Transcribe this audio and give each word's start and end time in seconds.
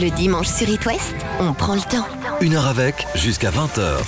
Le 0.00 0.08
dimanche 0.08 0.46
sur 0.46 0.66
It 0.66 0.86
West, 0.86 1.14
on 1.40 1.52
prend 1.52 1.74
le 1.74 1.80
temps. 1.82 2.06
Une 2.40 2.54
heure 2.54 2.68
avec, 2.68 3.06
jusqu'à 3.14 3.50
20h. 3.50 3.98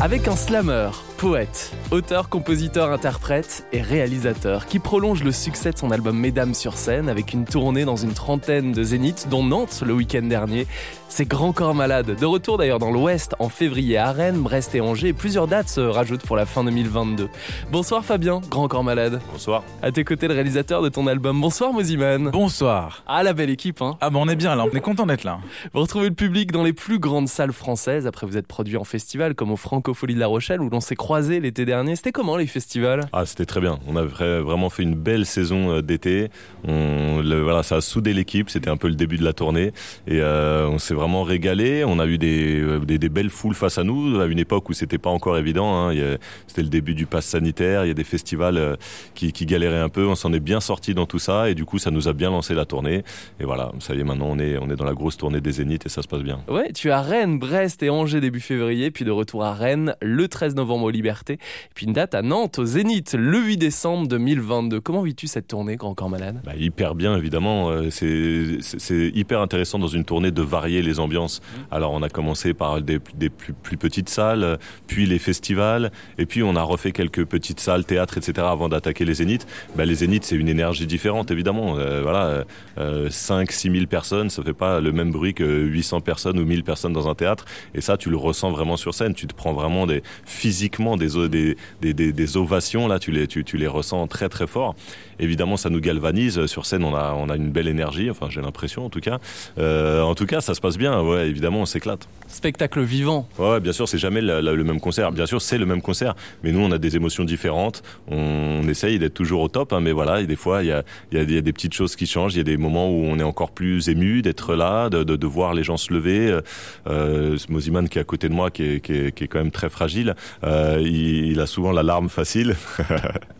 Avec 0.00 0.26
un 0.26 0.34
slammer, 0.34 0.90
poète, 1.18 1.72
auteur, 1.90 2.28
compositeur, 2.28 2.92
interprète 2.92 3.66
et 3.72 3.82
réalisateur 3.82 4.66
qui 4.66 4.78
prolonge 4.78 5.24
le 5.24 5.32
succès 5.32 5.72
de 5.72 5.76
son 5.76 5.90
album 5.90 6.16
Mesdames 6.16 6.54
sur 6.54 6.74
scène 6.74 7.08
avec 7.08 7.32
une 7.32 7.44
tournée 7.44 7.84
dans 7.84 7.96
une 7.96 8.12
trentaine 8.12 8.70
de 8.70 8.84
zéniths, 8.84 9.26
dont 9.28 9.42
Nantes 9.42 9.82
le 9.84 9.94
week-end 9.94 10.22
dernier. 10.22 10.68
C'est 11.08 11.26
Grand 11.26 11.52
Corps 11.52 11.74
Malade. 11.74 12.14
De 12.14 12.26
retour 12.26 12.58
d'ailleurs 12.58 12.78
dans 12.78 12.92
l'Ouest 12.92 13.34
en 13.38 13.48
février 13.48 13.96
à 13.96 14.12
Rennes, 14.12 14.40
Brest 14.40 14.74
et 14.74 14.80
Angers. 14.80 15.12
Plusieurs 15.12 15.48
dates 15.48 15.68
se 15.68 15.80
rajoutent 15.80 16.24
pour 16.24 16.36
la 16.36 16.46
fin 16.46 16.62
2022. 16.62 17.28
Bonsoir 17.72 18.04
Fabien, 18.04 18.40
Grand 18.50 18.68
Corps 18.68 18.84
Malade. 18.84 19.20
Bonsoir. 19.32 19.64
À 19.82 19.90
tes 19.90 20.04
côtés, 20.04 20.28
le 20.28 20.34
réalisateur 20.34 20.82
de 20.82 20.88
ton 20.88 21.06
album. 21.06 21.40
Bonsoir 21.40 21.72
Moziman. 21.72 22.30
Bonsoir. 22.30 23.02
Ah, 23.06 23.22
la 23.22 23.32
belle 23.32 23.50
équipe, 23.50 23.80
hein. 23.80 23.96
Ah, 24.00 24.10
bon, 24.10 24.24
on 24.24 24.28
est 24.28 24.36
bien 24.36 24.54
là, 24.54 24.66
on 24.70 24.76
est 24.76 24.80
content 24.80 25.06
d'être 25.06 25.24
là. 25.24 25.40
Vous 25.72 25.80
retrouvez 25.80 26.10
le 26.10 26.14
public 26.14 26.52
dans 26.52 26.62
les 26.62 26.74
plus 26.74 26.98
grandes 26.98 27.28
salles 27.28 27.52
françaises. 27.52 28.06
Après, 28.06 28.26
vous 28.26 28.36
êtes 28.36 28.46
produit 28.46 28.76
en 28.76 28.84
festival 28.84 29.34
comme 29.34 29.50
au 29.50 29.56
Francofolie 29.56 30.14
de 30.14 30.20
La 30.20 30.26
Rochelle 30.26 30.60
où 30.60 30.68
l'on 30.68 30.80
s'est 30.80 30.94
croisé 31.08 31.40
l'été 31.40 31.64
dernier. 31.64 31.96
C'était 31.96 32.12
comment 32.12 32.36
les 32.36 32.46
festivals? 32.46 33.08
Ah, 33.14 33.24
c'était 33.24 33.46
très 33.46 33.62
bien. 33.62 33.78
On 33.88 33.96
a 33.96 34.04
vraiment 34.04 34.68
fait 34.68 34.82
une 34.82 34.94
belle 34.94 35.24
saison 35.24 35.70
euh, 35.70 35.80
d'été. 35.80 36.28
On, 36.66 37.22
voilà, 37.22 37.62
ça 37.62 37.76
a 37.76 37.80
soudé 37.80 38.12
l'équipe. 38.12 38.50
C'était 38.50 38.68
un 38.68 38.76
peu 38.76 38.88
le 38.88 38.94
début 38.94 39.16
de 39.16 39.24
la 39.24 39.32
tournée 39.32 39.72
et 40.06 40.20
euh, 40.20 40.68
on 40.68 40.78
s'est 40.78 40.92
vraiment 40.92 41.22
régalé. 41.22 41.82
On 41.82 41.98
a 41.98 42.04
eu 42.04 42.18
euh, 42.22 42.78
des, 42.80 42.98
des, 42.98 43.08
belles 43.08 43.30
foules 43.30 43.54
face 43.54 43.78
à 43.78 43.84
nous 43.84 44.20
à 44.20 44.26
une 44.26 44.38
époque 44.38 44.68
où 44.68 44.74
c'était 44.74 44.98
pas 44.98 45.08
encore 45.08 45.38
évident. 45.38 45.88
Hein. 45.88 46.16
C'était 46.46 46.60
le 46.60 46.68
début 46.68 46.94
du 46.94 47.06
pass 47.06 47.24
sanitaire. 47.24 47.86
Il 47.86 47.88
y 47.88 47.90
a 47.90 47.94
des 47.94 48.04
festivals 48.04 48.76
qui, 49.14 49.32
qui 49.32 49.46
galéraient 49.46 49.80
un 49.80 49.88
peu. 49.88 50.06
On 50.06 50.14
s'en 50.14 50.34
est 50.34 50.40
bien 50.40 50.60
sorti 50.60 50.92
dans 50.92 51.06
tout 51.06 51.18
ça 51.18 51.48
et 51.48 51.54
du 51.54 51.64
coup 51.64 51.78
ça 51.78 51.90
nous 51.90 52.08
a 52.08 52.12
bien 52.12 52.28
lancé 52.28 52.52
la 52.52 52.66
tournée. 52.66 53.02
Et 53.40 53.44
voilà, 53.44 53.72
ça 53.78 53.94
y 53.94 54.00
est, 54.00 54.04
maintenant 54.04 54.28
on 54.28 54.38
est 54.38 54.58
on 54.58 54.68
est 54.68 54.76
dans 54.76 54.84
la 54.84 54.92
grosse 54.92 55.16
tournée 55.16 55.40
des 55.40 55.52
Zéniths 55.52 55.86
et 55.86 55.88
ça 55.88 56.02
se 56.02 56.06
passe 56.06 56.22
bien. 56.22 56.40
Ouais, 56.48 56.70
tu 56.74 56.90
as 56.90 57.00
Rennes, 57.00 57.38
Brest 57.38 57.82
et 57.82 57.88
Angers 57.88 58.20
début 58.20 58.40
février, 58.40 58.90
puis 58.90 59.06
de 59.06 59.10
retour 59.10 59.42
à 59.42 59.54
Rennes 59.54 59.94
le 60.02 60.28
13 60.28 60.54
novembre 60.54 60.90
aux 60.98 61.02
Libertés, 61.02 61.38
puis 61.74 61.86
une 61.86 61.92
date 61.92 62.14
à 62.14 62.22
Nantes 62.22 62.58
au 62.58 62.64
Zénith 62.64 63.14
le 63.16 63.38
8 63.38 63.56
décembre 63.56 64.08
2022. 64.08 64.80
Comment 64.80 65.02
vis-tu 65.02 65.28
cette 65.28 65.46
tournée, 65.46 65.76
Grand 65.76 65.94
Corps 65.94 66.10
Malade? 66.10 66.40
Bah, 66.44 66.52
Hyper 66.56 66.94
bien 66.94 67.16
évidemment. 67.16 67.70
Euh, 67.70 67.90
c'est 67.90 69.10
hyper 69.14 69.40
intéressant 69.40 69.78
dans 69.78 69.86
une 69.86 70.04
tournée 70.04 70.30
de 70.30 70.42
varier 70.42 70.82
les 70.82 70.98
ambiances. 70.98 71.40
Mmh. 71.40 71.74
Alors 71.74 71.92
on 71.92 72.02
a 72.02 72.08
commencé 72.08 72.52
par 72.52 72.82
des, 72.82 72.98
plus, 72.98 73.76
petites 73.76 74.08
salles, 74.08 74.58
puis 74.86 75.06
les 75.06 75.18
festivals, 75.18 75.92
et 76.18 76.26
puis 76.26 76.42
on 76.42 76.56
a 76.56 76.62
refait 76.62 76.92
quelques 76.92 77.24
petites 77.24 77.60
salles, 77.60 77.84
théâtres, 77.84 78.18
etc. 78.18 78.46
avant 78.50 78.68
d'attaquer 78.68 79.04
les 79.04 79.14
zéniths. 79.14 79.46
Ben, 79.76 79.84
les 79.84 79.96
zéniths, 79.96 80.24
c'est 80.24 80.36
une 80.36 80.48
énergie 80.48 80.86
différente, 80.86 81.30
évidemment. 81.30 81.78
Euh, 81.78 82.02
voilà, 82.02 82.44
euh, 82.78 83.08
5 83.10 83.52
6 83.52 83.70
000 83.70 83.86
personnes, 83.86 84.30
ça 84.30 84.42
fait 84.42 84.52
pas 84.52 84.80
le 84.80 84.92
même 84.92 85.12
bruit 85.12 85.34
que 85.34 85.44
800 85.44 86.00
personnes 86.00 86.38
ou 86.38 86.44
1000 86.44 86.64
personnes 86.64 86.92
dans 86.92 87.08
un 87.08 87.14
théâtre. 87.14 87.44
Et 87.74 87.80
ça, 87.80 87.96
tu 87.96 88.10
le 88.10 88.16
ressens 88.16 88.50
vraiment 88.50 88.76
sur 88.76 88.94
scène. 88.94 89.14
Tu 89.14 89.26
te 89.26 89.34
prends 89.34 89.52
vraiment 89.52 89.86
des, 89.86 90.02
physiquement 90.24 90.87
des, 90.96 91.56
des, 91.80 92.12
des, 92.12 92.36
ovations, 92.36 92.88
là, 92.88 92.98
tu 92.98 93.10
les, 93.10 93.26
tu 93.26 93.56
les 93.56 93.66
ressens 93.66 94.06
très 94.06 94.28
très 94.28 94.46
fort. 94.46 94.74
Évidemment, 95.20 95.56
ça 95.56 95.70
nous 95.70 95.80
galvanise. 95.80 96.46
Sur 96.46 96.66
scène, 96.66 96.84
on 96.84 96.94
a, 96.94 97.14
on 97.16 97.28
a 97.28 97.36
une 97.36 97.50
belle 97.50 97.68
énergie, 97.68 98.10
enfin 98.10 98.28
j'ai 98.30 98.40
l'impression 98.40 98.86
en 98.86 98.90
tout 98.90 99.00
cas. 99.00 99.18
Euh, 99.58 100.02
en 100.02 100.14
tout 100.14 100.26
cas, 100.26 100.40
ça 100.40 100.54
se 100.54 100.60
passe 100.60 100.78
bien, 100.78 101.00
ouais, 101.02 101.28
évidemment, 101.28 101.60
on 101.60 101.66
s'éclate. 101.66 102.08
Spectacle 102.28 102.80
vivant. 102.82 103.28
Ouais, 103.38 103.60
bien 103.60 103.72
sûr, 103.72 103.88
c'est 103.88 103.98
jamais 103.98 104.20
le 104.20 104.64
même 104.64 104.80
concert. 104.80 105.12
Bien 105.12 105.26
sûr, 105.26 105.40
c'est 105.40 105.58
le 105.58 105.66
même 105.66 105.82
concert, 105.82 106.14
mais 106.42 106.52
nous, 106.52 106.60
on 106.60 106.70
a 106.70 106.78
des 106.78 106.96
émotions 106.96 107.24
différentes. 107.24 107.82
On, 108.08 108.66
essaye 108.68 108.98
d'être 108.98 109.14
toujours 109.14 109.40
au 109.40 109.48
top, 109.48 109.72
hein, 109.72 109.80
mais 109.80 109.92
voilà, 109.92 110.20
et 110.20 110.26
des 110.26 110.36
fois, 110.36 110.62
il 110.62 110.68
y 110.68 110.72
a, 110.72 110.82
y, 111.10 111.16
a, 111.16 111.22
y 111.22 111.38
a, 111.38 111.40
des 111.40 111.52
petites 111.54 111.72
choses 111.72 111.96
qui 111.96 112.06
changent. 112.06 112.34
Il 112.34 112.38
y 112.38 112.40
a 112.40 112.44
des 112.44 112.58
moments 112.58 112.90
où 112.90 113.02
on 113.04 113.18
est 113.18 113.22
encore 113.22 113.50
plus 113.50 113.88
ému 113.88 114.20
d'être 114.20 114.54
là, 114.54 114.90
de, 114.90 115.04
de, 115.04 115.16
de, 115.16 115.26
voir 115.26 115.54
les 115.54 115.64
gens 115.64 115.78
se 115.78 115.92
lever. 115.92 116.38
Euh, 116.86 117.38
Moziman 117.48 117.88
qui 117.88 117.98
est 117.98 118.02
à 118.02 118.04
côté 118.04 118.28
de 118.28 118.34
moi, 118.34 118.50
qui 118.50 118.62
est, 118.64 118.80
qui 118.80 118.92
est, 118.92 119.12
qui 119.12 119.24
est 119.24 119.28
quand 119.28 119.38
même 119.38 119.50
très 119.50 119.70
fragile, 119.70 120.14
euh, 120.44 120.78
il, 120.82 121.30
il 121.30 121.40
a 121.40 121.46
souvent 121.46 121.72
la 121.72 121.82
larme 121.82 122.10
facile. 122.10 122.56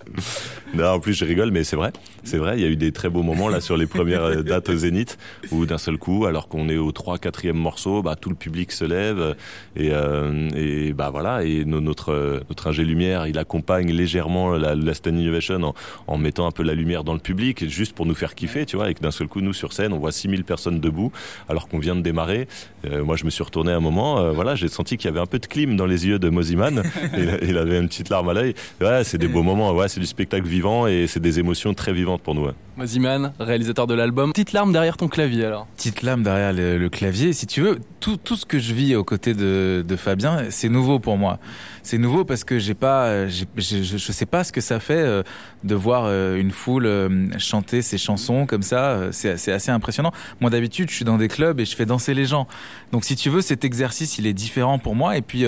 en 0.81 1.01
plus, 1.01 1.15
je 1.15 1.25
rigole, 1.25 1.51
mais 1.51 1.65
c'est 1.65 1.77
vrai. 1.77 1.93
C'est 2.25 2.39
vrai, 2.39 2.59
il 2.59 2.63
y 2.63 2.65
a 2.65 2.69
eu 2.69 2.77
des 2.77 2.93
très 2.93 3.09
beaux 3.09 3.23
moments 3.23 3.49
là 3.49 3.61
sur 3.61 3.77
les 3.77 3.87
premières 3.87 4.23
euh, 4.23 4.43
dates 4.43 4.69
au 4.69 4.77
Zénith 4.77 5.19
où 5.51 5.67
d'un 5.67 5.79
seul 5.79 5.97
coup, 5.97 6.27
alors 6.27 6.49
qu'on 6.49 6.69
est 6.69 6.77
au 6.77 6.93
3 6.93 7.19
4 7.19 7.53
morceau, 7.53 8.03
bah, 8.03 8.17
tout 8.17 8.29
le 8.29 8.35
public 8.35 8.73
se 8.73 8.85
lève 8.85 9.35
et, 9.77 9.91
euh, 9.93 10.93
bah 10.95 11.11
voilà, 11.11 11.45
et 11.45 11.65
notre 11.65 12.43
ingé 12.67 12.85
lumière, 12.85 13.27
il 13.27 13.39
accompagne 13.39 13.91
légèrement 13.93 14.51
la, 14.51 14.75
la 14.75 14.93
Innovation 15.07 15.75
en, 16.07 16.19
mettant 16.19 16.47
un 16.47 16.51
peu 16.51 16.63
la 16.63 16.75
lumière 16.75 17.03
dans 17.05 17.15
le 17.15 17.19
public, 17.19 17.69
juste 17.69 17.95
pour 17.95 18.05
nous 18.05 18.15
faire 18.15 18.35
kiffer, 18.35 18.67
tu 18.67 18.77
vois, 18.77 18.91
et 18.91 18.95
que 18.95 19.01
d'un 19.01 19.11
seul 19.11 19.27
coup, 19.27 19.41
nous 19.41 19.55
sur 19.55 19.73
scène, 19.73 19.93
on 19.93 19.99
voit 19.99 20.13
6000 20.13 20.45
personnes 20.45 20.81
debout 20.81 21.13
alors 21.49 21.69
qu'on 21.69 21.79
vient 21.79 21.97
de 21.97 22.03
démarrer. 22.03 22.47
Euh, 22.87 23.05
moi, 23.05 23.17
je 23.17 23.25
me 23.25 23.31
suis 23.31 23.43
retourné 23.43 23.73
un 23.73 23.81
moment, 23.81 24.33
voilà, 24.33 24.55
j'ai 24.55 24.69
senti 24.69 24.97
qu'il 24.99 25.07
y 25.07 25.11
avait 25.11 25.21
un 25.21 25.27
peu 25.27 25.39
de 25.39 25.47
clim 25.47 25.77
dans 25.77 25.87
les 25.87 26.07
yeux 26.07 26.19
de 26.19 26.29
Moziman. 26.29 26.83
il, 27.17 27.39
il, 27.49 27.59
avait 27.59 27.79
une 27.79 27.89
petite 27.89 28.11
larme 28.11 28.29
à 28.29 28.35
l'œil. 28.35 28.55
Ouais, 28.81 29.03
c'est 29.05 29.19
des 29.19 29.29
beaux 29.29 29.43
moments. 29.43 29.73
Ouais, 29.73 29.89
c'est 29.99 30.03
du 30.03 30.07
spectacle 30.07 30.47
vivant 30.47 30.87
et 30.87 31.09
c'est 31.09 31.19
des 31.19 31.41
émotions 31.41 31.75
très 31.75 31.93
vivantes 31.93 32.23
pour 32.23 32.35
nous. 32.35 32.47
Moziman, 32.79 33.33
réalisateur 33.41 33.89
de 33.89 33.95
l'album. 33.95 34.31
Petite 34.31 34.53
larme 34.53 34.73
derrière 34.73 34.97
ton 34.97 35.09
clavier 35.09 35.45
alors. 35.45 35.67
Petite 35.77 36.03
larme 36.03 36.23
derrière 36.23 36.53
le, 36.53 36.89
clavier. 36.89 37.33
Si 37.33 37.49
tu 37.49 37.61
veux, 37.61 37.81
tout, 37.99 38.17
tout 38.17 38.37
ce 38.37 38.47
que 38.47 38.61
je 38.61 38.73
vis 38.73 38.95
aux 38.95 39.03
côtés 39.03 39.35
de, 39.35 39.85
de 39.87 39.97
Fabien, 39.97 40.45
c'est 40.51 40.69
nouveau 40.69 41.01
pour 41.01 41.19
moi. 41.19 41.41
C'est 41.83 41.99
nouveau 41.99 42.25
parce 42.25 42.45
que 42.45 42.61
j'ai 42.61 42.75
pas, 42.75 43.27
je, 43.27 43.45
je 43.57 44.13
sais 44.13 44.27
pas 44.27 44.45
ce 44.45 44.53
que 44.53 44.61
ça 44.61 44.79
fait 44.79 44.95
euh, 44.95 45.25
de 45.65 45.75
voir 45.75 46.05
euh, 46.07 46.37
une 46.37 46.53
foule 46.53 46.87
euh, 46.87 47.37
chanter 47.41 47.83
ses 47.83 47.99
chansons 47.99 48.47
comme 48.47 48.63
ça. 48.63 49.11
C'est 49.11 49.51
assez 49.51 49.73
impressionnant. 49.73 50.13
Moi 50.41 50.49
d'habitude, 50.49 50.89
je 50.89 50.95
suis 50.95 51.05
dans 51.05 51.19
des 51.19 51.29
clubs 51.29 51.59
et 51.59 51.65
je 51.65 51.75
fais 51.75 51.87
danser 51.87 52.15
les 52.15 52.27
gens. 52.27 52.47
Donc 52.93 53.05
si 53.05 53.17
tu 53.17 53.29
veux, 53.29 53.41
cet 53.41 53.65
exercice, 53.65 54.19
il 54.19 54.27
est 54.29 54.33
différent 54.33 54.79
pour 54.79 54.95
moi. 54.95 55.17
Et 55.17 55.23
puis 55.23 55.45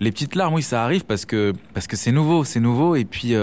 les 0.00 0.12
petites 0.12 0.34
larmes, 0.34 0.54
oui, 0.54 0.62
ça 0.62 0.82
arrive 0.82 1.04
parce 1.04 1.26
que 1.26 1.52
parce 1.74 1.86
que 1.86 1.96
c'est 1.96 2.12
nouveau, 2.12 2.42
c'est 2.44 2.60
nouveau. 2.60 2.96
Et 2.96 3.04
puis 3.04 3.34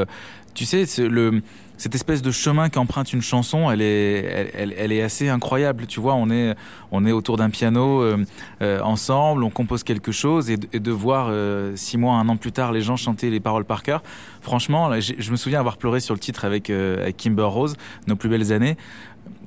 tu 0.56 0.66
sais, 0.66 0.86
le 0.98 1.44
cette 1.78 1.96
espèce 1.96 2.22
de 2.22 2.32
chemin 2.32 2.70
qu'emprunte 2.70 3.14
une 3.14 3.22
chanson, 3.22 3.70
elle 3.72 3.82
est, 3.82 4.52
elle, 4.56 4.74
elle, 4.78 4.92
est 4.92 5.02
assez 5.02 5.30
incroyable. 5.30 5.86
Tu 5.86 6.00
vois, 6.00 6.16
on 6.16 6.30
est, 6.30 6.56
on 6.92 7.06
est 7.06 7.12
autour 7.12 7.38
d'un 7.38 7.50
piano 7.50 8.02
euh, 8.02 8.26
euh, 8.62 8.82
ensemble, 8.82 9.44
on 9.44 9.50
compose 9.50 9.84
quelque 9.84 10.12
chose, 10.12 10.50
et, 10.50 10.58
et 10.74 10.80
de 10.80 10.92
voir 10.92 11.28
euh, 11.30 11.76
six 11.76 11.98
mois, 11.98 12.16
un 12.16 12.28
an 12.30 12.38
plus 12.38 12.52
tard, 12.52 12.72
les 12.72 12.82
gens 12.82 12.98
chanter 12.98 13.30
les 13.30 13.40
paroles 13.40 13.66
par 13.66 13.84
cœur. 13.84 14.02
Franchement, 14.42 14.88
là, 14.88 15.00
je 15.00 15.32
me 15.32 15.36
souviens 15.36 15.60
avoir 15.60 15.78
pleuré 15.78 16.00
sur 16.00 16.14
le 16.14 16.20
titre 16.20 16.46
avec, 16.46 16.70
euh, 16.70 17.04
avec 17.04 17.18
Kimber 17.18 17.44
Rose, 17.44 17.78
Nos 18.08 18.16
plus 18.16 18.30
belles 18.30 18.52
années. 18.52 18.78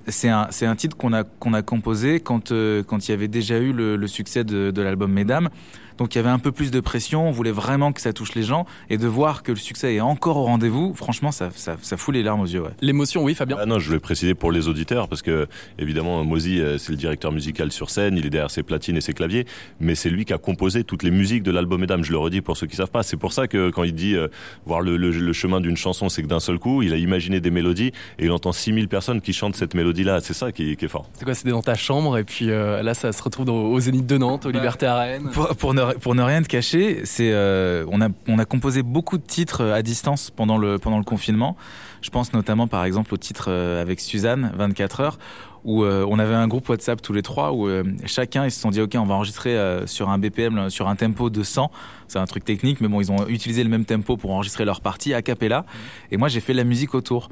C'est 0.09 0.29
un, 0.29 0.49
un 0.63 0.77
titre 0.77 0.97
qu'on 0.97 1.13
a, 1.13 1.25
qu'on 1.25 1.53
a 1.53 1.63
composé 1.63 2.21
quand, 2.21 2.53
euh, 2.53 2.83
quand 2.83 3.07
il 3.07 3.11
y 3.11 3.15
avait 3.15 3.29
déjà 3.29 3.59
eu 3.59 3.73
le, 3.73 3.97
le 3.97 4.07
succès 4.07 4.45
de, 4.45 4.71
de 4.71 4.83
l'album 4.83 5.13
Mesdames. 5.13 5.51
Donc 6.01 6.15
il 6.15 6.19
y 6.19 6.19
avait 6.19 6.31
un 6.31 6.39
peu 6.39 6.51
plus 6.51 6.71
de 6.71 6.81
pression, 6.81 7.29
on 7.29 7.31
voulait 7.31 7.53
vraiment 7.53 7.93
que 7.93 8.01
ça 8.01 8.15
touche 8.15 8.35
les 8.35 8.43
gens 8.43 8.65
et 8.89 8.97
de 8.97 9.07
voir 9.07 9.43
que 9.43 9.53
le 9.53 9.59
succès 9.59 9.95
est 9.95 10.01
encore 10.01 10.39
au 10.39 10.45
rendez-vous, 10.45 10.95
franchement 10.95 11.31
ça, 11.31 11.51
ça, 11.55 11.77
ça 11.83 11.97
fout 11.99 12.15
les 12.15 12.23
larmes 12.23 12.41
aux 12.41 12.47
yeux. 12.47 12.63
Ouais. 12.63 12.71
L'émotion, 12.81 13.23
oui 13.23 13.35
Fabien 13.35 13.59
ah 13.61 13.67
Non, 13.67 13.79
je 13.79 13.87
voulais 13.87 14.01
préciser 14.01 14.35
pour 14.35 14.51
les 14.51 14.67
auditeurs 14.67 15.09
parce 15.09 15.21
que 15.21 15.47
évidemment 15.79 16.25
Mozi 16.25 16.59
c'est 16.79 16.89
le 16.89 16.97
directeur 16.97 17.33
musical 17.33 17.71
sur 17.71 17.91
scène, 17.91 18.17
il 18.17 18.25
est 18.25 18.31
derrière 18.31 18.51
ses 18.51 18.63
platines 18.63 18.97
et 18.97 19.03
ses 19.03 19.13
claviers, 19.13 19.45
mais 19.79 19.95
c'est 19.95 20.09
lui 20.09 20.25
qui 20.25 20.33
a 20.33 20.39
composé 20.39 20.85
toutes 20.85 21.03
les 21.03 21.11
musiques 21.11 21.43
de 21.43 21.51
l'album 21.51 21.81
Mesdames, 21.81 22.03
je 22.03 22.13
le 22.13 22.19
redis 22.19 22.41
pour 22.41 22.57
ceux 22.57 22.67
qui 22.67 22.77
savent 22.77 22.91
pas. 22.91 23.03
C'est 23.03 23.17
pour 23.19 23.35
ça 23.35 23.47
que 23.47 23.71
quand 23.71 23.85
il 23.85 23.95
dit 23.95 24.15
euh, 24.15 24.29
voir 24.65 24.81
le, 24.81 24.97
le, 24.97 25.11
le 25.11 25.33
chemin 25.35 25.61
d'une 25.61 25.77
chanson, 25.77 26.09
c'est 26.09 26.23
que 26.23 26.29
d'un 26.29 26.41
seul 26.41 26.59
coup 26.59 26.83
il 26.83 26.95
a 26.95 26.97
imaginé 26.97 27.41
des 27.41 27.51
mélodies 27.51 27.93
et 28.19 28.25
il 28.25 28.33
entend 28.33 28.53
6000 28.53 28.89
personnes 28.89 29.21
qui 29.21 29.35
chantent 29.35 29.57
cette 29.57 29.75
mélodie-là, 29.75 30.21
c'est 30.23 30.35
ça 30.35 30.51
qui, 30.51 30.77
qui, 30.77 30.85
est 30.87 30.89
fort. 30.89 31.11
C'est 31.13 31.25
quoi 31.27 31.35
C'était 31.35 31.51
dans 31.51 31.63
ta 31.63 31.75
chambre 31.75 32.17
et 32.17 32.25
puis 32.25 32.51
euh, 32.51 32.83
là 32.83 32.95
ça 32.95 33.13
se 33.13 33.23
retrouve 33.23 33.45
dans, 33.45 33.55
au 33.55 33.79
Zénith 33.81 34.07
de 34.07 34.17
Nantes, 34.17 34.47
au 34.47 34.51
Liberté 34.51 34.87
Arène 34.87 35.29
pour, 35.31 35.49
pour, 35.57 35.75
ne, 35.75 35.90
pour 35.95 36.15
ne 36.15 36.23
rien 36.23 36.43
te 36.43 36.49
cacher 36.49 37.03
c'est 37.05 37.31
euh, 37.33 37.85
on 37.89 38.01
a 38.01 38.09
on 38.29 38.39
a 38.39 38.45
composé 38.45 38.83
beaucoup 38.83 39.19
de 39.19 39.23
titres 39.23 39.65
à 39.65 39.83
distance 39.83 40.31
pendant 40.31 40.59
le 40.59 40.79
pendant 40.79 40.99
le 40.99 41.05
confinement. 41.05 41.57
Je 42.03 42.11
pense 42.11 42.33
notamment 42.33 42.67
par 42.67 42.85
exemple 42.85 43.13
au 43.15 43.17
titre 43.17 43.47
euh, 43.49 43.81
avec 43.81 44.01
Suzanne 44.01 44.53
24 44.57 45.01
heures 45.01 45.19
où 45.65 45.85
euh, 45.85 46.07
on 46.09 46.19
avait 46.19 46.35
un 46.35 46.49
groupe 46.49 46.69
WhatsApp 46.69 47.03
tous 47.03 47.13
les 47.13 47.23
trois 47.23 47.53
où 47.53 47.69
euh, 47.69 47.85
chacun 48.07 48.45
ils 48.45 48.51
se 48.51 48.61
sont 48.61 48.71
dit 48.71 48.81
ok 48.81 48.95
on 48.97 49.05
va 49.05 49.15
enregistrer 49.15 49.57
euh, 49.57 49.87
sur 49.87 50.09
un 50.09 50.19
BPM 50.19 50.71
sur 50.71 50.89
un 50.89 50.97
tempo 50.97 51.31
de 51.31 51.43
100 51.43 51.71
c'est 52.11 52.19
un 52.19 52.27
truc 52.27 52.45
technique 52.45 52.81
mais 52.81 52.89
bon 52.89 53.01
ils 53.01 53.11
ont 53.11 53.27
utilisé 53.29 53.63
le 53.63 53.71
même 53.71 53.85
tempo 53.85 54.17
pour 54.17 54.33
enregistrer 54.33 54.65
leur 54.65 54.81
partie 54.81 55.15
a 55.15 55.23
cappella. 55.23 55.65
Et 56.11 56.17
moi 56.17 56.29
j'ai 56.29 56.41
fait 56.41 56.55
la 56.55 56.65
musique 56.65 56.95
autour. 56.95 57.29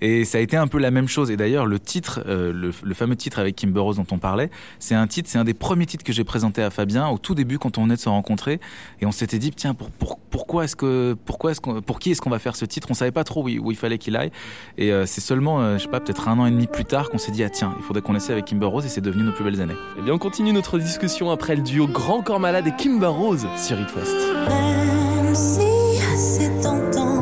Et 0.00 0.24
ça 0.24 0.38
a 0.38 0.40
été 0.40 0.56
un 0.56 0.66
peu 0.66 0.78
la 0.78 0.90
même 0.90 1.06
chose. 1.06 1.30
Et 1.30 1.36
d'ailleurs 1.36 1.64
le 1.64 1.78
titre 1.78 2.24
euh, 2.26 2.52
le, 2.52 2.94
fameux 2.94 3.16
titre 3.16 3.38
avec 3.38 3.56
Kimber 3.56 3.80
Rose 3.80 3.96
dont 3.96 4.06
on 4.10 4.18
parlait 4.18 4.50
c'est 4.78 4.94
un 4.94 5.06
titre 5.06 5.28
c'est 5.30 5.38
un 5.38 5.44
des 5.44 5.54
premiers 5.54 5.86
titres 5.86 6.04
que 6.04 6.12
j'ai 6.12 6.24
présenté 6.24 6.62
à 6.62 6.70
Fabien 6.70 7.08
au 7.08 7.18
tout 7.18 7.34
début 7.34 7.58
quand 7.58 7.78
on 7.78 7.84
venait 7.84 7.96
de 7.96 8.00
se 8.00 8.08
rencontrer. 8.08 8.60
Et 9.00 9.06
on 9.06 9.12
s'était 9.12 9.38
dit 9.38 9.50
tiens 9.50 9.74
pour, 9.74 9.90
pour, 9.90 10.18
pourquoi 10.18 10.64
est-ce 10.64 10.76
que 10.76 11.16
pourquoi 11.24 11.52
est-ce 11.52 11.60
qu'on 11.60 11.82
pour 11.82 11.98
qui 11.98 12.10
est-ce 12.10 12.20
qu'on 12.20 12.30
va 12.30 12.38
faire 12.38 12.56
ce 12.56 12.64
titre? 12.64 12.88
On 12.90 12.94
savait 12.94 13.12
pas 13.12 13.24
trop 13.24 13.44
où, 13.44 13.70
il 13.70 13.76
fallait 13.76 13.98
qu'il 13.98 14.16
aille. 14.16 14.32
Et 14.78 14.92
euh, 14.92 15.06
c'est 15.06 15.20
seulement 15.20 15.60
euh, 15.60 15.78
je 15.78 15.84
sais 15.84 15.88
pas 15.88 16.00
peut-être 16.00 16.28
un 16.28 16.38
an 16.38 16.46
et 16.46 16.50
demi 16.50 16.66
plus 16.66 16.84
tard 16.84 17.10
qu'on 17.10 17.18
s'est 17.18 17.32
dit 17.32 17.44
ah 17.44 17.50
tiens 17.50 17.74
il 17.78 17.84
faudrait 17.84 18.02
qu'on 18.02 18.16
essaie 18.16 18.32
avec 18.32 18.46
Kimber 18.46 18.66
Rose 18.66 18.86
et 18.86 18.88
c'est 18.88 19.00
devenu 19.00 19.24
nos 19.24 19.32
plus 19.32 19.44
belles 19.44 19.60
années. 19.60 19.76
Eh 19.98 20.02
bien, 20.02 20.14
on 20.14 20.18
continue 20.18 20.52
notre 20.52 20.78
discussion 20.78 21.30
après 21.30 21.56
le 21.56 21.62
duo 21.62 21.86
Grand 21.86 22.22
Corps 22.22 22.40
Malade 22.40 22.66
et 22.66 22.76
Kimber 22.76 23.06
Rose 23.06 23.46
sur 23.56 23.80
It 23.80 23.94
West. 23.94 24.21
Même 24.48 25.34
si 25.34 25.98
c'est 26.16 26.60
tentant 26.60 27.21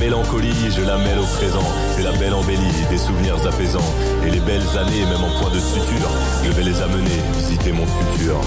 mélancolie, 0.00 0.70
je 0.70 0.80
la 0.80 0.96
mêle 0.96 1.18
au 1.18 1.26
présent. 1.36 1.62
C'est 1.94 2.02
la 2.02 2.12
belle 2.12 2.32
embellie, 2.32 2.86
des 2.88 2.96
souvenirs 2.96 3.46
apaisants. 3.46 3.94
Et 4.26 4.30
les 4.30 4.40
belles 4.40 4.66
années, 4.78 5.04
même 5.04 5.22
en 5.22 5.30
point 5.38 5.50
de 5.50 5.60
suture, 5.60 6.10
je 6.42 6.50
vais 6.50 6.62
les 6.62 6.80
amener 6.80 7.20
visiter 7.36 7.70
mon 7.70 7.86
futur. 7.86 8.40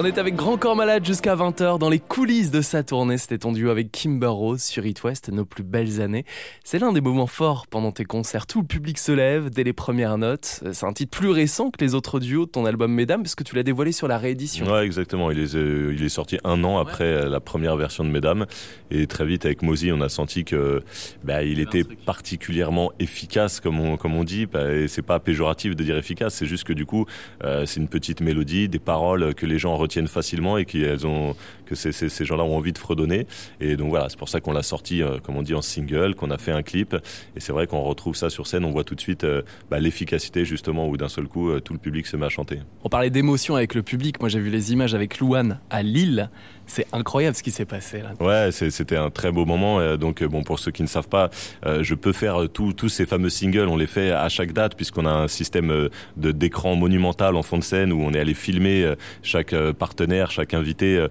On 0.00 0.04
est 0.04 0.16
avec 0.18 0.36
Grand 0.36 0.56
Corps 0.56 0.76
Malade 0.76 1.04
jusqu'à 1.04 1.34
20h 1.34 1.80
dans 1.80 1.88
les 1.88 1.98
coulisses 1.98 2.52
de 2.52 2.60
sa 2.60 2.84
tournée. 2.84 3.18
C'était 3.18 3.38
ton 3.38 3.50
duo 3.50 3.68
avec 3.68 3.90
Kimber 3.90 4.28
Rose 4.28 4.62
sur 4.62 4.86
It 4.86 5.02
West, 5.02 5.28
nos 5.32 5.44
plus 5.44 5.64
belles 5.64 6.00
années. 6.00 6.24
C'est 6.62 6.78
l'un 6.78 6.92
des 6.92 7.00
moments 7.00 7.26
forts 7.26 7.66
pendant 7.66 7.90
tes 7.90 8.04
concerts. 8.04 8.46
Tout 8.46 8.60
le 8.60 8.66
public 8.68 8.96
se 8.96 9.10
lève 9.10 9.50
dès 9.50 9.64
les 9.64 9.72
premières 9.72 10.16
notes. 10.16 10.62
C'est 10.70 10.86
un 10.86 10.92
titre 10.92 11.18
plus 11.18 11.30
récent 11.30 11.72
que 11.72 11.84
les 11.84 11.96
autres 11.96 12.20
duos 12.20 12.46
de 12.46 12.50
ton 12.52 12.64
album 12.64 12.92
Mesdames, 12.92 13.24
parce 13.24 13.34
que 13.34 13.42
tu 13.42 13.56
l'as 13.56 13.64
dévoilé 13.64 13.90
sur 13.90 14.06
la 14.06 14.18
réédition. 14.18 14.72
Ouais, 14.72 14.86
exactement. 14.86 15.32
Il 15.32 15.40
est, 15.40 15.56
euh, 15.56 15.92
il 15.92 16.04
est 16.04 16.08
sorti 16.08 16.38
un 16.44 16.62
an 16.62 16.78
après 16.78 17.02
euh, 17.02 17.28
la 17.28 17.40
première 17.40 17.74
version 17.74 18.04
de 18.04 18.10
Mesdames. 18.10 18.46
Et 18.92 19.08
très 19.08 19.26
vite, 19.26 19.46
avec 19.46 19.62
Mozy, 19.62 19.90
on 19.90 20.00
a 20.00 20.08
senti 20.08 20.44
que 20.44 20.80
bah, 21.24 21.42
il 21.42 21.58
était 21.58 21.82
particulièrement 21.82 22.92
efficace, 23.00 23.58
comme 23.58 23.80
on, 23.80 23.96
comme 23.96 24.14
on 24.14 24.22
dit. 24.22 24.46
Bah, 24.46 24.72
et 24.72 24.86
c'est 24.86 25.02
pas 25.02 25.18
péjoratif 25.18 25.74
de 25.74 25.82
dire 25.82 25.96
efficace, 25.96 26.34
c'est 26.34 26.46
juste 26.46 26.62
que 26.62 26.72
du 26.72 26.86
coup, 26.86 27.04
euh, 27.42 27.66
c'est 27.66 27.80
une 27.80 27.88
petite 27.88 28.20
mélodie, 28.20 28.68
des 28.68 28.78
paroles 28.78 29.34
que 29.34 29.44
les 29.44 29.58
gens 29.58 29.76
retiennent 29.88 30.08
facilement 30.08 30.58
et 30.58 30.64
qu'elles 30.64 31.06
ont, 31.06 31.34
que 31.68 31.74
ces, 31.74 31.92
ces, 31.92 32.08
ces 32.08 32.24
gens-là 32.24 32.44
ont 32.44 32.56
envie 32.56 32.72
de 32.72 32.78
fredonner. 32.78 33.26
Et 33.60 33.76
donc 33.76 33.90
voilà, 33.90 34.08
c'est 34.08 34.18
pour 34.18 34.28
ça 34.28 34.40
qu'on 34.40 34.52
l'a 34.52 34.62
sorti, 34.62 35.02
euh, 35.02 35.18
comme 35.22 35.36
on 35.36 35.42
dit, 35.42 35.54
en 35.54 35.62
single, 35.62 36.14
qu'on 36.14 36.30
a 36.30 36.38
fait 36.38 36.52
un 36.52 36.62
clip. 36.62 36.94
Et 37.36 37.40
c'est 37.40 37.52
vrai 37.52 37.66
qu'on 37.66 37.82
retrouve 37.82 38.16
ça 38.16 38.30
sur 38.30 38.46
scène, 38.46 38.64
on 38.64 38.70
voit 38.70 38.84
tout 38.84 38.94
de 38.94 39.00
suite 39.00 39.24
euh, 39.24 39.42
bah, 39.70 39.78
l'efficacité 39.78 40.44
justement 40.44 40.88
où 40.88 40.96
d'un 40.96 41.08
seul 41.08 41.28
coup, 41.28 41.50
euh, 41.50 41.60
tout 41.60 41.72
le 41.72 41.78
public 41.78 42.06
se 42.06 42.16
met 42.16 42.26
à 42.26 42.30
chanter. 42.30 42.60
On 42.84 42.88
parlait 42.88 43.10
d'émotion 43.10 43.56
avec 43.56 43.74
le 43.74 43.82
public. 43.82 44.20
Moi, 44.20 44.28
j'ai 44.28 44.40
vu 44.40 44.50
les 44.50 44.72
images 44.72 44.94
avec 44.94 45.18
Louane 45.18 45.60
à 45.70 45.82
Lille. 45.82 46.30
C'est 46.66 46.86
incroyable 46.92 47.34
ce 47.34 47.42
qui 47.42 47.50
s'est 47.50 47.64
passé 47.64 48.02
là. 48.02 48.12
Ouais, 48.20 48.52
c'était 48.52 48.96
un 48.96 49.08
très 49.08 49.32
beau 49.32 49.46
moment. 49.46 49.96
Donc 49.96 50.22
bon, 50.22 50.42
pour 50.42 50.58
ceux 50.58 50.70
qui 50.70 50.82
ne 50.82 50.86
savent 50.86 51.08
pas, 51.08 51.30
je 51.64 51.94
peux 51.94 52.12
faire 52.12 52.46
tous 52.52 52.90
ces 52.90 53.06
fameux 53.06 53.30
singles. 53.30 53.68
On 53.68 53.76
les 53.78 53.86
fait 53.86 54.10
à 54.10 54.28
chaque 54.28 54.52
date 54.52 54.74
puisqu'on 54.74 55.06
a 55.06 55.10
un 55.10 55.28
système 55.28 55.88
de 56.18 56.30
d'écran 56.30 56.76
monumental 56.76 57.36
en 57.36 57.42
fond 57.42 57.56
de 57.56 57.64
scène 57.64 57.90
où 57.90 58.02
on 58.02 58.12
est 58.12 58.20
allé 58.20 58.34
filmer 58.34 58.92
chaque 59.22 59.54
partenaire, 59.78 60.30
chaque 60.30 60.52
invité 60.52 61.06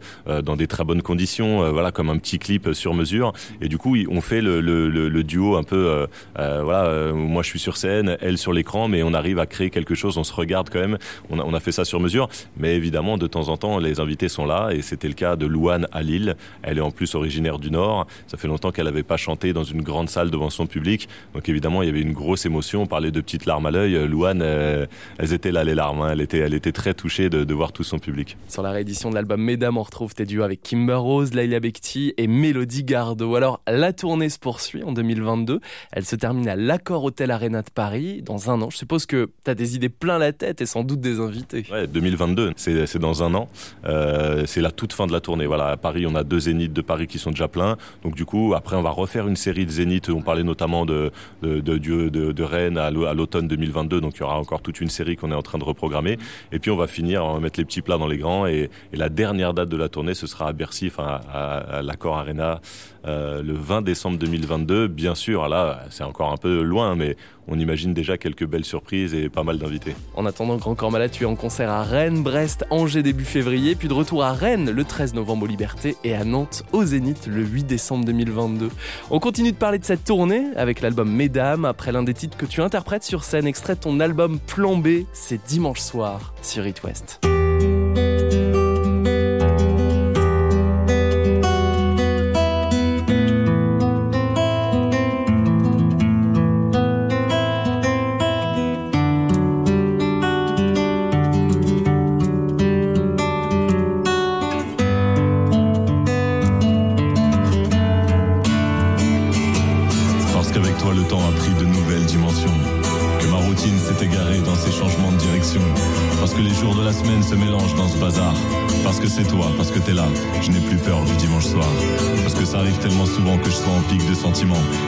dans 0.48 0.56
des 0.56 0.66
très 0.68 0.84
bonnes 0.84 1.01
conditions. 1.01 1.62
euh, 1.63 1.72
Voilà, 1.72 1.92
comme 1.92 2.10
un 2.10 2.18
petit 2.18 2.39
clip 2.39 2.70
sur 2.74 2.94
mesure. 2.94 3.34
Et 3.62 3.68
du 3.68 3.77
coup, 3.77 3.96
on 4.10 4.22
fait 4.22 4.42
le, 4.42 4.62
le, 4.62 5.24
duo 5.24 5.58
un 5.58 5.63
peu. 5.63 5.75
euh, 5.75 6.08
euh, 6.39 6.62
voilà, 6.63 7.12
moi 7.13 7.44
je 7.44 7.50
suis 7.50 7.60
sur 7.60 7.75
scène, 7.77 8.18
elle 8.22 8.38
sur 8.38 8.54
l'écran, 8.54 8.88
mais 8.88 9.04
on 9.04 9.13
arrive 9.13 9.39
à 9.39 9.46
créer 9.46 9.70
quelque 9.70 9.94
chose. 9.94 10.18
On 10.18 10.24
se 10.24 10.34
regarde 10.34 10.70
quand 10.72 10.80
même. 10.80 10.98
On 11.30 11.39
a, 11.39 11.44
on 11.44 11.54
a 11.54 11.60
fait 11.60 11.72
ça 11.74 11.84
sur 11.86 12.00
mesure, 12.00 12.30
mais 12.58 12.75
évidemment, 12.75 13.18
de 13.18 13.27
temps 13.27 13.50
en 13.50 13.58
temps, 13.58 13.77
les 13.77 14.00
invités 14.00 14.30
sont 14.30 14.46
là 14.46 14.70
et 14.72 14.82
c'était 14.82 15.10
le 15.10 15.13
cas 15.13 15.36
de 15.36 15.46
Louane 15.46 15.88
à 15.92 16.01
Lille. 16.01 16.36
Elle 16.63 16.77
est 16.77 16.82
en 16.82 16.92
plus 16.92 17.13
originaire 17.16 17.60
du 17.60 17.70
Nord. 17.70 18.08
Ça 18.27 18.38
fait 18.38 18.48
longtemps 18.48 18.72
qu'elle 18.72 18.86
n'avait 18.86 19.04
pas 19.04 19.18
chanté 19.18 19.51
dans 19.54 19.63
une 19.66 19.82
grande 19.82 20.10
salle 20.10 20.32
devant 20.32 20.50
son 20.50 20.66
public. 20.66 21.10
Donc 21.34 21.50
évidemment, 21.50 21.84
il 21.84 21.88
y 21.88 21.89
avait 21.89 22.01
une 22.01 22.13
grosse 22.13 22.46
émotion. 22.46 22.84
On 22.84 22.88
parlait 22.88 23.12
de 23.12 23.20
petites 23.22 23.46
larmes 23.46 23.66
à 23.66 23.72
l'œil. 23.72 24.08
Louane, 24.08 24.42
elles 24.42 25.34
étaient 25.34 25.51
là, 25.51 25.63
les 25.66 25.75
larmes. 25.75 26.01
hein. 26.01 26.10
Elle, 26.13 26.22
était, 26.22 26.39
elle 26.39 26.54
était 26.54 26.72
très 26.72 26.94
touchée 26.94 27.30
de, 27.30 27.54
voir 27.54 27.72
tout 27.74 27.84
son 27.84 27.98
public. 28.00 28.38
Sur 28.48 28.62
la 28.62 28.72
réédition 28.72 29.10
de 29.10 29.16
l'album 29.16 29.42
Mesdames, 29.42 29.77
on 29.77 29.84
retrouve 29.84 30.13
tes 30.13 30.25
avec 30.44 30.62
Kimber 30.62 30.96
Rose, 30.96 31.34
Laila 31.34 31.60
Bekti 31.60 32.13
et 32.17 32.27
Mélodie 32.27 32.84
Gardot. 32.84 33.36
Alors, 33.36 33.62
la 33.67 33.94
tournée 33.94 34.29
se 34.29 34.39
poursuit 34.39 34.84
en 34.84 34.91
2022. 34.91 35.60
Elle 35.91 36.06
se 36.06 36.15
termine 36.15 36.48
à 36.48 36.56
l'Accord 36.56 37.03
Hôtel 37.03 37.32
Arena 37.32 37.62
de 37.62 37.70
Paris 37.70 38.22
dans 38.22 38.50
un 38.50 38.62
an. 38.62 38.70
Je 38.70 38.77
suppose 38.77 39.06
que 39.06 39.29
tu 39.44 39.51
as 39.51 39.56
des 39.56 39.75
idées 39.75 39.89
plein 39.89 40.17
la 40.17 40.34
tête 40.34 40.62
et 40.62 40.65
sans 40.65 40.84
doute 40.84 41.00
des 41.00 41.20
invités. 41.20 41.65
Ouais, 41.72 41.88
2022, 41.88 42.53
c'est 42.56 43.00
dans 43.00 43.24
un 43.24 43.34
an. 43.34 43.50
Euh, 43.86 44.44
c'est 44.46 44.62
la 44.62 44.72
toute 44.72 44.94
fin 44.94 45.08
de 45.08 45.12
la 45.12 45.20
tournée. 45.20 45.46
Voilà, 45.46 45.67
à 45.67 45.77
Paris, 45.77 46.06
on 46.08 46.15
a 46.15 46.24
deux 46.24 46.39
zéniths 46.41 46.74
de 46.74 46.82
Paris 46.82 47.08
qui 47.08 47.20
sont 47.20 47.32
déjà 47.32 47.48
pleins. 47.48 47.77
Donc 48.03 48.15
du 48.15 48.25
coup, 48.25 48.53
après, 48.56 48.75
on 48.75 48.82
va 48.82 48.91
refaire 48.91 49.27
une 49.27 49.36
série 49.36 49.65
de 49.65 49.72
zéniths. 49.72 50.10
On 50.10 50.22
parlait 50.22 50.44
notamment 50.44 50.86
de 50.86 51.12
de 51.41 51.60
de, 51.60 52.44
Rennes 52.44 52.77
à 52.77 52.91
l'automne 52.91 53.48
2022. 53.48 54.01
Donc 54.01 54.15
il 54.15 54.20
y 54.22 54.24
aura 54.24 54.39
encore 54.39 54.62
toute 54.62 54.82
une 54.82 54.89
série 54.89 55.15
qu'on 55.15 55.32
est 55.32 55.36
en 55.36 55.41
train 55.41 55.58
de 55.58 55.63
reprogrammer. 55.63 56.17
Et 56.51 56.60
puis 56.60 56.72
on 56.72 56.77
va 56.77 56.88
finir, 56.88 57.25
on 57.25 57.34
va 57.36 57.39
mettre 57.39 57.60
les 57.60 57.65
petits 57.65 57.82
plats 57.82 57.98
dans 57.98 58.08
les 58.08 58.17
grands. 58.17 58.48
Et, 58.48 58.70
et 58.94 58.98
la 58.98 59.10
dernière 59.10 59.53
date 59.53 59.70
de 59.70 59.77
la 59.77 59.89
tournée, 59.89 60.13
ce 60.13 60.26
sera 60.27 60.48
à 60.50 60.53
Bercy, 60.53 60.91
à, 60.98 61.81
Arena, 62.05 62.62
euh, 63.05 63.41
le 63.41 63.53
20 63.53 63.81
décembre 63.81 64.17
2022. 64.17 64.88
Bien 64.88 65.15
sûr, 65.15 65.48
là, 65.48 65.84
c'est 65.89 66.03
encore 66.03 66.31
un 66.31 66.38
peu 66.38 66.62
loin, 66.62 66.96
mais 66.96 67.15
on 67.48 67.57
imagine 67.57 67.93
déjà 67.93 68.17
quelques 68.17 68.46
belles 68.46 68.65
surprises 68.65 69.13
et 69.13 69.29
pas 69.29 69.43
mal 69.43 69.57
d'invités. 69.57 69.96
En 70.15 70.25
attendant, 70.25 70.57
Grand 70.57 70.75
Corps 70.75 70.91
Malade, 70.91 71.12
tu 71.12 71.24
es 71.24 71.25
en 71.25 71.36
concert 71.36 71.69
à 71.69 71.84
Rennes, 71.84 72.22
Brest, 72.22 72.65
Angers 72.69 73.03
début 73.03 73.24
février, 73.24 73.75
puis 73.75 73.88
de 73.88 73.93
retour 73.93 74.24
à 74.24 74.34
Rennes 74.34 74.69
le 74.69 74.84
13 74.84 75.13
novembre 75.13 75.43
aux 75.43 75.48
Libertés 75.48 75.96
et 76.03 76.15
à 76.15 76.25
Nantes 76.25 76.63
au 76.74 76.84
Zénith 76.84 77.27
le 77.27 77.43
8 77.43 77.63
décembre 77.63 78.05
2022. 78.05 78.69
On 79.10 79.19
continue 79.19 79.51
de 79.51 79.57
parler 79.57 79.79
de 79.79 79.86
cette 79.86 80.03
tournée 80.03 80.43
avec 80.55 80.81
l'album 80.81 81.10
Mesdames, 81.10 81.65
après 81.65 81.91
l'un 81.91 82.03
des 82.03 82.13
titres 82.13 82.38
que 82.38 82.46
tu 82.46 82.62
interprètes 82.62 83.03
sur 83.03 83.24
scène, 83.24 83.48
extrait 83.48 83.75
ton 83.75 84.00
album 84.00 84.39
Plan 84.39 84.75
B, 84.75 85.05
c'est 85.13 85.43
dimanche 85.48 85.79
soir 85.79 86.34
sur 86.41 86.67
It 86.67 86.84
West. 86.84 87.22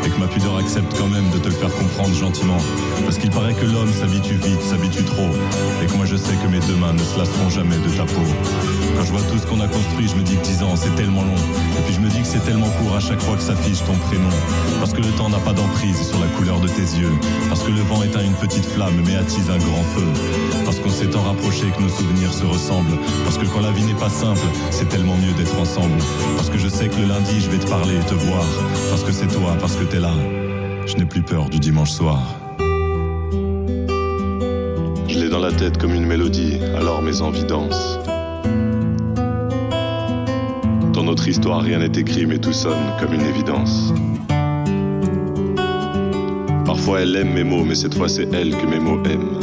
Et 0.06 0.10
que 0.10 0.20
ma 0.20 0.28
pudeur 0.28 0.58
accepte 0.58 0.98
quand 0.98 1.08
même 1.08 1.30
de 1.30 1.38
te 1.38 1.52
faire 1.52 1.72
comprendre 1.72 2.16
gentiment. 2.16 2.58
Parce 3.04 3.18
qu'il 3.20 3.30
paraît 3.30 3.54
que 3.54 3.66
l'homme 3.66 3.94
s'habitue 3.94 4.34
vite, 4.34 4.62
s'habitue 4.62 5.04
trop. 5.04 5.30
Et 5.84 5.86
que 5.86 5.94
moi 5.94 6.06
je 6.06 6.16
sais 6.16 6.34
que 6.36 6.48
mes 6.48 6.60
deux 6.60 6.76
mains 6.76 6.94
ne 6.94 7.00
se 7.00 7.18
lasseront 7.18 7.50
jamais 7.50 7.78
de 7.78 7.90
ta 7.96 8.06
peau. 8.06 8.26
Je 9.10 9.16
vois 9.16 9.24
tout 9.24 9.40
ce 9.40 9.48
qu'on 9.48 9.60
a 9.60 9.68
construit, 9.68 10.08
je 10.08 10.16
me 10.16 10.22
dis 10.22 10.36
que 10.36 10.44
10 10.44 10.62
ans 10.62 10.76
c'est 10.76 10.94
tellement 10.94 11.24
long. 11.24 11.34
Et 11.34 11.82
puis 11.84 11.96
je 11.96 12.00
me 12.00 12.10
dis 12.10 12.20
que 12.20 12.28
c'est 12.28 12.46
tellement 12.46 12.70
court 12.70 12.96
à 12.96 13.00
chaque 13.00 13.20
fois 13.20 13.36
que 13.38 13.42
s'affiche 13.42 13.84
ton 13.84 13.96
prénom. 13.96 14.30
Parce 14.78 14.94
que 14.94 15.02
le 15.02 15.10
temps 15.18 15.30
n'a 15.30 15.40
pas 15.40 15.52
d'emprise 15.52 16.08
sur 16.08 16.20
la 16.20 16.28
couleur 16.38 16.60
de 16.60 16.68
tes 16.68 16.86
yeux. 16.96 17.10
Parce 17.50 17.64
que 17.64 17.72
le 17.72 17.82
vent 17.82 18.04
éteint 18.04 18.22
une 18.24 18.36
petite 18.36 18.66
flamme 18.66 19.02
mais 19.04 19.16
attise 19.16 19.50
un 19.50 19.58
grand 19.58 19.82
feu. 19.96 20.06
Parce 20.64 20.80
qu'on 20.80 20.92
s'est 20.92 21.08
tant 21.08 21.24
rapproché 21.24 21.66
que 21.76 21.82
nos 21.82 21.90
souvenirs 21.90 22.32
se 22.32 22.46
ressemblent. 22.46 23.00
Parce 23.24 23.40
que 23.40 23.48
quand 23.48 23.62
la 23.62 23.72
vie 23.72 23.82
n'est 23.82 24.00
pas 24.00 24.10
simple, 24.10 24.46
c'est 24.70 24.88
tellement 24.90 25.16
mieux 25.16 25.34
d'être 25.34 25.58
ensemble. 25.60 25.98
Parce 26.36 26.52
que 26.52 26.60
je 26.60 26.68
sais 26.68 26.88
que 26.88 26.98
le 26.98 27.08
lundi, 27.08 27.42
je 27.42 27.50
vais 27.50 27.58
te 27.58 27.68
parler 27.68 27.96
et 27.96 28.06
te 28.06 28.14
voir. 28.14 28.46
Parce 28.92 29.04
que 29.04 29.12
c'est 29.12 29.34
toi, 29.34 29.58
parce 29.60 29.76
que 29.76 29.86
t'es 29.86 30.00
là. 30.00 30.14
Je 30.86 30.94
n'ai 30.98 31.06
plus 31.06 31.24
peur 31.24 31.50
du 31.50 31.58
dimanche 31.58 31.90
soir. 31.90 32.22
Je 35.08 35.18
l'ai 35.18 35.30
dans 35.30 35.40
la 35.40 35.52
tête 35.52 35.80
comme 35.80 35.96
une 35.96 36.06
mélodie, 36.06 36.60
alors 36.78 37.02
mes 37.02 37.22
envies 37.22 37.46
dansent. 37.46 37.98
Notre 41.10 41.28
histoire, 41.28 41.64
rien 41.64 41.80
n'est 41.80 42.00
écrit, 42.00 42.28
mais 42.28 42.38
tout 42.38 42.54
sonne 42.54 42.78
comme 43.00 43.16
une 43.16 43.26
évidence. 43.26 43.92
Parfois 46.64 47.02
elle 47.02 47.16
aime 47.16 47.34
mes 47.34 47.44
mots, 47.44 47.64
mais 47.66 47.74
cette 47.74 47.96
fois 47.96 48.08
c'est 48.08 48.32
elle 48.32 48.56
que 48.56 48.68
mes 48.68 48.78
mots 48.78 49.04
aiment. 49.06 49.40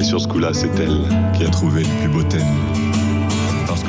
Et 0.00 0.02
sur 0.02 0.18
ce 0.18 0.26
coup-là, 0.26 0.54
c'est 0.54 0.74
elle 0.80 1.02
qui 1.34 1.44
a 1.44 1.50
trouvé 1.50 1.82
le 1.82 1.88
plus 2.00 2.08
beau 2.08 2.22
thème 2.22 2.91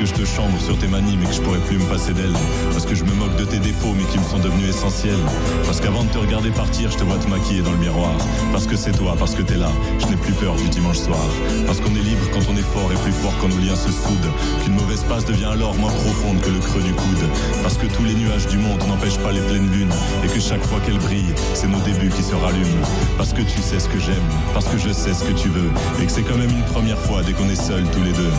que 0.04 0.10
je 0.10 0.14
te 0.22 0.24
chambre 0.26 0.60
sur 0.60 0.76
tes 0.76 0.86
manies 0.86 1.16
mais 1.16 1.24
que 1.24 1.32
je 1.32 1.40
pourrais 1.40 1.60
plus 1.60 1.78
me 1.78 1.84
passer 1.84 2.12
d'elle 2.12 2.34
Parce 2.72 2.84
que 2.84 2.94
je 2.94 3.04
me 3.04 3.14
moque 3.14 3.36
de 3.36 3.44
tes 3.44 3.58
défauts 3.58 3.94
mais 3.96 4.04
qui 4.04 4.18
me 4.18 4.24
sont 4.24 4.38
devenus 4.38 4.68
essentiels. 4.68 5.24
Parce 5.64 5.80
qu'avant 5.80 6.04
de 6.04 6.10
te 6.10 6.18
regarder 6.18 6.50
partir 6.50 6.90
je 6.90 6.98
te 6.98 7.04
vois 7.04 7.16
te 7.16 7.26
maquiller 7.28 7.62
dans 7.62 7.70
le 7.70 7.78
miroir. 7.78 8.12
Parce 8.52 8.66
que 8.66 8.76
c'est 8.76 8.92
toi, 8.92 9.16
parce 9.18 9.34
que 9.34 9.40
t'es 9.40 9.56
là, 9.56 9.70
je 10.00 10.06
n'ai 10.06 10.16
plus 10.16 10.34
peur 10.34 10.56
du 10.56 10.68
dimanche 10.68 10.98
soir. 10.98 11.24
Parce 11.66 11.80
qu'on 11.80 11.94
est 11.94 12.04
libre 12.04 12.28
quand 12.32 12.44
on 12.50 12.56
est 12.56 12.68
fort 12.74 12.90
et 12.92 13.00
plus 13.02 13.12
fort 13.12 13.32
quand 13.40 13.48
nos 13.48 13.58
liens 13.58 13.76
se 13.76 13.90
soudent. 13.90 14.34
Qu'une 14.62 14.74
mauvaise 14.74 15.04
passe 15.04 15.24
devient 15.24 15.52
alors 15.52 15.74
moins 15.76 15.92
profonde 15.92 16.40
que 16.40 16.50
le 16.50 16.58
creux 16.58 16.82
du 16.82 16.92
coude. 16.92 17.24
Parce 17.62 17.78
que 17.78 17.86
tous 17.86 18.04
les 18.04 18.14
nuages 18.14 18.46
du 18.48 18.58
monde 18.58 18.82
n'empêchent 18.86 19.22
pas 19.24 19.32
les 19.32 19.40
pleines 19.40 19.70
lunes. 19.70 19.94
Et 20.22 20.28
que 20.28 20.40
chaque 20.40 20.64
fois 20.64 20.80
qu'elles 20.80 20.98
brillent, 20.98 21.34
c'est 21.54 21.68
nos 21.68 21.80
débuts 21.80 22.10
qui 22.10 22.22
se 22.22 22.34
rallument. 22.34 22.84
Parce 23.16 23.32
que 23.32 23.40
tu 23.42 23.60
sais 23.62 23.80
ce 23.80 23.88
que 23.88 23.98
j'aime, 23.98 24.28
parce 24.52 24.66
que 24.66 24.76
je 24.76 24.92
sais 24.92 25.14
ce 25.14 25.24
que 25.24 25.32
tu 25.32 25.48
veux. 25.48 25.70
Et 26.02 26.06
que 26.06 26.12
c'est 26.12 26.22
quand 26.22 26.36
même 26.36 26.50
une 26.50 26.64
première 26.64 26.98
fois 26.98 27.22
dès 27.22 27.32
qu'on 27.32 27.48
est 27.48 27.62
seuls 27.62 27.88
tous 27.90 28.02
les 28.02 28.12
deux 28.12 28.32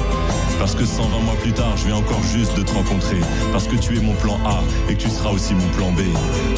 parce 0.59 0.75
que 0.75 0.85
120 0.85 1.19
mois 1.19 1.35
plus 1.35 1.53
tard, 1.53 1.75
je 1.77 1.85
viens 1.85 1.97
encore 1.97 2.21
juste 2.23 2.57
de 2.57 2.63
te 2.63 2.71
rencontrer. 2.71 3.19
Parce 3.51 3.67
que 3.67 3.75
tu 3.75 3.97
es 3.97 4.01
mon 4.01 4.13
plan 4.15 4.39
A 4.45 4.61
et 4.89 4.95
que 4.95 5.01
tu 5.01 5.09
seras 5.09 5.31
aussi 5.31 5.53
mon 5.53 5.67
plan 5.77 5.91
B. 5.91 6.01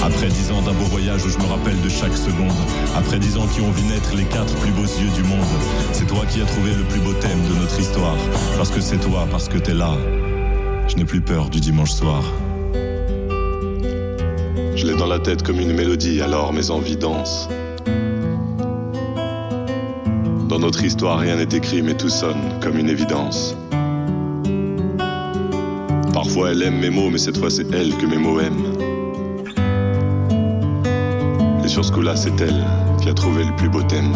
Après 0.03 0.27
dix 0.27 0.51
ans 0.51 0.61
d'un 0.61 0.73
beau 0.73 0.85
voyage 0.85 1.25
où 1.25 1.29
je 1.29 1.37
me 1.37 1.45
rappelle 1.45 1.79
de 1.81 1.89
chaque 1.89 2.15
seconde. 2.15 2.55
Après 2.95 3.19
dix 3.19 3.37
ans 3.37 3.47
qui 3.47 3.61
ont 3.61 3.71
vu 3.71 3.83
naître 3.87 4.15
les 4.15 4.25
quatre 4.25 4.53
plus 4.55 4.71
beaux 4.71 4.83
yeux 4.83 5.11
du 5.15 5.23
monde. 5.23 5.45
C'est 5.91 6.07
toi 6.07 6.25
qui 6.29 6.41
as 6.41 6.45
trouvé 6.45 6.73
le 6.73 6.83
plus 6.83 6.99
beau 6.99 7.13
thème 7.13 7.41
de 7.49 7.59
notre 7.59 7.79
histoire. 7.79 8.17
Parce 8.55 8.69
que 8.69 8.81
c'est 8.81 8.99
toi, 8.99 9.27
parce 9.29 9.47
que 9.47 9.57
t'es 9.57 9.73
là. 9.73 9.91
Je 10.87 10.95
n'ai 10.95 11.05
plus 11.05 11.21
peur 11.21 11.49
du 11.49 11.59
dimanche 11.59 11.91
soir. 11.91 12.23
Je 14.75 14.85
l'ai 14.85 14.95
dans 14.95 15.07
la 15.07 15.19
tête 15.19 15.43
comme 15.43 15.59
une 15.59 15.73
mélodie, 15.73 16.21
alors 16.21 16.53
mes 16.53 16.69
envies 16.69 16.97
dansent. 16.97 17.49
Dans 20.47 20.59
notre 20.59 20.83
histoire, 20.83 21.19
rien 21.19 21.35
n'est 21.35 21.55
écrit, 21.55 21.81
mais 21.81 21.95
tout 21.95 22.09
sonne 22.09 22.59
comme 22.61 22.77
une 22.77 22.89
évidence. 22.89 23.57
Parfois 26.17 26.49
elle 26.49 26.63
aime 26.63 26.79
mes 26.79 26.89
mots, 26.89 27.11
mais 27.11 27.19
cette 27.19 27.37
fois 27.37 27.51
c'est 27.51 27.71
elle 27.71 27.95
que 27.95 28.07
mes 28.07 28.17
mots 28.17 28.39
aiment. 28.39 28.73
Et 31.63 31.67
sur 31.67 31.85
ce 31.85 31.91
coup-là, 31.91 32.15
c'est 32.15 32.41
elle 32.41 32.65
qui 32.99 33.09
a 33.09 33.13
trouvé 33.13 33.43
le 33.43 33.55
plus 33.55 33.69
beau 33.69 33.83
thème. 33.83 34.11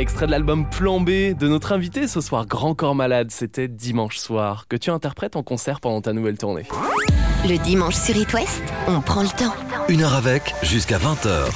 De 0.00 0.30
l'album 0.30 0.64
Plan 0.64 0.98
B 0.98 1.36
de 1.38 1.46
notre 1.46 1.72
invité 1.72 2.08
ce 2.08 2.22
soir, 2.22 2.46
Grand 2.46 2.74
Corps 2.74 2.94
Malade. 2.94 3.30
C'était 3.30 3.68
dimanche 3.68 4.16
soir, 4.16 4.64
que 4.66 4.76
tu 4.76 4.88
interprètes 4.88 5.36
en 5.36 5.42
concert 5.42 5.78
pendant 5.78 6.00
ta 6.00 6.14
nouvelle 6.14 6.38
tournée. 6.38 6.62
Le 7.44 7.62
dimanche 7.62 7.96
sur 7.96 8.16
It 8.16 8.32
West, 8.32 8.62
on 8.88 9.02
prend 9.02 9.20
le 9.20 9.28
temps. 9.28 9.52
Une 9.90 10.02
heure 10.02 10.14
avec, 10.14 10.54
jusqu'à 10.62 10.96
20h. 10.96 11.50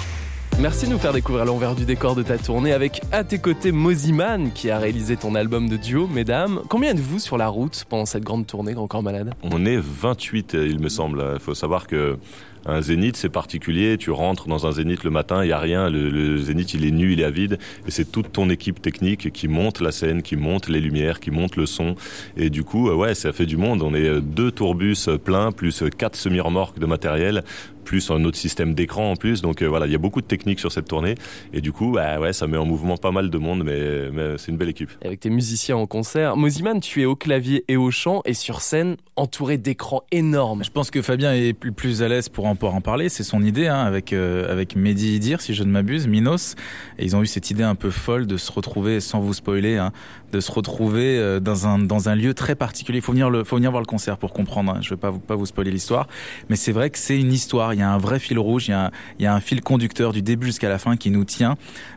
Merci 0.61 0.87
de 0.87 0.91
nous 0.91 0.99
faire 0.99 1.15
découvrir 1.15 1.47
l'envers 1.47 1.75
du 1.75 1.87
décor 1.87 2.15
de 2.15 2.23
ta 2.23 2.37
tournée 2.37 2.75
avec 2.75 3.01
à 3.13 3.25
tes 3.25 3.39
côtés 3.39 3.73
Moziman 3.73 4.53
qui 4.53 4.71
a 4.71 4.79
réalisé 4.79 5.17
ton 5.17 5.35
album 5.35 5.71
de 5.71 5.79
duo, 5.79 6.07
mesdames. 6.07 6.61
Combien 6.69 6.91
êtes-vous 6.91 7.21
sur 7.21 7.39
la 7.39 7.49
route 7.49 7.85
pendant 7.89 8.05
cette 8.05 8.25
grande 8.25 8.47
tournée 8.47 8.75
Grand 8.75 8.87
Corps 8.87 9.03
Malade? 9.03 9.33
On 9.43 9.65
est 9.65 9.79
28, 9.79 10.53
il 10.53 10.81
me 10.81 10.91
semble. 10.91 11.25
Il 11.33 11.41
faut 11.41 11.55
savoir 11.55 11.87
que 11.87 12.19
Un 12.67 12.81
zénith, 12.81 13.17
c'est 13.17 13.29
particulier. 13.29 13.99
Tu 13.99 14.11
rentres 14.11 14.49
dans 14.49 14.67
un 14.67 14.73
zénith 14.73 15.05
le 15.05 15.11
matin, 15.11 15.45
il 15.45 15.49
y 15.49 15.53
a 15.53 15.59
rien. 15.59 15.91
Le, 15.91 16.39
zénith, 16.39 16.75
il 16.75 16.85
est 16.87 16.91
nu, 16.91 17.13
il 17.13 17.21
est 17.21 17.25
avide. 17.25 17.59
Et 17.87 17.91
c'est 17.91 18.11
toute 18.11 18.33
ton 18.33 18.49
équipe 18.51 18.81
technique 18.81 19.33
qui 19.33 19.49
monte 19.49 19.81
la 19.81 19.93
scène, 19.93 20.23
qui 20.23 20.37
monte 20.37 20.69
les 20.69 20.81
lumières, 20.81 21.21
qui 21.21 21.31
monte 21.31 21.57
le 21.57 21.67
son. 21.67 21.95
Et 22.37 22.51
du 22.51 22.65
coup, 22.65 22.89
euh, 22.89 22.95
ouais, 22.95 23.15
ça 23.15 23.33
fait 23.33 23.47
du 23.47 23.57
monde. 23.57 23.83
On 23.83 23.95
est 23.95 24.09
euh, 24.09 24.21
deux 24.21 24.51
tourbus 24.51 25.09
pleins, 25.23 25.53
plus 25.53 25.85
quatre 25.97 26.17
semi-remorques 26.17 26.79
de 26.79 26.87
matériel 26.87 27.45
plus 27.85 28.11
un 28.11 28.25
autre 28.25 28.37
système 28.37 28.75
d'écran 28.75 29.13
en 29.13 29.17
plus. 29.17 29.43
Donc 29.43 29.63
euh, 29.63 29.67
voilà, 29.67 29.87
il 29.87 29.93
y 29.93 29.95
a 29.95 29.99
beaucoup 29.99 30.21
de 30.21 30.27
techniques 30.27 30.61
sur 30.61 30.73
cette 30.73 30.89
tournée. 30.89 31.15
Et 31.53 31.61
du 31.61 31.73
coup, 31.73 31.93
bah, 31.93 32.19
ouais, 32.19 32.33
ça 32.33 32.47
met 32.47 32.57
en 32.57 32.67
mouvement 32.67 32.97
pas 32.97 33.13
mal 33.13 33.31
de 33.31 33.39
monde, 33.39 33.63
mais, 33.65 34.11
mais 34.13 34.39
c'est 34.39 34.51
une 34.51 34.57
belle 34.57 34.71
équipe. 34.71 34.91
avec 35.05 35.21
tes 35.21 35.31
musiciens 35.31 35.77
en 35.77 35.87
concert, 35.87 36.37
Moziman, 36.37 36.81
tu 36.81 37.03
es 37.03 37.05
au 37.05 37.17
clavier 37.17 37.65
et 37.69 37.77
au 37.77 37.91
chant 37.91 38.23
et 38.25 38.35
sur 38.35 38.61
scène 38.61 38.97
entouré 39.17 39.59
d'écrans 39.59 40.03
énormes. 40.11 40.65
Je 40.65 40.71
pense 40.71 40.91
que 40.91 41.03
Fabien 41.03 41.33
est 41.33 41.53
plus, 41.53 41.73
plus 41.73 42.03
à 42.03 42.09
l'aise 42.09 42.29
pour 42.29 42.47
en, 42.47 42.57
pour 42.57 42.75
en 42.75 42.81
parler. 42.81 43.09
C'est 43.09 43.23
son 43.23 43.43
idée 43.43 43.69
hein, 43.69 43.81
avec, 43.81 44.13
euh, 44.13 44.51
avec 44.51 44.77
Mehdi 44.77 45.15
Idir, 45.15 45.41
si 45.41 45.55
je 45.55 45.63
ne 45.63 45.71
m'abuse, 45.71 46.07
Minos. 46.07 46.57
Et 46.99 47.05
ils 47.05 47.15
ont 47.15 47.23
eu 47.23 47.27
cette 47.27 47.51
idée 47.51 47.63
un 47.63 47.75
peu 47.75 47.91
folle 47.91 48.27
de 48.27 48.37
se 48.37 48.51
retrouver, 48.51 49.01
sans 49.01 49.21
vous 49.21 49.35
spoiler, 49.35 49.77
hein, 49.77 49.93
de 50.35 50.41
se 50.41 50.51
retrouver 50.51 51.17
euh, 51.19 51.41
dans 51.41 51.67
un, 51.67 51.79
dans 51.79 52.09
un 52.09 52.15
lieu 52.15 52.35
très 52.35 52.55
particulier. 52.55 52.99
Il 52.99 53.03
faut 53.03 53.13
venir, 53.13 53.31
le, 53.31 53.45
faut 53.45 53.57
venir 53.57 53.71
voir 53.71 53.81
le 53.81 53.87
concert 53.87 54.19
pour 54.19 54.33
comprendre. 54.33 54.73
Hein. 54.73 54.79
Je 54.81 54.89
ne 54.89 54.95
vais 54.95 55.01
pas 55.01 55.11
vous, 55.11 55.21
pas 55.21 55.37
vous 55.37 55.47
spoiler 55.47 55.71
l'histoire. 55.71 56.09
Mais 56.49 56.57
c'est 56.57 56.73
vrai 56.73 56.91
que 56.91 56.99
c'est 56.99 57.19
une 57.19 57.33
histoire 57.33 57.73
il 57.73 57.81
y 57.81 57.83
a 57.83 57.91
un 57.91 57.99
vrai 57.99 58.19
fil 58.19 58.39
rouge, 58.39 58.69
il 58.69 58.73
y 58.73 58.75
a 58.75 58.87
un, 58.87 58.91
il 59.19 59.25
y 59.25 59.27
a 59.27 59.35
un 59.35 59.41
fil 59.41 59.61
conducteur 59.61 60.13
du 60.13 60.23
début 60.23 60.47
jusqu'à 60.47 60.69
la 60.69 60.79
fin 60.79 60.97
qui 60.97 61.11
nous 61.11 61.25
tient. 61.25 61.53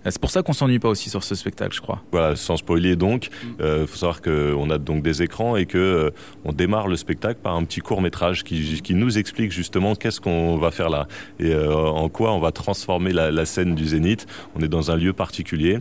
Euh, 0.06 0.12
c'est 0.12 0.22
pour 0.22 0.30
ça 0.30 0.44
qu'on 0.44 0.54
s'ennuie 0.54 0.80
pas 0.80 0.90
aussi 0.90 1.10
sur 1.10 1.24
ce 1.24 1.36
spectacle, 1.36 1.76
je 1.76 1.82
crois. 1.82 2.04
Voilà, 2.12 2.36
sans 2.36 2.58
spoiler 2.58 2.96
donc, 2.96 3.30
il 3.60 3.66
euh, 3.66 3.88
faut 3.88 3.98
savoir 3.98 4.22
qu'on 4.22 4.70
a 4.70 4.78
donc 4.78 5.02
des 5.02 5.24
écrans 5.24 5.56
et 5.56 5.66
que 5.66 5.78
euh, 5.78 6.10
on 6.46 6.54
démarre 6.54 6.88
le 6.88 6.96
spectacle 6.96 7.40
par 7.42 7.56
un 7.56 7.64
petit 7.64 7.80
court 7.80 8.02
métrage 8.02 8.44
qui, 8.44 8.82
qui 8.82 8.94
nous 8.94 9.18
explique 9.18 9.52
justement 9.52 9.96
qu'est-ce 9.96 10.22
qu'on 10.22 10.58
va 10.58 10.72
faire 10.72 10.90
là 10.90 11.08
et 11.40 11.52
euh, 11.52 11.74
en 11.74 12.10
quoi 12.10 12.34
on 12.34 12.40
va 12.40 12.52
transformer 12.52 13.14
la, 13.14 13.32
la 13.32 13.46
scène 13.46 13.74
du 13.74 13.88
Zénith. 13.88 14.28
On 14.56 14.62
est 14.62 14.68
dans 14.68 14.92
un 14.92 14.96
lieu 14.96 15.14
particulier 15.14 15.80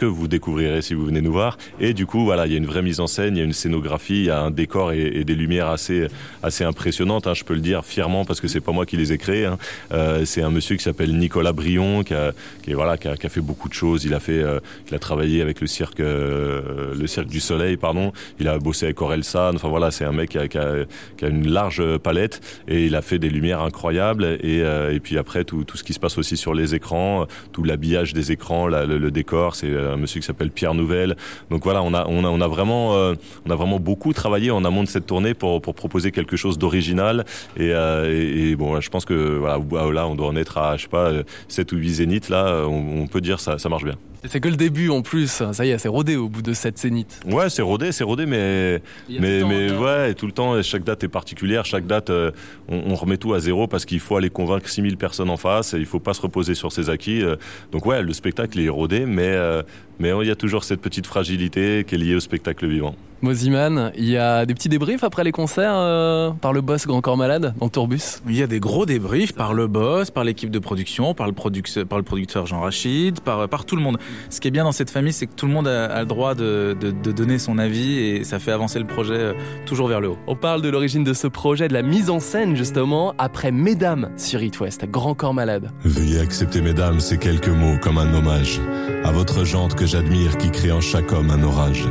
que 0.00 0.06
vous 0.06 0.28
découvrirez 0.28 0.80
si 0.80 0.94
vous 0.94 1.04
venez 1.04 1.20
nous 1.20 1.32
voir. 1.32 1.58
Et 1.78 1.92
du 1.92 2.06
coup, 2.06 2.24
voilà, 2.24 2.46
il 2.46 2.52
y 2.52 2.54
a 2.54 2.58
une 2.58 2.64
vraie 2.64 2.80
mise 2.80 3.00
en 3.00 3.06
scène, 3.06 3.36
il 3.36 3.38
y 3.38 3.42
a 3.42 3.44
une 3.44 3.52
scénographie, 3.52 4.20
il 4.20 4.24
y 4.24 4.30
a 4.30 4.40
un 4.40 4.50
décor 4.50 4.92
et, 4.92 5.24
des 5.24 5.34
lumières 5.34 5.68
assez 5.68 6.06
assez 6.42 6.64
impressionnantes. 6.64 7.26
Hein, 7.26 7.34
je 7.34 7.44
peux 7.44 7.52
le 7.52 7.60
dire 7.60 7.84
fièrement 7.84 8.24
parce 8.24 8.40
que 8.40 8.48
c'est 8.48 8.62
pas 8.62 8.72
moi 8.72 8.86
qui 8.86 8.96
les 8.96 9.12
ai 9.12 9.18
créées. 9.18 9.44
Hein. 9.44 9.58
Euh, 9.92 10.24
c'est 10.24 10.40
un 10.40 10.50
monsieur 10.50 10.76
qui 10.76 10.82
s'appelle 10.82 11.14
Nicolas 11.18 11.52
Brion, 11.52 12.02
qui 12.02 12.14
a, 12.14 12.32
qui 12.62 12.72
voilà, 12.72 12.96
qui 12.96 13.08
a, 13.08 13.16
qui 13.18 13.26
a, 13.26 13.28
fait 13.28 13.42
beaucoup 13.42 13.68
de 13.68 13.74
choses. 13.74 14.06
Il 14.06 14.14
a 14.14 14.20
fait, 14.20 14.42
euh, 14.42 14.58
il 14.88 14.94
a 14.94 14.98
travaillé 14.98 15.42
avec 15.42 15.60
le 15.60 15.66
cirque, 15.66 16.00
euh, 16.00 16.94
le 16.98 17.06
cirque 17.06 17.28
du 17.28 17.40
Soleil, 17.40 17.76
pardon. 17.76 18.12
Il 18.38 18.48
a 18.48 18.58
bossé 18.58 18.86
avec 18.86 19.02
Orelsan. 19.02 19.54
Enfin 19.54 19.68
voilà, 19.68 19.90
c'est 19.90 20.06
un 20.06 20.12
mec 20.12 20.30
qui 20.30 20.38
a, 20.38 20.48
qui, 20.48 20.56
a, 20.56 20.86
qui 21.18 21.26
a, 21.26 21.28
une 21.28 21.46
large 21.46 21.98
palette 21.98 22.40
et 22.68 22.86
il 22.86 22.96
a 22.96 23.02
fait 23.02 23.18
des 23.18 23.28
lumières 23.28 23.60
incroyables. 23.60 24.24
Et, 24.24 24.62
euh, 24.62 24.94
et 24.94 25.00
puis 25.00 25.18
après 25.18 25.44
tout, 25.44 25.64
tout 25.64 25.76
ce 25.76 25.84
qui 25.84 25.92
se 25.92 26.00
passe 26.00 26.16
aussi 26.16 26.38
sur 26.38 26.54
les 26.54 26.74
écrans, 26.74 27.26
tout 27.52 27.64
l'habillage 27.64 28.14
des 28.14 28.32
écrans, 28.32 28.66
le, 28.66 28.86
le, 28.98 29.10
décor, 29.10 29.56
c'est 29.56 29.70
un 29.92 29.96
monsieur 29.96 30.20
qui 30.20 30.26
s'appelle 30.26 30.50
Pierre 30.50 30.74
Nouvelle. 30.74 31.16
Donc 31.50 31.64
voilà, 31.64 31.82
on 31.82 31.94
a, 31.94 32.06
on 32.08 32.24
a, 32.24 32.28
on 32.28 32.40
a 32.40 32.48
vraiment, 32.48 32.94
euh, 32.94 33.14
on 33.46 33.50
a 33.50 33.54
vraiment 33.54 33.78
beaucoup 33.78 34.12
travaillé 34.12 34.50
en 34.50 34.64
amont 34.64 34.82
de 34.82 34.88
cette 34.88 35.06
tournée 35.06 35.34
pour, 35.34 35.60
pour 35.60 35.74
proposer 35.74 36.10
quelque 36.10 36.36
chose 36.36 36.58
d'original. 36.58 37.24
Et, 37.56 37.72
euh, 37.72 38.10
et, 38.10 38.50
et, 38.50 38.56
bon, 38.56 38.80
je 38.80 38.90
pense 38.90 39.04
que 39.04 39.36
voilà, 39.38 39.58
là, 39.92 40.06
on 40.06 40.14
doit 40.14 40.28
en 40.28 40.36
être 40.36 40.58
à, 40.58 40.76
je 40.76 40.82
sais 40.82 40.88
pas, 40.88 41.10
7 41.48 41.72
ou 41.72 41.76
8 41.76 41.90
zéniths. 41.90 42.28
Là, 42.28 42.64
on, 42.66 43.02
on 43.02 43.06
peut 43.06 43.20
dire 43.20 43.40
ça, 43.40 43.58
ça 43.58 43.68
marche 43.68 43.84
bien. 43.84 43.96
C'est 44.28 44.40
que 44.40 44.48
le 44.48 44.56
début 44.56 44.90
en 44.90 45.00
plus, 45.00 45.42
ça 45.52 45.64
y 45.64 45.70
est, 45.70 45.78
c'est 45.78 45.88
rodé 45.88 46.16
au 46.16 46.28
bout 46.28 46.42
de 46.42 46.52
cette 46.52 46.78
zénith. 46.78 47.20
Ouais, 47.26 47.48
c'est 47.48 47.62
rodé, 47.62 47.90
c'est 47.90 48.04
rodé, 48.04 48.26
mais 48.26 48.82
mais 49.08 49.42
mais 49.44 49.72
ouais, 49.72 50.12
tout 50.14 50.26
le 50.26 50.32
temps, 50.32 50.60
chaque 50.62 50.84
date 50.84 51.04
est 51.04 51.08
particulière, 51.08 51.64
chaque 51.64 51.86
date, 51.86 52.10
euh, 52.10 52.30
on, 52.68 52.90
on, 52.90 52.94
remet 52.96 53.16
tout 53.16 53.32
à 53.32 53.40
zéro 53.40 53.66
parce 53.66 53.86
qu'il 53.86 54.00
faut 54.00 54.16
aller 54.16 54.28
convaincre 54.28 54.68
6000 54.68 54.98
personnes 54.98 55.30
en 55.30 55.38
face, 55.38 55.72
et 55.72 55.78
il 55.78 55.86
faut 55.86 56.00
pas 56.00 56.12
se 56.12 56.20
reposer 56.20 56.54
sur 56.54 56.70
ses 56.70 56.90
acquis. 56.90 57.22
Euh, 57.22 57.36
donc 57.72 57.86
ouais, 57.86 58.02
le 58.02 58.12
spectacle 58.12 58.60
est 58.60 58.68
rodé, 58.68 59.06
mais 59.06 59.28
euh, 59.28 59.62
mais 59.98 60.10
il 60.22 60.28
y 60.28 60.30
a 60.30 60.36
toujours 60.36 60.64
cette 60.64 60.80
petite 60.80 61.06
fragilité 61.06 61.84
qui 61.86 61.94
est 61.94 61.98
liée 61.98 62.14
au 62.14 62.20
spectacle 62.20 62.66
vivant. 62.66 62.94
Moziman, 63.22 63.92
il 63.96 64.08
y 64.08 64.16
a 64.16 64.46
des 64.46 64.54
petits 64.54 64.70
débriefs 64.70 65.04
après 65.04 65.24
les 65.24 65.32
concerts 65.32 65.74
euh, 65.74 66.30
par 66.30 66.52
le 66.52 66.62
boss 66.62 66.86
Grand 66.86 67.02
Corps 67.02 67.18
Malade 67.18 67.54
dans 67.58 67.68
Tourbus 67.68 68.22
Il 68.26 68.36
y 68.36 68.42
a 68.42 68.46
des 68.46 68.60
gros 68.60 68.86
débriefs 68.86 69.34
par 69.34 69.52
le 69.52 69.66
boss, 69.66 70.10
par 70.10 70.24
l'équipe 70.24 70.50
de 70.50 70.58
production, 70.58 71.12
par 71.12 71.26
le, 71.26 71.32
produc 71.32 71.68
par 71.84 71.98
le 71.98 72.04
producteur 72.04 72.46
Jean 72.46 72.60
Rachid, 72.60 73.20
par, 73.20 73.48
par 73.48 73.66
tout 73.66 73.76
le 73.76 73.82
monde. 73.82 73.98
Ce 74.30 74.40
qui 74.40 74.48
est 74.48 74.50
bien 74.50 74.64
dans 74.64 74.72
cette 74.72 74.90
famille, 74.90 75.12
c'est 75.12 75.26
que 75.26 75.34
tout 75.34 75.46
le 75.46 75.52
monde 75.52 75.68
a, 75.68 75.86
a 75.86 76.00
le 76.00 76.06
droit 76.06 76.34
de, 76.34 76.76
de, 76.80 76.90
de, 76.90 77.12
donner 77.12 77.38
son 77.38 77.58
avis 77.58 77.98
et 77.98 78.24
ça 78.24 78.38
fait 78.38 78.52
avancer 78.52 78.78
le 78.78 78.86
projet 78.86 79.14
euh, 79.14 79.34
toujours 79.66 79.88
vers 79.88 80.00
le 80.00 80.08
haut. 80.08 80.18
On 80.26 80.36
parle 80.36 80.62
de 80.62 80.68
l'origine 80.70 81.04
de 81.04 81.12
ce 81.12 81.26
projet, 81.26 81.68
de 81.68 81.74
la 81.74 81.82
mise 81.82 82.08
en 82.08 82.20
scène 82.20 82.56
justement, 82.56 83.14
après 83.18 83.52
Mesdames 83.52 84.10
sur 84.16 84.42
It 84.42 84.58
West, 84.60 84.86
Grand 84.90 85.14
Corps 85.14 85.34
Malade. 85.34 85.70
Veuillez 85.84 86.20
accepter 86.20 86.62
Mesdames 86.62 87.00
ces 87.00 87.18
quelques 87.18 87.48
mots 87.48 87.76
comme 87.82 87.98
un 87.98 88.14
hommage 88.14 88.60
à 89.04 89.12
votre 89.12 89.44
jante 89.44 89.74
que 89.74 89.86
j'admire 89.86 90.38
qui 90.38 90.50
crée 90.50 90.72
en 90.72 90.80
chaque 90.80 91.12
homme 91.12 91.30
un 91.30 91.42
orage. 91.42 91.86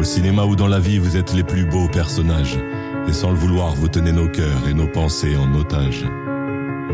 Au 0.00 0.04
cinéma 0.04 0.44
ou 0.46 0.56
dans 0.56 0.66
la 0.66 0.80
vie, 0.80 0.96
vous 0.96 1.18
êtes 1.18 1.34
les 1.34 1.42
plus 1.42 1.66
beaux 1.66 1.86
personnages. 1.86 2.58
Et 3.06 3.12
sans 3.12 3.32
le 3.32 3.36
vouloir, 3.36 3.74
vous 3.74 3.86
tenez 3.86 4.12
nos 4.12 4.28
cœurs 4.28 4.66
et 4.66 4.72
nos 4.72 4.86
pensées 4.86 5.36
en 5.36 5.54
otage. 5.54 6.06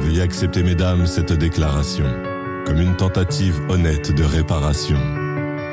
Veuillez 0.00 0.22
accepter, 0.22 0.64
mesdames, 0.64 1.06
cette 1.06 1.32
déclaration 1.32 2.06
comme 2.66 2.80
une 2.80 2.96
tentative 2.96 3.60
honnête 3.68 4.12
de 4.12 4.24
réparation. 4.24 4.98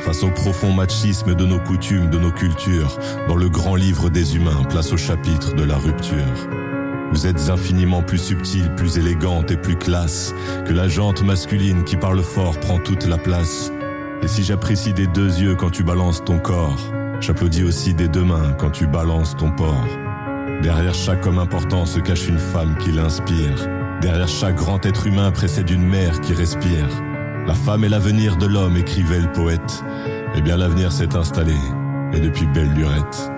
Face 0.02 0.22
au 0.22 0.30
profond 0.30 0.74
machisme 0.74 1.34
de 1.34 1.44
nos 1.44 1.58
coutumes, 1.58 2.12
de 2.12 2.20
nos 2.20 2.30
cultures, 2.30 3.00
dans 3.28 3.36
le 3.36 3.50
grand 3.50 3.74
livre 3.74 4.12
des 4.12 4.36
humains, 4.36 4.62
place 4.70 4.94
au 4.94 4.98
chapitre 4.98 5.56
de 5.56 5.64
la 5.64 5.78
rupture. 5.78 6.48
Vous 7.12 7.26
êtes 7.26 7.50
infiniment 7.50 8.04
plus 8.04 8.20
subtile, 8.20 8.70
plus 8.76 9.00
élégante 9.00 9.50
et 9.50 9.58
plus 9.58 9.76
classe 9.76 10.36
que 10.68 10.74
la 10.74 10.88
jante 10.88 11.24
masculine 11.24 11.84
qui 11.84 11.98
parle 11.98 12.22
fort 12.22 12.60
prend 12.60 12.78
toute 12.78 13.08
la 13.08 13.18
place. 13.18 13.72
Et 14.22 14.28
si 14.28 14.44
j'apprécie 14.44 14.94
des 14.94 15.08
deux 15.08 15.40
yeux 15.40 15.56
quand 15.56 15.72
tu 15.72 15.84
balances 15.84 16.24
ton 16.24 16.38
corps, 16.38 16.94
J'applaudis 17.26 17.64
aussi 17.64 17.94
des 17.94 18.10
deux 18.10 18.26
mains 18.26 18.52
quand 18.60 18.72
tu 18.72 18.86
balances 18.86 19.38
ton 19.38 19.50
port. 19.50 19.88
Derrière 20.62 20.94
chaque 20.94 21.26
homme 21.26 21.40
important 21.40 21.86
se 21.86 22.02
cache 22.02 22.28
une 22.28 22.38
femme 22.38 22.76
qui 22.78 22.92
l'inspire. 22.92 23.66
Derrière 24.02 24.28
chaque 24.28 24.58
grand 24.58 24.86
être 24.86 25.08
humain 25.08 25.32
précède 25.32 25.70
une 25.70 25.88
mère 25.88 26.20
qui 26.20 26.34
respire. 26.34 26.86
La 27.48 27.54
femme 27.54 27.86
est 27.86 27.90
l'avenir 27.90 28.36
de 28.36 28.46
l'homme, 28.46 28.76
écrivait 28.76 29.22
le 29.22 29.32
poète. 29.32 29.86
Eh 30.36 30.42
bien 30.42 30.58
l'avenir 30.58 30.92
s'est 30.92 31.16
installé, 31.16 31.56
et 32.12 32.20
depuis 32.20 32.46
belle 32.48 32.74
lurette. 32.74 33.32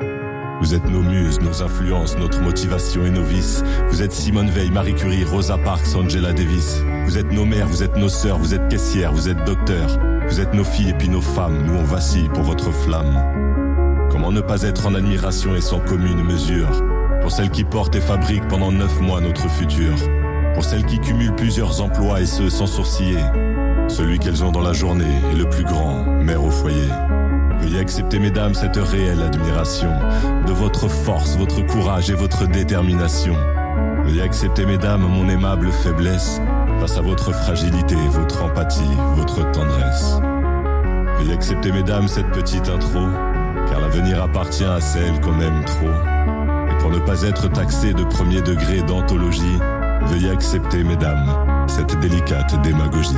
Vous 0.61 0.73
êtes 0.73 0.89
nos 0.89 1.03
muses, 1.03 1.39
nos 1.41 1.61
influences, 1.61 2.17
notre 2.17 2.41
motivation 2.41 3.05
et 3.05 3.11
nos 3.11 3.23
vices. 3.23 3.63
Vous 3.89 4.01
êtes 4.01 4.13
Simone 4.13 4.49
Veil, 4.49 4.71
Marie 4.71 4.95
Curie, 4.95 5.25
Rosa 5.25 5.59
Parks, 5.59 5.95
Angela 5.95 6.33
Davis. 6.33 6.81
Vous 7.05 7.19
êtes 7.19 7.31
nos 7.31 7.45
mères, 7.45 7.67
vous 7.67 7.83
êtes 7.83 7.97
nos 7.97 8.09
sœurs, 8.09 8.39
vous 8.39 8.55
êtes 8.55 8.67
caissières, 8.67 9.13
vous 9.13 9.29
êtes 9.29 9.45
docteurs. 9.45 9.99
Vous 10.27 10.41
êtes 10.41 10.55
nos 10.55 10.63
filles 10.63 10.89
et 10.89 10.97
puis 10.97 11.09
nos 11.09 11.21
femmes, 11.21 11.67
nous 11.67 11.75
on 11.75 11.83
vacille 11.83 12.29
pour 12.29 12.41
votre 12.41 12.71
flamme. 12.71 13.64
Comment 14.15 14.31
ne 14.31 14.39
pas 14.39 14.61
être 14.61 14.87
en 14.87 14.95
admiration 14.95 15.57
et 15.57 15.61
sans 15.61 15.81
commune 15.81 16.23
mesure 16.23 16.69
Pour 17.21 17.31
celles 17.31 17.49
qui 17.49 17.65
portent 17.65 17.97
et 17.97 17.99
fabriquent 17.99 18.47
pendant 18.47 18.71
neuf 18.71 19.01
mois 19.01 19.19
notre 19.19 19.49
futur. 19.49 19.93
Pour 20.53 20.63
celles 20.63 20.85
qui 20.85 20.99
cumulent 20.99 21.35
plusieurs 21.35 21.81
emplois 21.81 22.21
et 22.21 22.25
ce 22.25 22.49
sans 22.49 22.65
sourciller. 22.65 23.19
Celui 23.89 24.17
qu'elles 24.17 24.41
ont 24.45 24.53
dans 24.53 24.61
la 24.61 24.71
journée 24.71 25.03
est 25.33 25.35
le 25.35 25.49
plus 25.49 25.65
grand, 25.65 26.05
mère 26.05 26.41
au 26.41 26.49
foyer. 26.49 26.87
Veuillez 27.59 27.79
accepter, 27.79 28.19
mesdames, 28.19 28.53
cette 28.53 28.77
réelle 28.77 29.21
admiration 29.21 29.91
de 30.47 30.53
votre 30.53 30.87
force, 30.87 31.35
votre 31.35 31.59
courage 31.67 32.09
et 32.09 32.15
votre 32.15 32.47
détermination. 32.47 33.35
Veuillez 34.05 34.21
accepter, 34.21 34.65
mesdames, 34.65 35.01
mon 35.01 35.27
aimable 35.27 35.73
faiblesse 35.83 36.39
face 36.79 36.97
à 36.97 37.01
votre 37.01 37.33
fragilité, 37.33 37.97
votre 38.11 38.43
empathie, 38.43 38.95
votre 39.17 39.51
tendresse. 39.51 40.21
Veuillez 41.19 41.33
accepter, 41.33 41.73
mesdames, 41.73 42.07
cette 42.07 42.31
petite 42.31 42.69
intro 42.69 43.09
car 43.69 43.81
l'avenir 43.81 44.23
appartient 44.23 44.63
à 44.63 44.79
celle 44.79 45.19
qu'on 45.21 45.39
aime 45.39 45.63
trop. 45.65 45.89
Et 46.71 46.77
pour 46.79 46.91
ne 46.91 46.99
pas 46.99 47.21
être 47.23 47.49
taxé 47.51 47.93
de 47.93 48.03
premier 48.03 48.41
degré 48.41 48.81
d'anthologie, 48.81 49.59
veuillez 50.07 50.29
accepter, 50.29 50.83
mesdames, 50.83 51.65
cette 51.67 51.99
délicate 51.99 52.61
démagogie. 52.61 53.17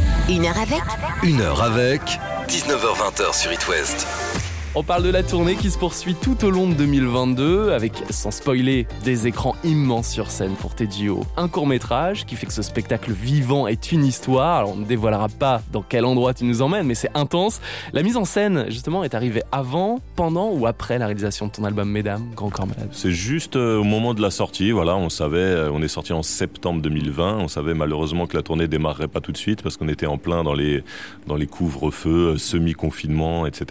Une 0.31 0.45
heure 0.45 0.57
avec 0.57 0.81
Une 1.23 1.41
heure 1.41 1.61
avec 1.61 2.01
19h20 2.47 3.33
sur 3.33 3.51
It 3.51 3.67
West. 3.67 4.07
On 4.73 4.83
parle 4.83 5.03
de 5.03 5.09
la 5.09 5.21
tournée 5.21 5.55
qui 5.55 5.69
se 5.69 5.77
poursuit 5.77 6.15
tout 6.15 6.45
au 6.45 6.49
long 6.49 6.69
de 6.69 6.73
2022 6.75 7.73
avec, 7.73 7.91
sans 8.09 8.31
spoiler, 8.31 8.87
des 9.03 9.27
écrans 9.27 9.53
immenses 9.65 10.07
sur 10.07 10.31
scène 10.31 10.53
pour 10.53 10.75
tes 10.75 10.87
duos. 10.87 11.25
Un 11.35 11.49
court 11.49 11.67
métrage 11.67 12.25
qui 12.25 12.37
fait 12.37 12.45
que 12.45 12.53
ce 12.53 12.61
spectacle 12.61 13.11
vivant 13.11 13.67
est 13.67 13.91
une 13.91 14.05
histoire. 14.05 14.69
On 14.69 14.77
ne 14.77 14.85
dévoilera 14.85 15.27
pas 15.27 15.61
dans 15.73 15.81
quel 15.81 16.05
endroit 16.05 16.33
tu 16.33 16.45
nous 16.45 16.61
emmènes, 16.61 16.87
mais 16.87 16.95
c'est 16.95 17.11
intense. 17.15 17.59
La 17.91 18.01
mise 18.01 18.15
en 18.15 18.23
scène, 18.23 18.67
justement, 18.69 19.03
est 19.03 19.13
arrivée 19.13 19.43
avant, 19.51 19.99
pendant 20.15 20.51
ou 20.51 20.65
après 20.65 20.97
la 20.97 21.07
réalisation 21.07 21.47
de 21.47 21.51
ton 21.51 21.65
album 21.65 21.89
Mesdames, 21.89 22.23
Grand 22.33 22.49
Corps 22.49 22.67
Malade? 22.67 22.87
C'est 22.93 23.11
juste 23.11 23.57
euh, 23.57 23.77
au 23.77 23.83
moment 23.83 24.13
de 24.13 24.21
la 24.21 24.31
sortie, 24.31 24.71
voilà, 24.71 24.95
on 24.95 25.09
savait, 25.09 25.37
euh, 25.37 25.69
on 25.73 25.81
est 25.81 25.89
sorti 25.89 26.13
en 26.13 26.23
septembre 26.23 26.81
2020, 26.81 27.39
on 27.39 27.49
savait 27.49 27.73
malheureusement 27.73 28.25
que 28.25 28.37
la 28.37 28.43
tournée 28.43 28.69
démarrerait 28.69 29.09
pas 29.09 29.19
tout 29.19 29.33
de 29.33 29.37
suite 29.37 29.63
parce 29.63 29.75
qu'on 29.75 29.89
était 29.89 30.05
en 30.05 30.17
plein 30.17 30.45
dans 30.45 30.53
les 30.53 30.83
couvre-feux, 31.49 32.35
euh, 32.35 32.37
semi-confinement, 32.37 33.45
etc. 33.45 33.65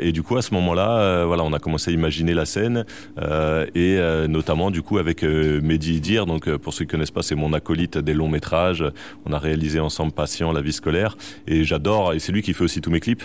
et 0.00 0.12
du 0.12 0.22
coup, 0.22 0.36
à 0.36 0.42
ce 0.42 0.54
moment-là, 0.54 0.98
euh, 0.98 1.24
voilà, 1.26 1.42
on 1.44 1.52
a 1.52 1.58
commencé 1.58 1.90
à 1.90 1.94
imaginer 1.94 2.34
la 2.34 2.44
scène 2.46 2.84
euh, 3.18 3.66
et 3.74 3.96
euh, 3.98 4.26
notamment 4.28 4.70
du 4.70 4.82
coup 4.82 4.98
avec 4.98 5.22
euh, 5.24 5.60
Mehdi 5.62 6.00
Dir. 6.00 6.26
Donc, 6.26 6.48
euh, 6.48 6.58
pour 6.58 6.72
ceux 6.74 6.84
qui 6.84 6.90
connaissent 6.92 7.10
pas, 7.10 7.22
c'est 7.22 7.34
mon 7.34 7.52
acolyte 7.52 7.98
des 7.98 8.14
longs 8.14 8.28
métrages. 8.28 8.84
On 9.26 9.32
a 9.32 9.38
réalisé 9.38 9.80
ensemble 9.80 10.12
Patient, 10.12 10.52
La 10.52 10.60
vie 10.60 10.72
scolaire, 10.72 11.16
et 11.46 11.64
j'adore. 11.64 12.14
Et 12.14 12.18
c'est 12.18 12.32
lui 12.32 12.42
qui 12.42 12.54
fait 12.54 12.64
aussi 12.64 12.80
tous 12.80 12.90
mes 12.90 13.00
clips. 13.00 13.24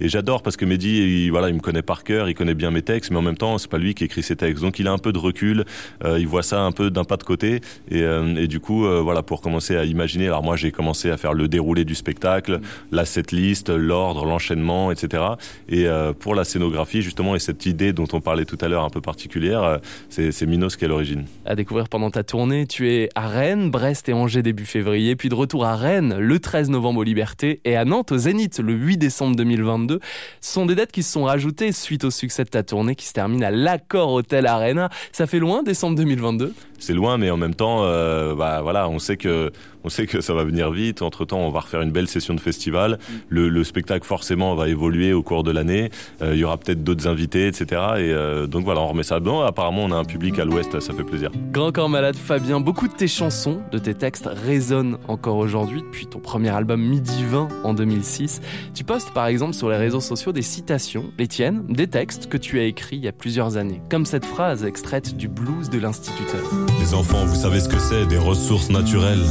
Et 0.00 0.08
j'adore 0.08 0.42
parce 0.42 0.56
que 0.56 0.64
Mehdi, 0.64 1.24
il, 1.26 1.30
voilà, 1.30 1.48
il 1.48 1.54
me 1.54 1.60
connaît 1.60 1.82
par 1.82 2.02
cœur, 2.02 2.28
il 2.28 2.34
connaît 2.34 2.54
bien 2.54 2.70
mes 2.70 2.82
textes, 2.82 3.10
mais 3.10 3.18
en 3.18 3.22
même 3.22 3.36
temps, 3.36 3.58
c'est 3.58 3.70
pas 3.70 3.78
lui 3.78 3.94
qui 3.94 4.04
écrit 4.04 4.22
ses 4.22 4.36
textes. 4.36 4.62
Donc, 4.62 4.78
il 4.78 4.88
a 4.88 4.92
un 4.92 4.98
peu 4.98 5.12
de 5.12 5.18
recul. 5.18 5.64
euh, 6.04 6.18
il 6.18 6.26
voit 6.26 6.42
ça 6.42 6.60
un 6.62 6.72
peu 6.72 6.90
d'un 6.90 7.04
pas 7.04 7.16
de 7.16 7.22
côté. 7.22 7.60
Et, 7.90 8.02
euh, 8.02 8.34
et 8.36 8.48
du 8.48 8.58
coup, 8.58 8.86
euh, 8.86 9.00
voilà, 9.00 9.22
pour 9.22 9.40
commencer 9.40 9.76
à 9.76 9.84
imaginer. 9.84 10.26
Alors 10.26 10.42
moi, 10.42 10.56
j'ai 10.56 10.72
commencé 10.72 11.10
à 11.10 11.16
faire 11.16 11.34
le 11.34 11.46
déroulé 11.46 11.84
du 11.84 11.94
spectacle, 11.94 12.60
la 12.90 13.04
setlist, 13.04 13.68
l'ordre, 13.68 14.24
l'enchaînement, 14.24 14.90
etc. 14.90 15.22
Et 15.68 15.86
euh, 15.86 15.91
pour 16.18 16.34
la 16.34 16.44
scénographie, 16.44 17.02
justement, 17.02 17.34
et 17.34 17.38
cette 17.38 17.66
idée 17.66 17.92
dont 17.92 18.06
on 18.12 18.20
parlait 18.20 18.44
tout 18.44 18.58
à 18.60 18.68
l'heure 18.68 18.84
un 18.84 18.90
peu 18.90 19.00
particulière, 19.00 19.62
euh, 19.62 19.78
c'est 20.08 20.46
Minos 20.46 20.76
qui 20.76 20.84
est 20.84 20.88
l'origine. 20.88 21.24
à 21.44 21.54
découvrir 21.54 21.88
pendant 21.88 22.10
ta 22.10 22.22
tournée. 22.22 22.66
Tu 22.66 22.90
es 22.90 23.08
à 23.14 23.28
Rennes, 23.28 23.70
Brest 23.70 24.08
et 24.08 24.12
Angers 24.12 24.42
début 24.42 24.64
février, 24.64 25.16
puis 25.16 25.28
de 25.28 25.34
retour 25.34 25.64
à 25.64 25.76
Rennes 25.76 26.16
le 26.18 26.38
13 26.38 26.70
novembre 26.70 27.00
aux 27.00 27.04
Libertés 27.04 27.60
et 27.64 27.76
à 27.76 27.84
Nantes 27.84 28.12
au 28.12 28.18
Zénith 28.18 28.58
le 28.58 28.72
8 28.72 28.98
décembre 28.98 29.36
2022. 29.36 30.00
Ce 30.40 30.52
sont 30.52 30.66
des 30.66 30.74
dates 30.74 30.92
qui 30.92 31.02
se 31.02 31.12
sont 31.12 31.24
rajoutées 31.24 31.72
suite 31.72 32.04
au 32.04 32.10
succès 32.10 32.44
de 32.44 32.50
ta 32.50 32.62
tournée 32.62 32.94
qui 32.94 33.06
se 33.06 33.12
termine 33.12 33.44
à 33.44 33.50
l'Accord 33.50 34.12
Hotel 34.12 34.46
Arena. 34.46 34.90
Ça 35.12 35.26
fait 35.26 35.38
loin, 35.38 35.62
décembre 35.62 35.96
2022 35.96 36.52
c'est 36.82 36.94
loin, 36.94 37.16
mais 37.16 37.30
en 37.30 37.36
même 37.36 37.54
temps, 37.54 37.84
euh, 37.84 38.34
bah 38.34 38.60
voilà, 38.62 38.88
on 38.88 38.98
sait 38.98 39.16
que 39.16 39.52
on 39.84 39.88
sait 39.88 40.06
que 40.06 40.20
ça 40.20 40.34
va 40.34 40.44
venir 40.44 40.70
vite. 40.70 41.02
Entre 41.02 41.24
temps, 41.24 41.40
on 41.40 41.50
va 41.50 41.60
refaire 41.60 41.82
une 41.82 41.90
belle 41.90 42.08
session 42.08 42.34
de 42.34 42.40
festival. 42.40 42.98
Le, 43.28 43.48
le 43.48 43.64
spectacle 43.64 44.06
forcément 44.06 44.54
va 44.54 44.68
évoluer 44.68 45.12
au 45.12 45.22
cours 45.22 45.42
de 45.42 45.50
l'année. 45.50 45.90
Euh, 46.22 46.34
il 46.34 46.40
y 46.40 46.44
aura 46.44 46.56
peut-être 46.56 46.84
d'autres 46.84 47.08
invités, 47.08 47.46
etc. 47.46 47.64
Et 47.70 48.12
euh, 48.12 48.46
donc 48.46 48.64
voilà, 48.64 48.80
on 48.80 48.88
remet 48.88 49.02
ça 49.02 49.20
dedans. 49.20 49.42
Apparemment, 49.42 49.84
on 49.84 49.92
a 49.92 49.96
un 49.96 50.04
public 50.04 50.38
à 50.38 50.44
l'Ouest, 50.44 50.78
ça 50.80 50.92
fait 50.92 51.04
plaisir. 51.04 51.30
Grand 51.52 51.72
Corps 51.72 51.88
Malade, 51.88 52.16
Fabien, 52.16 52.60
beaucoup 52.60 52.88
de 52.88 52.94
tes 52.94 53.08
chansons, 53.08 53.62
de 53.70 53.78
tes 53.78 53.94
textes 53.94 54.28
résonnent 54.30 54.98
encore 55.08 55.36
aujourd'hui 55.36 55.82
depuis 55.82 56.06
ton 56.06 56.18
premier 56.18 56.50
album 56.50 56.80
Midi 56.80 57.24
20 57.24 57.48
en 57.64 57.74
2006. 57.74 58.40
Tu 58.74 58.84
postes 58.84 59.12
par 59.12 59.26
exemple 59.26 59.54
sur 59.54 59.68
les 59.68 59.76
réseaux 59.76 60.00
sociaux 60.00 60.32
des 60.32 60.42
citations, 60.42 61.04
les 61.18 61.28
tiennes, 61.28 61.64
des 61.68 61.86
textes 61.86 62.28
que 62.28 62.36
tu 62.36 62.58
as 62.60 62.64
écrits 62.64 62.96
il 62.96 63.04
y 63.04 63.08
a 63.08 63.12
plusieurs 63.12 63.56
années, 63.56 63.82
comme 63.90 64.06
cette 64.06 64.24
phrase 64.24 64.64
extraite 64.64 65.16
du 65.16 65.28
blues 65.28 65.70
de 65.70 65.78
l'instituteur. 65.78 66.42
Les 66.80 66.94
enfants, 66.94 67.24
vous 67.24 67.40
savez 67.40 67.60
ce 67.60 67.68
que 67.68 67.78
c'est, 67.78 68.06
des 68.06 68.18
ressources 68.18 68.70
naturelles. 68.70 69.24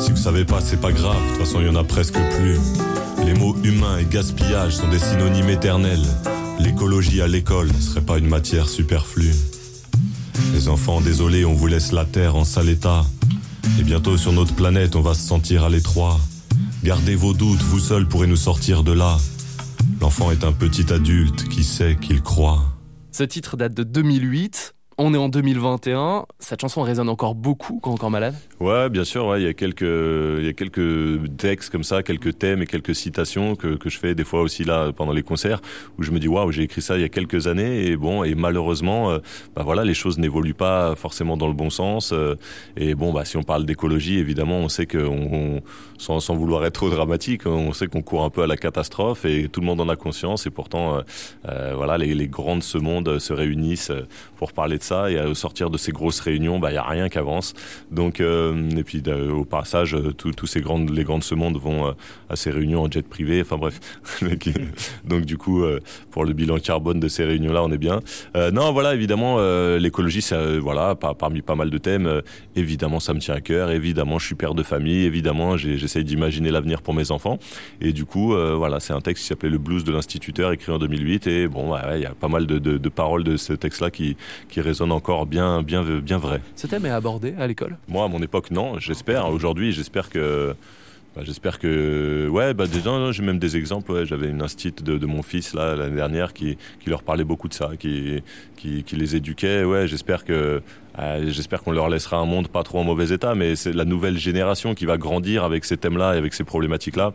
Si 0.00 0.10
vous 0.10 0.16
savez 0.16 0.44
pas, 0.44 0.60
c'est 0.60 0.80
pas 0.80 0.92
grave, 0.92 1.22
de 1.22 1.28
toute 1.28 1.46
façon, 1.46 1.60
il 1.60 1.66
y 1.66 1.70
en 1.70 1.76
a 1.76 1.84
presque 1.84 2.18
plus. 2.36 2.58
Les 3.24 3.34
mots 3.34 3.56
humain 3.62 3.98
et 3.98 4.04
gaspillage 4.04 4.76
sont 4.76 4.88
des 4.88 4.98
synonymes 4.98 5.50
éternels. 5.50 6.04
L'écologie 6.58 7.22
à 7.22 7.28
l'école 7.28 7.68
ne 7.68 7.80
serait 7.80 8.00
pas 8.00 8.18
une 8.18 8.28
matière 8.28 8.68
superflue. 8.68 9.34
Les 10.52 10.68
enfants, 10.68 11.00
désolé, 11.00 11.44
on 11.44 11.54
vous 11.54 11.66
laisse 11.66 11.92
la 11.92 12.04
terre 12.04 12.36
en 12.36 12.44
sale 12.44 12.68
état. 12.68 13.04
Et 13.78 13.84
bientôt 13.84 14.16
sur 14.16 14.32
notre 14.32 14.54
planète, 14.54 14.96
on 14.96 15.00
va 15.02 15.14
se 15.14 15.26
sentir 15.26 15.64
à 15.64 15.70
l'étroit. 15.70 16.18
Gardez 16.84 17.14
vos 17.14 17.32
doutes, 17.32 17.62
vous 17.62 17.78
seuls 17.78 18.08
pourrez 18.08 18.26
nous 18.26 18.36
sortir 18.36 18.82
de 18.82 18.92
là. 18.92 19.16
L'enfant 20.00 20.30
est 20.32 20.44
un 20.44 20.52
petit 20.52 20.92
adulte 20.92 21.48
qui 21.48 21.62
sait 21.62 21.96
qu'il 22.00 22.22
croit. 22.22 22.64
Ce 23.12 23.22
titre 23.22 23.56
date 23.56 23.74
de 23.74 23.84
2008. 23.84 24.74
On 25.04 25.14
est 25.14 25.18
en 25.18 25.28
2021. 25.28 26.26
Cette 26.38 26.60
chanson 26.60 26.82
résonne 26.82 27.08
encore 27.08 27.34
beaucoup, 27.34 27.80
Grand 27.82 27.96
Corps 27.96 28.12
Malade? 28.12 28.36
Ouais, 28.60 28.88
bien 28.88 29.02
sûr. 29.02 29.36
Il 29.36 29.42
y 29.42 29.48
a 29.48 29.52
quelques, 29.52 29.80
il 29.82 30.44
y 30.44 30.48
a 30.48 30.52
quelques 30.52 31.36
textes 31.38 31.70
comme 31.70 31.82
ça, 31.82 32.04
quelques 32.04 32.38
thèmes 32.38 32.62
et 32.62 32.66
quelques 32.66 32.94
citations 32.94 33.56
que, 33.56 33.74
que 33.74 33.90
je 33.90 33.98
fais 33.98 34.14
des 34.14 34.22
fois 34.22 34.42
aussi 34.42 34.62
là 34.62 34.92
pendant 34.92 35.10
les 35.12 35.24
concerts 35.24 35.60
où 35.98 36.04
je 36.04 36.12
me 36.12 36.20
dis 36.20 36.28
waouh, 36.28 36.52
j'ai 36.52 36.62
écrit 36.62 36.82
ça 36.82 36.94
il 36.98 37.00
y 37.00 37.04
a 37.04 37.08
quelques 37.08 37.48
années 37.48 37.86
et 37.86 37.96
bon 37.96 38.22
et 38.22 38.36
malheureusement, 38.36 39.10
euh, 39.10 39.18
bah 39.56 39.62
voilà, 39.64 39.82
les 39.82 39.94
choses 39.94 40.18
n'évoluent 40.18 40.54
pas 40.54 40.94
forcément 40.94 41.36
dans 41.36 41.48
le 41.48 41.54
bon 41.54 41.68
sens. 41.68 42.12
euh, 42.12 42.36
et 42.76 42.94
bon, 42.94 43.12
bah 43.12 43.24
si 43.24 43.36
on 43.36 43.42
parle 43.42 43.66
d'écologie, 43.66 44.18
évidemment, 44.18 44.58
on 44.58 44.68
sait 44.68 44.86
que 44.86 45.04
sans, 45.98 46.20
sans 46.20 46.36
vouloir 46.36 46.64
être 46.64 46.74
trop 46.74 46.90
dramatique, 46.90 47.44
on 47.46 47.72
sait 47.72 47.88
qu'on 47.88 48.02
court 48.02 48.22
un 48.22 48.30
peu 48.30 48.42
à 48.44 48.46
la 48.46 48.56
catastrophe 48.56 49.24
et 49.24 49.48
tout 49.48 49.58
le 49.62 49.66
monde 49.66 49.80
en 49.80 49.88
a 49.88 49.96
conscience 49.96 50.46
et 50.46 50.50
pourtant, 50.50 50.94
euh, 50.98 51.00
euh, 51.48 51.72
voilà, 51.74 51.98
les, 51.98 52.14
les 52.14 52.28
grands 52.28 52.56
de 52.56 52.62
ce 52.62 52.78
monde 52.78 53.18
se 53.18 53.32
réunissent 53.32 53.90
pour 54.36 54.52
parler 54.52 54.78
de 54.78 54.82
ça 54.84 54.91
et 55.10 55.20
au 55.20 55.34
sortir 55.34 55.70
de 55.70 55.78
ces 55.78 55.92
grosses 55.92 56.20
réunions, 56.20 56.58
bah 56.58 56.70
il 56.70 56.74
y 56.74 56.78
a 56.78 56.82
rien 56.82 57.08
qui 57.08 57.18
avance. 57.18 57.54
Donc 57.90 58.20
euh, 58.20 58.68
et 58.76 58.82
puis 58.84 59.02
au 59.32 59.44
passage, 59.44 59.94
euh, 59.94 60.12
tous 60.12 60.46
ces 60.46 60.60
grandes 60.60 60.90
les 60.90 61.04
grands 61.04 61.18
de 61.18 61.24
ce 61.24 61.34
monde 61.34 61.56
vont 61.58 61.86
euh, 61.88 61.92
à 62.28 62.36
ces 62.36 62.50
réunions 62.50 62.82
en 62.82 62.90
jet 62.90 63.06
privé. 63.06 63.40
Enfin 63.40 63.56
bref, 63.56 63.78
Donc, 65.04 65.24
du 65.24 65.36
coup 65.38 65.64
pour 66.10 66.24
le 66.24 66.32
bilan 66.32 66.58
carbone 66.58 67.00
de 67.00 67.08
ces 67.08 67.24
réunions-là, 67.24 67.62
on 67.62 67.70
est 67.72 67.78
bien. 67.78 68.00
Euh, 68.36 68.50
non, 68.50 68.72
voilà, 68.72 68.94
évidemment 68.94 69.36
euh, 69.38 69.78
l'écologie, 69.78 70.24
euh, 70.32 70.58
voilà 70.62 70.94
par- 70.94 71.16
parmi 71.16 71.42
pas 71.42 71.54
mal 71.54 71.70
de 71.70 71.78
thèmes. 71.78 72.22
évidemment, 72.56 73.00
ça 73.00 73.14
me 73.14 73.20
tient 73.20 73.34
à 73.34 73.40
cœur. 73.40 73.70
Évidemment, 73.70 74.18
je 74.18 74.26
suis 74.26 74.34
père 74.34 74.54
de 74.54 74.62
famille. 74.62 75.04
Évidemment, 75.04 75.56
j'essaye 75.56 76.04
d'imaginer 76.04 76.50
l'avenir 76.50 76.82
pour 76.82 76.94
mes 76.94 77.10
enfants. 77.10 77.38
Et 77.80 77.92
du 77.92 78.04
coup, 78.04 78.34
voilà, 78.34 78.80
c'est 78.80 78.92
un 78.92 79.00
texte 79.00 79.22
qui 79.22 79.28
s'appelait 79.28 79.48
Le 79.50 79.58
blues 79.58 79.84
de 79.84 79.92
l'instituteur, 79.92 80.52
écrit 80.52 80.72
en 80.72 80.78
2008. 80.78 81.26
Et 81.26 81.48
bon, 81.48 81.72
ouais, 81.72 81.80
ouais, 81.86 82.00
il 82.00 82.02
y 82.02 82.06
a 82.06 82.14
pas 82.14 82.28
mal 82.28 82.46
de, 82.46 82.58
de- 82.58 82.78
de 82.78 82.88
paroles 82.88 83.24
de 83.24 83.36
ce 83.36 83.52
texte-là 83.52 83.90
qui, 83.90 84.16
qui 84.48 84.60
résonnent 84.60 84.81
encore 84.90 85.26
bien, 85.26 85.62
bien, 85.62 85.82
bien 86.00 86.18
vrai. 86.18 86.40
Ce 86.56 86.66
thème 86.66 86.86
est 86.86 86.90
abordé 86.90 87.34
à 87.38 87.46
l'école? 87.46 87.76
Moi, 87.88 88.04
à 88.04 88.08
mon 88.08 88.22
époque, 88.22 88.50
non. 88.50 88.78
J'espère. 88.78 89.28
Aujourd'hui, 89.30 89.72
j'espère 89.72 90.10
que. 90.10 90.54
bah, 91.14 91.22
j'espère 91.24 91.58
que. 91.58 92.28
Ouais, 92.30 92.54
bah, 92.54 92.66
déjà, 92.66 92.90
j'ai 93.12 93.22
même 93.22 93.38
des 93.38 93.56
exemples. 93.56 93.92
Ouais. 93.92 94.06
J'avais 94.06 94.28
une 94.28 94.42
instite 94.42 94.82
de, 94.82 94.98
de 94.98 95.06
mon 95.06 95.22
fils, 95.22 95.54
là, 95.54 95.76
l'année 95.76 95.96
dernière, 95.96 96.32
qui, 96.32 96.56
qui 96.80 96.90
leur 96.90 97.02
parlait 97.02 97.24
beaucoup 97.24 97.48
de 97.48 97.54
ça, 97.54 97.70
qui, 97.78 98.22
qui, 98.56 98.82
qui 98.84 98.96
les 98.96 99.16
éduquait. 99.16 99.64
Ouais, 99.64 99.86
j'espère 99.86 100.24
que. 100.24 100.62
euh, 100.98 101.24
j'espère 101.28 101.62
qu'on 101.62 101.72
leur 101.72 101.88
laissera 101.88 102.18
un 102.18 102.26
monde 102.26 102.48
pas 102.48 102.62
trop 102.62 102.78
en 102.80 102.84
mauvais 102.84 103.10
état, 103.14 103.34
mais 103.34 103.56
c'est 103.56 103.72
la 103.72 103.84
nouvelle 103.84 104.18
génération 104.18 104.74
qui 104.74 104.84
va 104.86 104.96
grandir 104.98 105.44
avec 105.44 105.64
ces 105.64 105.76
thèmes-là 105.76 106.14
et 106.14 106.18
avec 106.18 106.34
ces 106.34 106.44
problématiques-là. 106.44 107.12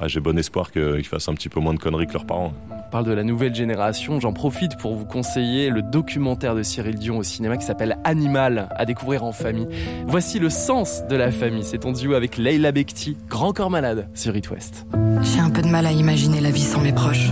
Ouais, 0.00 0.08
j'ai 0.08 0.20
bon 0.20 0.38
espoir 0.38 0.70
qu'ils 0.70 1.04
fassent 1.04 1.28
un 1.28 1.34
petit 1.34 1.48
peu 1.48 1.58
moins 1.58 1.74
de 1.74 1.78
conneries 1.80 2.06
que 2.06 2.12
leurs 2.12 2.24
parents. 2.24 2.52
On 2.70 2.90
parle 2.90 3.04
de 3.04 3.12
la 3.12 3.24
nouvelle 3.24 3.54
génération. 3.54 4.20
J'en 4.20 4.32
profite 4.32 4.76
pour 4.78 4.94
vous 4.94 5.04
conseiller 5.04 5.70
le 5.70 5.82
documentaire 5.82 6.54
de 6.54 6.62
Cyril 6.62 6.94
Dion 6.94 7.18
au 7.18 7.22
cinéma 7.24 7.56
qui 7.56 7.66
s'appelle 7.66 7.98
Animal 8.04 8.68
à 8.70 8.84
découvrir 8.84 9.24
en 9.24 9.32
famille. 9.32 9.66
Voici 10.06 10.38
le 10.38 10.50
sens 10.50 11.02
de 11.08 11.16
la 11.16 11.32
famille. 11.32 11.64
C'est 11.64 11.78
ton 11.78 11.92
duo 11.92 12.14
avec 12.14 12.36
Leila 12.36 12.70
Bekti, 12.70 13.16
Grand 13.28 13.52
Corps 13.52 13.70
Malade 13.70 14.08
sur 14.14 14.36
It 14.36 14.48
West. 14.50 14.86
J'ai 15.22 15.40
un 15.40 15.50
peu 15.50 15.62
de 15.62 15.68
mal 15.68 15.84
à 15.84 15.92
imaginer 15.92 16.40
la 16.40 16.50
vie 16.50 16.62
sans 16.62 16.80
mes 16.80 16.92
proches. 16.92 17.30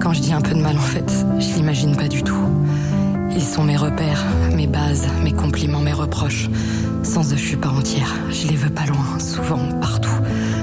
Quand 0.00 0.12
je 0.12 0.20
dis 0.20 0.34
un 0.34 0.42
peu 0.42 0.54
de 0.54 0.60
mal, 0.60 0.76
en 0.76 0.80
fait, 0.80 1.10
je 1.38 1.54
l'imagine 1.54 1.96
pas 1.96 2.08
du 2.08 2.22
tout. 2.22 2.36
Ils 3.34 3.42
sont 3.42 3.64
mes 3.64 3.76
repères, 3.76 4.24
mes 4.54 4.66
bases, 4.66 5.08
mes 5.24 5.32
compliments, 5.32 5.80
mes 5.80 5.92
reproches. 5.92 6.48
Sans 7.06 7.32
eux, 7.32 7.36
je 7.36 7.46
suis 7.46 7.56
pas 7.56 7.68
entière. 7.68 8.12
Je 8.30 8.48
les 8.48 8.56
veux 8.56 8.68
pas 8.68 8.84
loin, 8.84 9.18
souvent, 9.20 9.60
partout. 9.80 10.10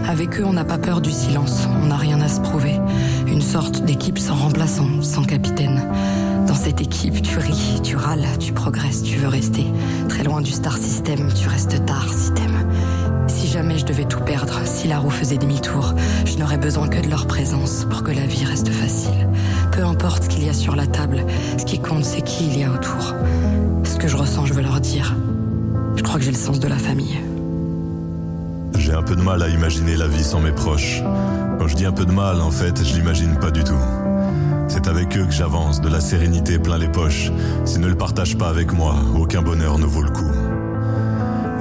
Avec 0.07 0.39
eux, 0.39 0.43
on 0.45 0.53
n'a 0.53 0.65
pas 0.65 0.77
peur 0.77 0.99
du 0.99 1.09
silence. 1.09 1.67
On 1.81 1.87
n'a 1.87 1.95
rien 1.95 2.19
à 2.19 2.27
se 2.27 2.41
prouver. 2.41 2.79
Une 3.27 3.41
sorte 3.41 3.83
d'équipe 3.83 4.19
sans 4.19 4.35
remplaçant, 4.35 5.01
sans 5.01 5.23
capitaine. 5.23 5.81
Dans 6.45 6.53
cette 6.53 6.81
équipe, 6.81 7.21
tu 7.21 7.37
ris, 7.37 7.79
tu 7.81 7.95
râles, 7.95 8.27
tu 8.39 8.51
progresses, 8.51 9.03
tu 9.03 9.17
veux 9.17 9.29
rester. 9.29 9.65
Très 10.09 10.23
loin 10.23 10.41
du 10.41 10.51
star 10.51 10.77
system, 10.77 11.29
tu 11.33 11.47
restes 11.47 11.85
tard 11.85 12.09
si 12.13 12.33
t'aimes. 12.33 12.67
Si 13.27 13.47
jamais 13.47 13.77
je 13.79 13.85
devais 13.85 14.05
tout 14.05 14.19
perdre, 14.19 14.59
si 14.65 14.89
la 14.89 14.99
roue 14.99 15.09
faisait 15.09 15.37
demi-tour, 15.37 15.93
je 16.25 16.37
n'aurais 16.37 16.57
besoin 16.57 16.89
que 16.89 16.99
de 16.99 17.09
leur 17.09 17.25
présence 17.25 17.85
pour 17.89 18.03
que 18.03 18.11
la 18.11 18.25
vie 18.25 18.43
reste 18.43 18.69
facile. 18.69 19.29
Peu 19.71 19.83
importe 19.83 20.25
ce 20.25 20.29
qu'il 20.29 20.45
y 20.45 20.49
a 20.49 20.53
sur 20.53 20.75
la 20.75 20.87
table, 20.87 21.25
ce 21.57 21.63
qui 21.63 21.79
compte 21.79 22.03
c'est 22.03 22.21
qui 22.21 22.47
il 22.47 22.59
y 22.59 22.63
a 22.65 22.71
autour. 22.71 23.15
Ce 23.85 23.95
que 23.95 24.09
je 24.09 24.17
ressens, 24.17 24.45
je 24.45 24.53
veux 24.53 24.61
leur 24.61 24.81
dire. 24.81 25.15
Je 25.95 26.01
crois 26.03 26.17
que 26.17 26.25
j'ai 26.25 26.31
le 26.31 26.37
sens 26.37 26.59
de 26.59 26.67
la 26.67 26.77
famille. 26.77 27.19
J'ai 28.77 28.93
un 28.93 29.03
peu 29.03 29.15
de 29.15 29.21
mal 29.21 29.41
à 29.43 29.49
imaginer 29.49 29.95
la 29.95 30.07
vie 30.07 30.23
sans 30.23 30.39
mes 30.39 30.51
proches. 30.51 31.01
Quand 31.59 31.67
je 31.67 31.75
dis 31.75 31.85
un 31.85 31.91
peu 31.91 32.05
de 32.05 32.11
mal, 32.11 32.41
en 32.41 32.51
fait, 32.51 32.83
je 32.83 32.95
l'imagine 32.95 33.37
pas 33.39 33.51
du 33.51 33.63
tout. 33.63 33.73
C'est 34.67 34.87
avec 34.87 35.15
eux 35.17 35.25
que 35.25 35.31
j'avance, 35.31 35.81
de 35.81 35.89
la 35.89 36.01
sérénité 36.01 36.57
plein 36.57 36.77
les 36.77 36.87
poches. 36.87 37.31
S'ils 37.65 37.81
ne 37.81 37.87
le 37.87 37.95
partagent 37.95 38.37
pas 38.37 38.49
avec 38.49 38.73
moi, 38.73 38.95
aucun 39.15 39.41
bonheur 39.41 39.77
ne 39.77 39.85
vaut 39.85 40.01
le 40.01 40.09
coup. 40.09 40.31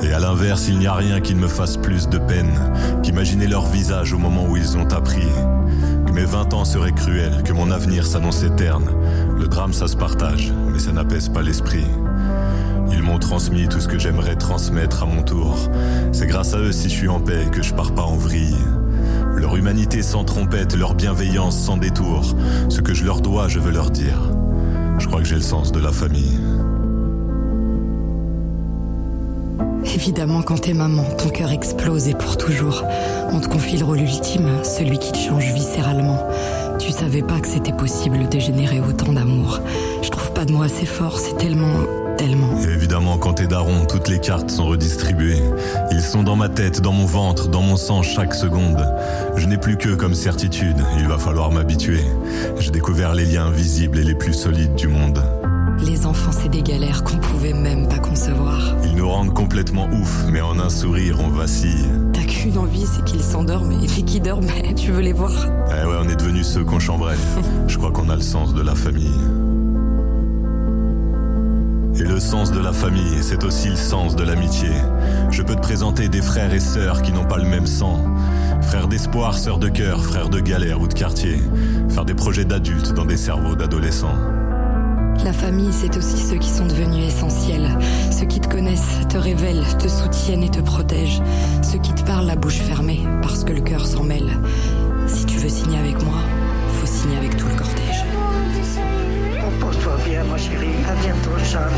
Et 0.03 0.13
à 0.13 0.19
l'inverse, 0.19 0.67
il 0.69 0.79
n'y 0.79 0.87
a 0.87 0.95
rien 0.95 1.21
qui 1.21 1.35
ne 1.35 1.41
me 1.41 1.49
fasse 1.49 1.77
plus 1.77 2.09
de 2.09 2.19
peine 2.19 2.53
qu'imaginer 3.03 3.47
leur 3.47 3.67
visage 3.67 4.13
au 4.13 4.19
moment 4.19 4.47
où 4.49 4.57
ils 4.57 4.77
ont 4.77 4.89
appris 4.89 5.29
que 6.07 6.13
mes 6.13 6.25
20 6.25 6.55
ans 6.55 6.65
seraient 6.65 6.93
cruels, 6.93 7.43
que 7.45 7.53
mon 7.53 7.71
avenir 7.71 8.07
s'annonçait 8.07 8.51
terne. 8.51 8.89
Le 9.39 9.47
drame, 9.47 9.73
ça 9.73 9.87
se 9.87 9.97
partage, 9.97 10.53
mais 10.73 10.79
ça 10.79 10.93
n'apaise 10.93 11.29
pas 11.29 11.43
l'esprit. 11.43 11.87
Ils 12.93 13.03
m'ont 13.03 13.19
transmis 13.19 13.69
tout 13.69 13.81
ce 13.81 13.89
que 13.89 13.99
j'aimerais 13.99 14.37
transmettre 14.37 15.03
à 15.03 15.07
mon 15.07 15.23
tour. 15.23 15.57
C'est 16.13 16.27
grâce 16.27 16.55
à 16.55 16.59
eux 16.59 16.73
si 16.73 16.89
je 16.89 16.95
suis 16.95 17.09
en 17.09 17.21
paix 17.21 17.47
que 17.51 17.63
je 17.63 17.73
pars 17.75 17.93
pas 17.95 18.03
en 18.03 18.17
vrille. 18.17 18.57
Leur 19.35 19.57
humanité 19.57 20.03
sans 20.03 20.25
trompette, 20.25 20.77
leur 20.77 20.95
bienveillance 20.95 21.59
sans 21.59 21.77
détour. 21.77 22.37
Ce 22.69 22.81
que 22.81 22.95
je 22.95 23.05
leur 23.05 23.21
dois, 23.21 23.49
je 23.49 23.59
veux 23.59 23.73
leur 23.73 23.91
dire. 23.91 24.19
Je 24.99 25.07
crois 25.07 25.21
que 25.21 25.27
j'ai 25.27 25.37
le 25.37 25.41
sens 25.41 25.73
de 25.73 25.81
la 25.81 25.91
famille. 25.91 26.39
Évidemment, 29.95 30.43
quand 30.43 30.61
t'es 30.61 30.75
maman, 30.75 31.05
ton 31.19 31.29
cœur 31.29 31.51
explose 31.51 32.09
et 32.09 32.15
pour 32.15 32.37
toujours. 32.37 32.85
On 33.31 33.41
te 33.41 33.49
confie 33.49 33.79
le 33.79 33.85
rôle 33.85 34.01
ultime, 34.01 34.49
celui 34.65 34.99
qui 34.99 35.13
te 35.13 35.19
change 35.19 35.53
viscéralement. 35.53 36.19
Tu 36.79 36.93
savais 36.93 37.23
pas 37.23 37.41
que 37.41 37.49
c'était 37.49 37.73
possible 37.73 38.29
de 38.29 38.39
générer 38.39 38.81
autant 38.81 39.13
d'amour. 39.13 39.61
Je 40.03 40.09
trouve 40.11 40.33
pas 40.33 40.45
de 40.45 40.53
mots 40.53 40.63
assez 40.63 40.87
forts, 40.87 41.19
c'est 41.19 41.37
tellement 41.37 41.73
tellement. 42.23 42.59
Et 42.61 42.73
évidemment, 42.73 43.19
quand 43.19 43.35
t'es 43.35 43.47
daron, 43.47 43.85
toutes 43.87 44.09
les 44.09 44.21
cartes 44.21 44.51
sont 44.51 44.67
redistribuées. 44.67 45.43
Ils 45.91 46.01
sont 46.01 46.23
dans 46.23 46.37
ma 46.37 46.49
tête, 46.49 46.81
dans 46.81 46.93
mon 46.93 47.07
ventre, 47.07 47.49
dans 47.49 47.63
mon 47.63 47.77
sang 47.77 48.03
chaque 48.03 48.35
seconde. 48.35 48.87
Je 49.37 49.47
n'ai 49.47 49.59
plus 49.59 49.77
que 49.77 49.95
comme 49.95 50.15
certitude, 50.15 50.77
il 50.99 51.09
va 51.09 51.19
falloir 51.19 51.51
m'habituer. 51.51 52.05
J'ai 52.59 52.71
découvert 52.71 53.15
les 53.15 53.25
liens 53.25 53.47
invisibles 53.47 53.99
et 53.99 54.05
les 54.05 54.15
plus 54.15 54.35
solides 54.35 54.75
du 54.75 54.89
monde. 54.89 55.23
Les 55.85 56.07
enfants, 56.07 56.31
c'est 56.31 56.49
des 56.49 56.63
galères 56.63 57.03
qu'on 57.03 57.17
pouvait 57.17 57.55
même 57.55 57.89
pas 57.89 57.99
concevoir. 57.99 58.77
Ils 58.85 58.95
nous 58.95 59.09
rendent 59.09 59.35
complètement 59.35 59.89
ouf, 59.89 60.27
mais 60.31 60.41
en 60.41 60.61
un 60.61 60.69
sourire, 60.69 61.19
on 61.21 61.29
vacille. 61.29 61.89
T'as 62.13 62.23
qu'une 62.23 62.57
envie, 62.57 62.87
c'est 62.87 63.05
qu'ils 63.05 63.23
s'endorment, 63.23 63.73
et 63.83 63.87
qu'ils 63.87 64.23
dorment, 64.23 64.47
tu 64.77 64.93
veux 64.93 65.01
les 65.01 65.13
voir? 65.13 65.33
Eh 65.69 65.87
ouais, 65.87 65.97
on 66.01 66.09
est 66.09 66.17
devenus 66.17 66.47
ceux 66.47 66.65
qu'on 66.65 66.79
chambrait. 66.79 67.17
Je 67.67 67.79
crois 67.79 67.91
qu'on 67.91 68.09
a 68.11 68.15
le 68.15 68.23
sens 68.23 68.55
de 68.55 68.63
la 68.63 68.77
famille. 68.77 69.19
Le 72.13 72.21
sens 72.21 72.53
de 72.53 72.61
la 72.61 72.75
famille, 72.75 73.23
c'est 73.23 73.43
aussi 73.43 73.71
le 73.71 73.77
sens 73.77 74.17
de 74.17 74.23
l'amitié. 74.23 74.69
Je 75.31 75.41
peux 75.41 75.55
te 75.55 75.63
présenter 75.63 76.11
des 76.11 76.21
frères 76.21 76.53
et 76.53 76.61
sœurs 76.61 77.01
qui 77.01 77.11
n'ont 77.11 77.25
pas 77.25 77.39
le 77.39 77.47
même 77.47 77.67
sang. 77.67 78.05
Frères 78.61 78.87
d'espoir, 78.87 79.39
sœurs 79.39 79.57
de 79.57 79.71
cœur, 79.71 80.05
frères 80.05 80.29
de 80.29 80.39
galère 80.39 80.83
ou 80.83 80.89
de 80.89 80.93
quartier. 80.93 81.41
Faire 81.89 82.05
des 82.05 82.13
projets 82.13 82.45
d'adultes 82.45 82.93
dans 82.93 83.07
des 83.07 83.17
cerveaux 83.17 83.55
d'adolescents. 83.55 84.19
La 85.25 85.33
famille, 85.33 85.73
c'est 85.73 85.97
aussi 85.97 86.19
ceux 86.19 86.37
qui 86.37 86.51
sont 86.51 86.67
devenus 86.67 87.07
essentiels. 87.07 87.79
Ceux 88.11 88.27
qui 88.27 88.41
te 88.41 88.49
connaissent, 88.49 89.09
te 89.09 89.17
révèlent, 89.17 89.65
te 89.79 89.89
soutiennent 89.89 90.43
et 90.43 90.51
te 90.51 90.61
protègent. 90.61 91.23
Ceux 91.63 91.79
qui 91.79 91.95
te 91.95 92.03
parlent 92.03 92.27
la 92.27 92.37
bouche 92.37 92.59
fermée, 92.59 93.01
parce 93.23 93.43
que 93.43 93.55
le 93.55 93.63
cœur 93.63 93.87
s'en 93.87 94.05
mêle. 94.05 94.39
Si 95.07 95.25
tu 95.25 95.39
veux 95.39 95.49
signer 95.49 95.79
avec 95.79 95.95
moi, 96.05 96.19
faut 96.79 96.87
signer 96.87 97.17
avec 97.17 97.39
tout 97.39 97.47
le 97.47 97.55
cortège. 97.55 98.05
Ma 100.33 100.39
chérie. 100.39 100.73
À 100.89 100.95
bientôt, 100.95 101.37
Charles. 101.45 101.71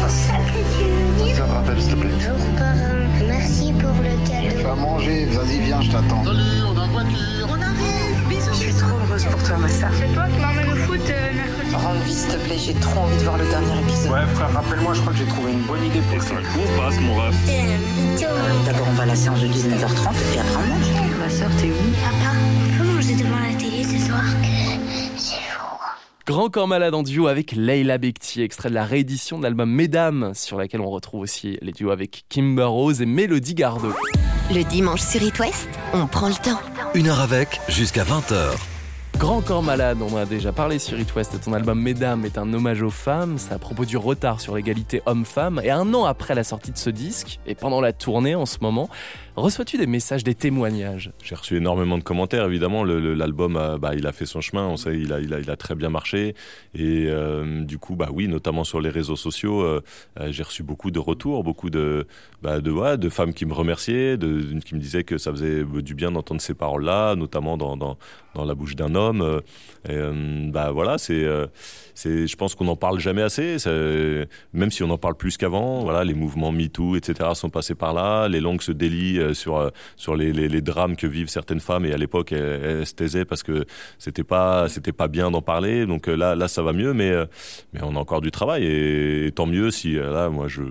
Je 1.27 1.35
te 1.35 1.43
rappelle, 1.43 1.83
s'il 1.83 1.91
te 1.91 1.97
plaît. 1.97 2.11
Bonjour, 2.15 2.47
parrain. 2.57 3.27
Merci 3.27 3.73
pour 3.73 3.91
le 3.91 4.29
cadeau. 4.29 4.57
Tu 4.57 4.63
vas 4.63 4.75
manger, 4.77 5.25
vas-y, 5.25 5.59
viens, 5.59 5.81
je 5.81 5.91
t'attends. 5.91 6.23
Salut, 6.23 6.63
on 6.65 6.79
a 6.79 6.87
voiture. 6.87 7.49
On 7.51 7.61
arrive. 7.61 8.29
Bisous. 8.29 8.51
Je 8.53 8.71
suis 8.71 8.75
trop 8.75 8.97
heureuse 8.97 9.25
pour 9.25 9.43
toi, 9.43 9.57
ma 9.57 9.69
sœur. 9.69 9.91
C'est 9.99 10.15
toi 10.15 10.27
qui 10.29 10.39
m'emmène 10.39 10.73
au 10.73 10.77
foot 10.87 11.01
euh, 11.11 11.35
mercredi. 11.35 11.75
Rends-le 11.75 12.09
s'il 12.09 12.29
te 12.29 12.37
plaît, 12.45 12.59
j'ai 12.59 12.75
trop 12.75 13.01
envie 13.01 13.17
de 13.17 13.25
voir 13.25 13.39
le 13.39 13.45
dernier 13.49 13.81
épisode. 13.81 14.13
Ouais, 14.13 14.27
frère, 14.37 14.53
rappelle-moi, 14.53 14.95
je 14.95 15.01
crois 15.01 15.13
que 15.13 15.19
j'ai 15.19 15.27
trouvé 15.27 15.51
une 15.51 15.63
bonne 15.63 15.85
idée 15.85 16.03
pour 16.13 16.23
ça. 16.23 16.35
On 16.39 16.81
passe, 16.81 17.01
mon 17.01 17.15
ref. 17.17 17.35
D'abord, 18.67 18.87
on 18.89 18.95
va 18.95 19.03
à 19.03 19.07
la 19.07 19.17
séance 19.17 19.41
de 19.41 19.49
19h30 19.49 20.15
et 20.33 20.39
après 20.39 20.63
on 20.63 20.69
mange. 20.71 21.19
Ma 21.19 21.29
sœur, 21.29 21.51
t'es 21.61 21.71
où? 21.71 21.91
Papa, 22.07 22.39
Grand 26.27 26.49
corps 26.49 26.69
malade 26.69 26.95
en 26.95 27.03
duo 27.03 27.27
avec 27.27 27.53
Leila 27.53 27.99
Bekti, 27.99 28.41
extrait 28.41 28.71
de 28.71 28.75
la 28.75 28.87
réédition 28.87 29.37
de 29.37 29.43
l'album 29.43 29.71
Mesdames, 29.71 30.33
sur 30.35 30.57
laquelle 30.57 30.81
on 30.81 30.89
retrouve 30.89 31.21
aussi 31.21 31.59
les 31.61 31.73
duos 31.73 31.91
avec 31.91 32.25
Kimber 32.31 32.65
Rose 32.65 33.03
et 33.03 33.07
Mélodie 33.07 33.55
Gardot. 33.55 33.93
Le 34.51 34.63
dimanche 34.65 35.03
sur 35.03 35.23
It 35.23 35.39
West, 35.39 35.69
on 35.93 36.07
prend 36.07 36.29
le 36.29 36.35
temps. 36.35 36.61
Une 36.95 37.09
heure 37.09 37.21
avec, 37.21 37.61
jusqu'à 37.69 38.05
20h. 38.05 38.74
Grand 39.19 39.41
corps 39.43 39.63
malade, 39.63 39.99
on 40.03 40.13
en 40.13 40.17
a 40.17 40.27
déjà 40.27 40.53
parlé 40.53 40.79
sur 40.79 40.99
It 40.99 41.15
West. 41.15 41.41
Ton 41.43 41.55
album 41.55 41.81
Mesdames 41.81 42.25
est 42.25 42.37
un 42.37 42.53
hommage 42.53 42.83
aux 42.83 42.91
femmes. 42.91 43.39
C'est 43.39 43.55
à 43.55 43.59
propos 43.59 43.85
du 43.85 43.97
retard 43.97 44.41
sur 44.41 44.57
l'égalité 44.57 45.03
homme-femme. 45.07 45.61
Et 45.65 45.71
un 45.71 45.95
an 45.95 46.05
après 46.05 46.35
la 46.35 46.45
sortie 46.45 46.73
de 46.73 46.77
ce 46.77 46.91
disque, 46.91 47.39
et 47.47 47.55
pendant 47.55 47.81
la 47.81 47.93
tournée 47.93 48.35
en 48.35 48.45
ce 48.45 48.59
moment, 48.61 48.91
reçois-tu 49.37 49.79
des 49.79 49.87
messages, 49.87 50.25
des 50.25 50.35
témoignages? 50.35 51.13
J'ai 51.23 51.37
reçu 51.37 51.57
énormément 51.57 51.97
de 51.97 52.03
commentaires, 52.03 52.45
évidemment. 52.45 52.85
L'album, 52.85 53.79
bah, 53.81 53.93
il 53.95 54.07
a 54.07 54.13
fait 54.13 54.27
son 54.27 54.41
chemin. 54.41 54.67
On 54.67 54.77
sait, 54.77 54.99
il 54.99 55.13
a, 55.13 55.21
il 55.21 55.33
a, 55.33 55.39
il 55.39 55.49
a 55.49 55.57
très 55.57 55.77
bien 55.77 55.91
marché. 55.91 56.35
Et 56.75 57.07
euh, 57.09 57.63
du 57.65 57.79
coup, 57.79 57.95
bah 57.95 58.09
oui, 58.13 58.29
notamment 58.29 58.65
sur 58.65 58.81
les 58.81 58.91
réseaux 58.91 59.17
sociaux, 59.17 59.63
euh, 59.63 59.81
euh, 60.21 60.33
j'ai 60.33 60.43
reçu 60.43 60.65
beaucoup 60.65 60.91
de 60.91 60.99
retours, 60.99 61.45
beaucoup 61.45 61.71
de, 61.71 62.07
bah, 62.43 62.61
de, 62.61 62.71
ouais, 62.71 62.99
de 62.99 63.09
femmes 63.09 63.33
qui 63.33 63.47
me 63.47 63.55
remerciaient, 63.55 64.17
de- 64.19 64.59
qui 64.59 64.75
me 64.75 64.81
disaient 64.81 65.05
que 65.05 65.19
ça 65.19 65.31
faisait 65.31 65.65
du 65.65 65.95
bien 65.95 66.11
d'entendre 66.11 66.41
ces 66.43 66.55
paroles-là, 66.55 67.15
notamment 67.15 67.57
dans, 67.57 67.77
dans, 67.77 67.97
dans 68.35 68.45
la 68.45 68.55
bouche 68.55 68.77
d'un 68.77 68.95
homme. 68.95 69.23
Euh, 69.23 69.41
Et, 69.87 69.93
euh, 69.93 70.51
bah 70.51 70.71
voilà, 70.71 70.97
c'est, 70.97 71.25
euh, 71.25 71.47
c'est, 71.95 72.27
je 72.27 72.37
pense 72.37 72.55
qu'on 72.55 72.65
n'en 72.65 72.77
parle 72.77 72.99
jamais 73.01 73.21
assez. 73.21 73.57
Même 74.55 74.71
si 74.71 74.83
on 74.83 74.89
en 74.89 74.97
parle 74.97 75.15
plus 75.15 75.37
qu'avant, 75.37 75.83
voilà, 75.83 76.05
les 76.05 76.15
mouvements 76.15 76.53
MeToo, 76.53 76.97
etc. 76.97 77.31
sont 77.35 77.51
passés 77.51 77.75
par 77.75 77.93
là. 77.93 78.27
Les 78.29 78.41
langues 78.41 78.63
se 78.63 78.73
délient 78.73 79.35
sur 79.35 79.71
sur 79.97 80.17
les, 80.17 80.61
drames 80.63 80.97
que 80.97 81.07
vivent 81.07 81.29
certaines 81.29 81.61
femmes. 81.61 81.85
Et 81.85 81.93
à 81.93 81.99
l'époque, 81.99 82.33
elles, 82.33 82.87
se 82.87 82.95
taisaient 82.95 83.27
parce 83.27 83.43
que 83.43 83.67
c'était 83.99 84.25
pas 84.25 84.69
c'était 84.71 84.93
pas 84.93 85.09
bien 85.09 85.31
d'en 85.31 85.43
parler. 85.43 85.85
Donc 85.85 86.07
là 86.07 86.35
là 86.35 86.49
ça 86.49 86.63
va 86.63 86.73
mieux, 86.73 86.95
mais 86.95 87.13
mais 87.75 87.81
on 87.83 87.95
a 87.97 87.99
encore 87.99 88.23
du 88.23 88.31
travail. 88.31 88.65
Et, 88.65 89.31
tant 89.35 89.47
mieux 89.47 89.71
si 89.71 89.95
là 89.95 90.31
moi 90.31 90.49
je 90.49 90.63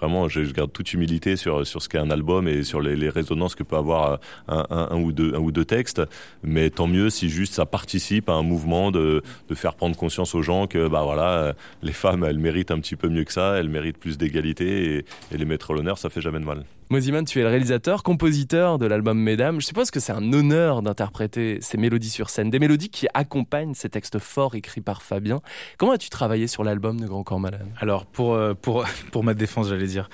Vraiment, 0.00 0.28
je, 0.28 0.40
garde 0.52 0.72
toute 0.72 0.92
humilité 0.92 1.36
sur 1.36 1.66
sur 1.66 1.82
ce 1.82 1.88
qu'est 1.88 1.98
un 1.98 2.10
album 2.10 2.48
et 2.48 2.62
sur 2.62 2.80
les, 2.80 3.08
résonances 3.08 3.54
que 3.54 3.62
peut 3.62 3.76
avoir 3.76 4.20
un, 4.48 4.66
un, 4.70 5.00
ou 5.00 5.12
deux 5.12 5.34
un 5.34 5.38
ou 5.38 5.52
deux 5.52 5.64
textes. 5.64 6.02
Mais 6.42 6.70
tant 6.70 6.86
mieux 6.86 7.10
si 7.10 7.28
juste 7.28 7.54
ça 7.54 7.66
participe 7.66 8.28
à 8.28 8.34
un 8.34 8.42
mouvement 8.42 8.90
de 8.90 9.22
de 9.48 9.54
faire 9.54 9.74
prendre 9.74 9.96
conscience 9.96 10.34
aux 10.34 10.42
gens 10.42 10.66
que 10.66 10.88
bah 10.88 11.02
voilà, 11.04 11.28
euh, 11.30 11.52
les 11.82 11.92
femmes 11.92 12.24
elles 12.24 12.38
méritent 12.38 12.70
un 12.70 12.80
petit 12.80 12.96
peu 12.96 13.08
mieux 13.08 13.24
que 13.24 13.32
ça, 13.32 13.56
elles 13.58 13.68
méritent 13.68 13.98
plus 13.98 14.18
d'égalité 14.18 14.96
et, 14.96 15.04
et 15.32 15.38
les 15.38 15.44
mettre 15.44 15.70
à 15.70 15.74
l'honneur, 15.74 15.98
ça 15.98 16.10
fait 16.10 16.20
jamais 16.20 16.40
de 16.40 16.44
mal. 16.44 16.64
Moziman, 16.92 17.24
tu 17.24 17.38
es 17.38 17.42
le 17.42 17.48
réalisateur, 17.48 18.02
compositeur 18.02 18.76
de 18.80 18.84
l'album 18.84 19.16
Mesdames. 19.16 19.60
Je 19.60 19.66
suppose 19.66 19.92
que 19.92 20.00
c'est 20.00 20.10
un 20.10 20.32
honneur 20.32 20.82
d'interpréter 20.82 21.58
ces 21.60 21.78
mélodies 21.78 22.10
sur 22.10 22.30
scène, 22.30 22.50
des 22.50 22.58
mélodies 22.58 22.88
qui 22.88 23.06
accompagnent 23.14 23.74
ces 23.74 23.88
textes 23.88 24.18
forts 24.18 24.56
écrits 24.56 24.80
par 24.80 25.00
Fabien. 25.00 25.40
Comment 25.78 25.92
as-tu 25.92 26.10
travaillé 26.10 26.48
sur 26.48 26.64
l'album 26.64 26.98
de 26.98 27.06
Grand 27.06 27.22
Corps 27.22 27.38
Malade? 27.38 27.68
Alors 27.78 28.06
pour 28.06 28.34
euh, 28.34 28.54
pour 28.54 28.84
pour 29.12 29.22
ma 29.22 29.34
défense, 29.34 29.68
j'allais 29.68 29.86
dire, 29.86 30.10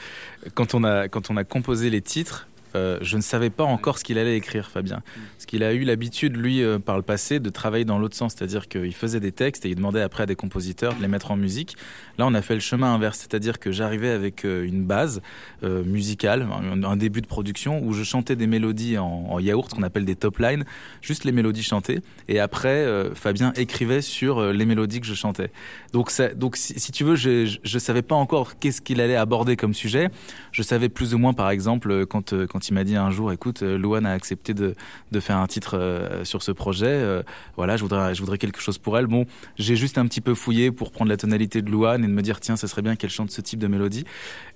quand 0.53 0.75
on 0.75 0.85
a 0.85 1.09
quand 1.09 1.31
on 1.31 1.39
a 1.39 1.45
composé 1.45 1.89
les 1.89 2.03
titres, 2.03 2.47
euh, 2.75 2.99
je 3.01 3.17
ne 3.17 3.23
savais 3.23 3.51
pas 3.51 3.65
encore 3.65 3.99
ce 3.99 4.05
qu'il 4.05 4.19
allait 4.19 4.37
écrire, 4.37 4.71
Fabien. 4.71 5.03
Parce 5.37 5.47
qu'il 5.47 5.63
a 5.63 5.73
eu 5.73 5.85
l'habitude, 5.85 6.37
lui, 6.37 6.63
euh, 6.63 6.79
par 6.79 6.97
le 6.97 7.03
passé, 7.03 7.41
de 7.41 7.51
travailler 7.51 7.85
dans 7.85 7.99
l'autre 7.99 8.17
sens, 8.17 8.35
c'est-à-dire 8.37 8.69
qu'il 8.69 8.95
faisait 8.95 9.21
des 9.21 9.33
textes 9.33 9.65
et 9.65 9.71
il 9.71 9.77
demandait 9.77 10.03
après 10.03 10.25
à 10.25 10.27
des 10.27 10.37
compositeurs 10.37 10.95
de 10.95 11.03
les 11.03 11.09
mettre 11.09 11.31
en 11.31 11.37
musique. 11.37 11.77
Là, 12.19 12.27
on 12.27 12.35
a 12.35 12.43
fait 12.43 12.55
le 12.55 12.61
chemin 12.61 12.93
inverse, 12.95 13.19
c'est-à-dire 13.19 13.59
que 13.59 13.73
j'arrivais 13.73 14.11
avec 14.11 14.45
euh, 14.45 14.65
une 14.67 14.85
base 14.85 15.23
euh, 15.63 15.85
musicale, 15.85 16.47
un, 16.51 16.83
un 16.83 16.97
début 16.97 17.23
de 17.23 17.27
production 17.27 17.83
où 17.83 17.93
je 17.93 18.03
chantais 18.03 18.37
des 18.37 18.47
mélodies 18.47 18.99
en, 18.99 19.27
en 19.29 19.39
yaourt, 19.39 19.73
qu'on 19.73 19.83
appelle 19.83 20.05
des 20.05 20.17
top 20.17 20.39
lines, 20.39 20.65
juste 21.03 21.25
les 21.25 21.33
mélodies 21.33 21.63
chantées. 21.63 22.01
Et 22.29 22.41
après, 22.41 22.87
Fabien 23.15 23.53
écrivait 23.57 24.03
sur 24.03 24.53
les 24.53 24.65
mélodies 24.65 25.01
que 25.01 25.07
je 25.07 25.15
chantais. 25.15 25.51
Donc, 25.93 26.11
ça, 26.11 26.35
donc 26.35 26.57
si, 26.57 26.79
si 26.79 26.93
tu 26.93 27.05
veux, 27.05 27.17
je, 27.17 27.57
je 27.63 27.79
savais 27.79 28.03
pas 28.03 28.15
encore 28.15 28.59
qu'est-ce 28.59 28.81
qu'il 28.81 29.01
allait 29.01 29.17
aborder 29.17 29.57
comme 29.57 29.75
sujet. 29.75 30.11
Je 30.53 30.63
savais 30.63 30.89
plus 30.89 31.15
ou 31.15 31.19
moins, 31.19 31.33
par 31.33 31.51
exemple, 31.51 32.07
quand 32.07 32.33
quand 32.57 32.69
il 32.71 32.73
m'a 32.73 32.85
dit 32.85 32.97
un 32.97 33.11
jour, 33.11 33.33
écoute, 33.33 33.63
euh, 33.63 33.77
Louane 33.77 34.07
a 34.07 34.13
accepté 34.13 34.55
de 34.55 34.75
de 35.13 35.21
faire 35.21 35.37
un 35.37 35.47
titre 35.47 35.77
euh, 35.77 36.25
sur 36.25 36.43
ce 36.43 36.53
projet. 36.53 36.87
euh, 36.87 37.23
voilà, 37.57 37.77
je 37.77 37.83
voudrais 37.83 38.15
je 38.15 38.21
voudrais 38.21 38.39
quelque 38.39 38.61
chose 38.63 38.79
pour 38.79 38.97
elle. 38.97 39.07
Bon, 39.07 39.27
j'ai 39.59 39.77
juste 39.77 39.99
un 39.99 40.07
petit 40.07 40.23
peu 40.23 40.35
fouillé 40.35 40.71
pour 40.71 40.91
prendre 40.91 41.11
la 41.11 41.19
tonalité 41.19 41.61
de 41.61 41.71
Louane 41.71 42.03
et 42.03 42.07
de 42.07 42.13
me 42.13 42.23
dire 42.23 42.41
tiens, 42.41 42.57
ça 42.57 42.67
serait 42.67 42.81
bien 42.81 42.97
qu'elle 42.97 43.11
chante 43.11 43.31
ce 43.31 43.43
type 43.43 43.59
de 43.59 43.67
mélodie. 43.67 44.05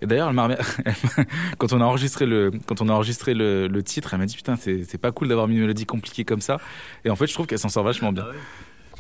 Et 0.00 0.06
d'ailleurs, 0.06 0.28
elle 0.30 0.34
m'a 0.34 0.48
remer- 0.48 0.56
quand 1.58 1.74
on 1.74 1.80
a 1.82 1.84
enregistré 1.84 2.24
le 2.24 2.50
quand 2.66 2.80
on 2.80 2.88
a 2.88 2.92
enregistré 2.92 3.34
le, 3.34 3.68
le 3.68 3.82
titre, 3.82 4.14
elle 4.14 4.20
m'a 4.20 4.26
dit 4.26 4.36
putain, 4.36 4.56
c'est 4.56 4.84
c'est 4.84 4.96
pas 4.98 5.12
cool 5.12 5.28
d'avoir 5.28 5.46
mis 5.46 5.56
une 5.56 5.60
mélodie 5.60 5.84
compliquée 5.84 6.24
comme 6.24 6.40
ça. 6.40 6.56
Et 7.04 7.10
en 7.10 7.16
fait, 7.16 7.26
je 7.26 7.34
trouve 7.34 7.46
qu'elle 7.46 7.58
s'en 7.58 7.68
sort 7.68 7.84
vachement 7.84 8.12
bien. 8.12 8.24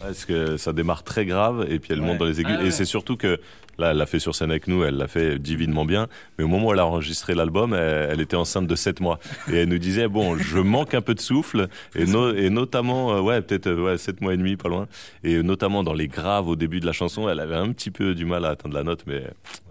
Parce 0.02 0.24
que 0.24 0.56
ça 0.56 0.72
démarre 0.72 1.02
très 1.04 1.26
grave 1.26 1.66
et 1.68 1.78
puis 1.78 1.92
elle 1.92 2.00
Ouais. 2.00 2.06
monte 2.06 2.18
dans 2.18 2.24
les 2.24 2.40
aigus. 2.40 2.54
Ah 2.58 2.62
ouais. 2.62 2.68
Et 2.68 2.70
c'est 2.70 2.86
surtout 2.86 3.16
que 3.18 3.38
là, 3.80 3.90
elle 3.90 3.96
l'a 3.96 4.06
fait 4.06 4.18
sur 4.20 4.34
scène 4.34 4.50
avec 4.50 4.68
nous, 4.68 4.84
elle 4.84 4.96
l'a 4.96 5.08
fait 5.08 5.38
divinement 5.38 5.84
bien. 5.84 6.06
Mais 6.38 6.44
au 6.44 6.48
moment 6.48 6.68
où 6.68 6.72
elle 6.72 6.78
a 6.78 6.86
enregistré 6.86 7.34
l'album, 7.34 7.74
elle, 7.74 8.10
elle 8.12 8.20
était 8.20 8.36
enceinte 8.36 8.66
de 8.66 8.74
7 8.76 9.00
mois. 9.00 9.18
Et 9.52 9.56
elle 9.56 9.68
nous 9.68 9.78
disait, 9.78 10.06
bon, 10.08 10.36
je 10.36 10.58
manque 10.58 10.94
un 10.94 11.00
peu 11.00 11.14
de 11.14 11.20
souffle. 11.20 11.68
Et, 11.94 12.04
no- 12.04 12.34
et 12.34 12.50
notamment, 12.50 13.14
euh, 13.16 13.20
ouais, 13.20 13.40
peut-être 13.42 13.66
euh, 13.66 13.84
ouais, 13.92 13.98
7 13.98 14.20
mois 14.20 14.34
et 14.34 14.36
demi, 14.36 14.56
pas 14.56 14.68
loin. 14.68 14.86
Et 15.24 15.42
notamment 15.42 15.82
dans 15.82 15.94
les 15.94 16.06
graves 16.08 16.48
au 16.48 16.56
début 16.56 16.80
de 16.80 16.86
la 16.86 16.92
chanson, 16.92 17.28
elle 17.28 17.40
avait 17.40 17.56
un 17.56 17.72
petit 17.72 17.90
peu 17.90 18.14
du 18.14 18.24
mal 18.24 18.44
à 18.44 18.50
atteindre 18.50 18.74
la 18.74 18.82
note, 18.84 19.04
mais 19.06 19.22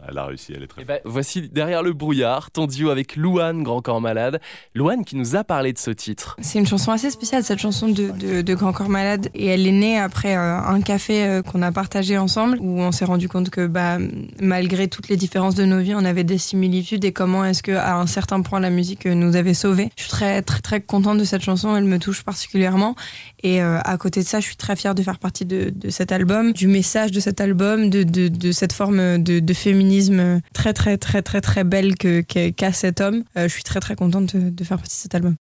elle 0.08 0.18
a 0.18 0.26
réussi, 0.26 0.54
elle 0.56 0.64
est 0.64 0.68
très 0.68 0.84
ben, 0.84 1.00
Voici 1.06 1.48
Derrière 1.50 1.84
le 1.84 1.94
brouillard, 1.94 2.50
ton 2.52 2.66
duo 2.66 2.90
avec 2.90 3.16
Louane, 3.16 3.64
Grand 3.64 3.82
Corps 3.82 4.02
Malade. 4.02 4.40
Louane 4.74 5.06
qui 5.06 5.16
nous 5.16 5.36
a 5.36 5.44
parlé 5.44 5.74
de 5.74 5.78
ce 5.78 5.92
titre. 5.92 6.36
C'est 6.42 6.58
une 6.60 6.66
chanson 6.68 6.92
assez 6.92 7.12
spéciale, 7.12 7.44
cette 7.44 7.60
chanson 7.60 7.88
de, 7.90 8.10
de, 8.12 8.42
de 8.42 8.54
Grand 8.56 8.74
Corps 8.74 8.90
Malade. 8.90 9.30
Et 9.36 9.46
elle 9.48 9.68
est 9.68 9.72
née 9.72 10.00
après 10.00 10.36
euh, 10.36 10.58
un 10.60 10.82
café 10.82 11.26
euh, 11.26 11.42
qu'on 11.44 11.62
a 11.62 11.72
partagé 11.72 12.18
ensemble, 12.18 12.58
où 12.60 12.80
on 12.82 12.92
s'est 12.92 13.06
rendu 13.06 13.30
compte 13.30 13.50
que 13.52 13.68
bah, 13.68 13.99
malgré 14.42 14.88
toutes 14.88 15.10
les 15.10 15.18
différences 15.18 15.56
de 15.56 15.66
nos 15.66 15.80
vies, 15.80 15.96
on 15.96 16.06
avait 16.06 16.24
des 16.24 16.38
similitudes 16.38 17.06
et 17.06 17.12
comment 17.12 17.46
est-ce 17.46 17.64
que 17.64 17.72
à 17.72 17.96
un 17.96 18.08
certain 18.08 18.42
point 18.42 18.60
la 18.60 18.70
musique 18.70 19.06
nous 19.06 19.36
avait 19.36 19.54
sauvés. 19.54 19.90
Je 19.96 20.04
suis 20.04 20.12
très 20.12 20.42
très 20.42 20.62
très 20.62 20.82
contente 20.82 21.18
de 21.18 21.24
cette 21.24 21.42
chanson, 21.42 21.76
elle 21.76 21.86
me 21.86 22.00
touche 22.00 22.24
particulièrement. 22.24 22.96
Et 23.44 23.62
euh, 23.62 23.80
à 23.84 23.98
côté 23.98 24.22
de 24.22 24.26
ça, 24.26 24.40
je 24.40 24.46
suis 24.46 24.58
très 24.58 24.76
fière 24.76 24.96
de 24.96 25.02
faire 25.02 25.20
partie 25.20 25.46
de, 25.46 25.72
cet 25.90 26.12
album, 26.12 26.54
du 26.54 26.68
message 26.68 27.12
de 27.12 27.20
cet 27.20 27.42
album, 27.42 27.90
de, 27.90 28.04
de, 28.04 28.52
cette 28.52 28.74
forme 28.74 29.22
de, 29.22 29.54
féminisme 29.54 30.42
très 30.54 30.74
très 30.74 30.98
très 30.98 31.22
très 31.22 31.42
très 31.42 31.64
belle 31.64 31.96
qu'a 31.96 32.74
cet 32.74 33.02
homme. 33.02 33.24
Euh, 33.38 33.48
je 33.48 33.54
suis 33.54 33.64
très 33.64 33.80
très 33.80 33.96
contente 33.96 34.36
de 34.36 34.64
faire 34.64 34.78
partie 34.78 34.98
de 34.98 35.02
cet 35.02 35.16
album. 35.16 35.36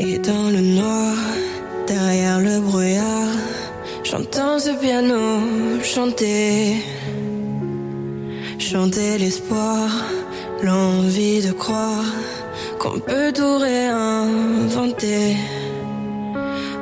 Et 0.00 0.16
dans 0.18 0.48
le 0.50 0.60
noir, 0.60 1.16
derrière 1.88 2.38
le 2.38 2.60
brouillard, 2.60 3.34
j'entends 4.04 4.60
ce 4.60 4.70
piano 4.70 5.82
chanter. 5.82 6.76
Chanter 8.60 9.18
l'espoir, 9.18 9.88
l'envie 10.62 11.40
de 11.42 11.50
croire 11.50 12.04
qu'on 12.78 13.00
peut 13.00 13.32
tout 13.34 13.58
réinventer. 13.58 15.36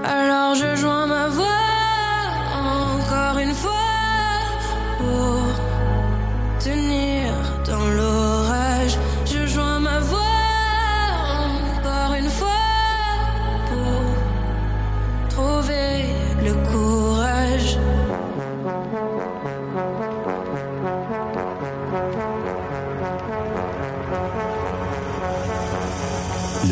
Alors 0.05 0.55
je 0.55 0.77
joins 0.77 1.07
ma 1.07 1.29
voix 1.29 1.63
encore 2.97 3.39
une 3.39 3.55
fois 3.55 3.95
pour 4.99 5.41
tenir 6.63 7.33
dans 7.67 7.89
l'orage. 7.97 8.26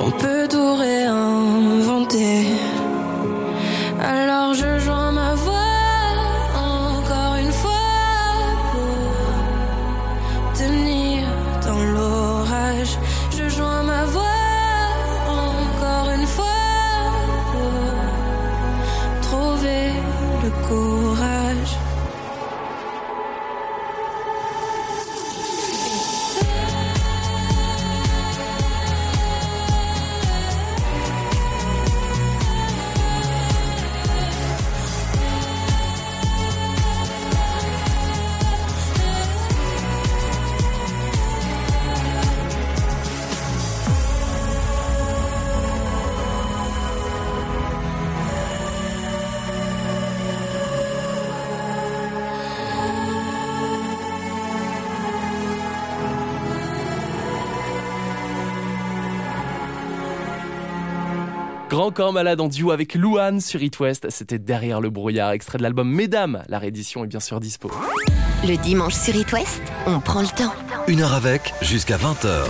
qu'on 0.00 0.10
peut 0.10 0.48
tout 0.48 0.76
réinventer. 0.76 2.46
Grand 61.70 61.92
Corps 61.92 62.12
Malade 62.12 62.40
en 62.40 62.48
duo 62.48 62.72
avec 62.72 62.96
Louane 62.96 63.40
sur 63.40 63.62
It 63.62 63.78
West. 63.78 64.08
C'était 64.10 64.40
Derrière 64.40 64.80
le 64.80 64.90
brouillard, 64.90 65.30
extrait 65.30 65.56
de 65.56 65.62
l'album 65.62 65.88
Mesdames. 65.88 66.42
La 66.48 66.58
réédition 66.58 67.04
est 67.04 67.06
bien 67.06 67.20
sûr 67.20 67.38
dispo. 67.38 67.70
Le 68.42 68.56
dimanche 68.56 68.94
sur 68.94 69.14
It 69.14 69.32
West, 69.32 69.62
on 69.86 70.00
prend 70.00 70.20
le 70.20 70.26
temps. 70.26 70.52
Une 70.88 71.00
heure 71.00 71.14
avec, 71.14 71.54
jusqu'à 71.62 71.96
20h. 71.96 72.48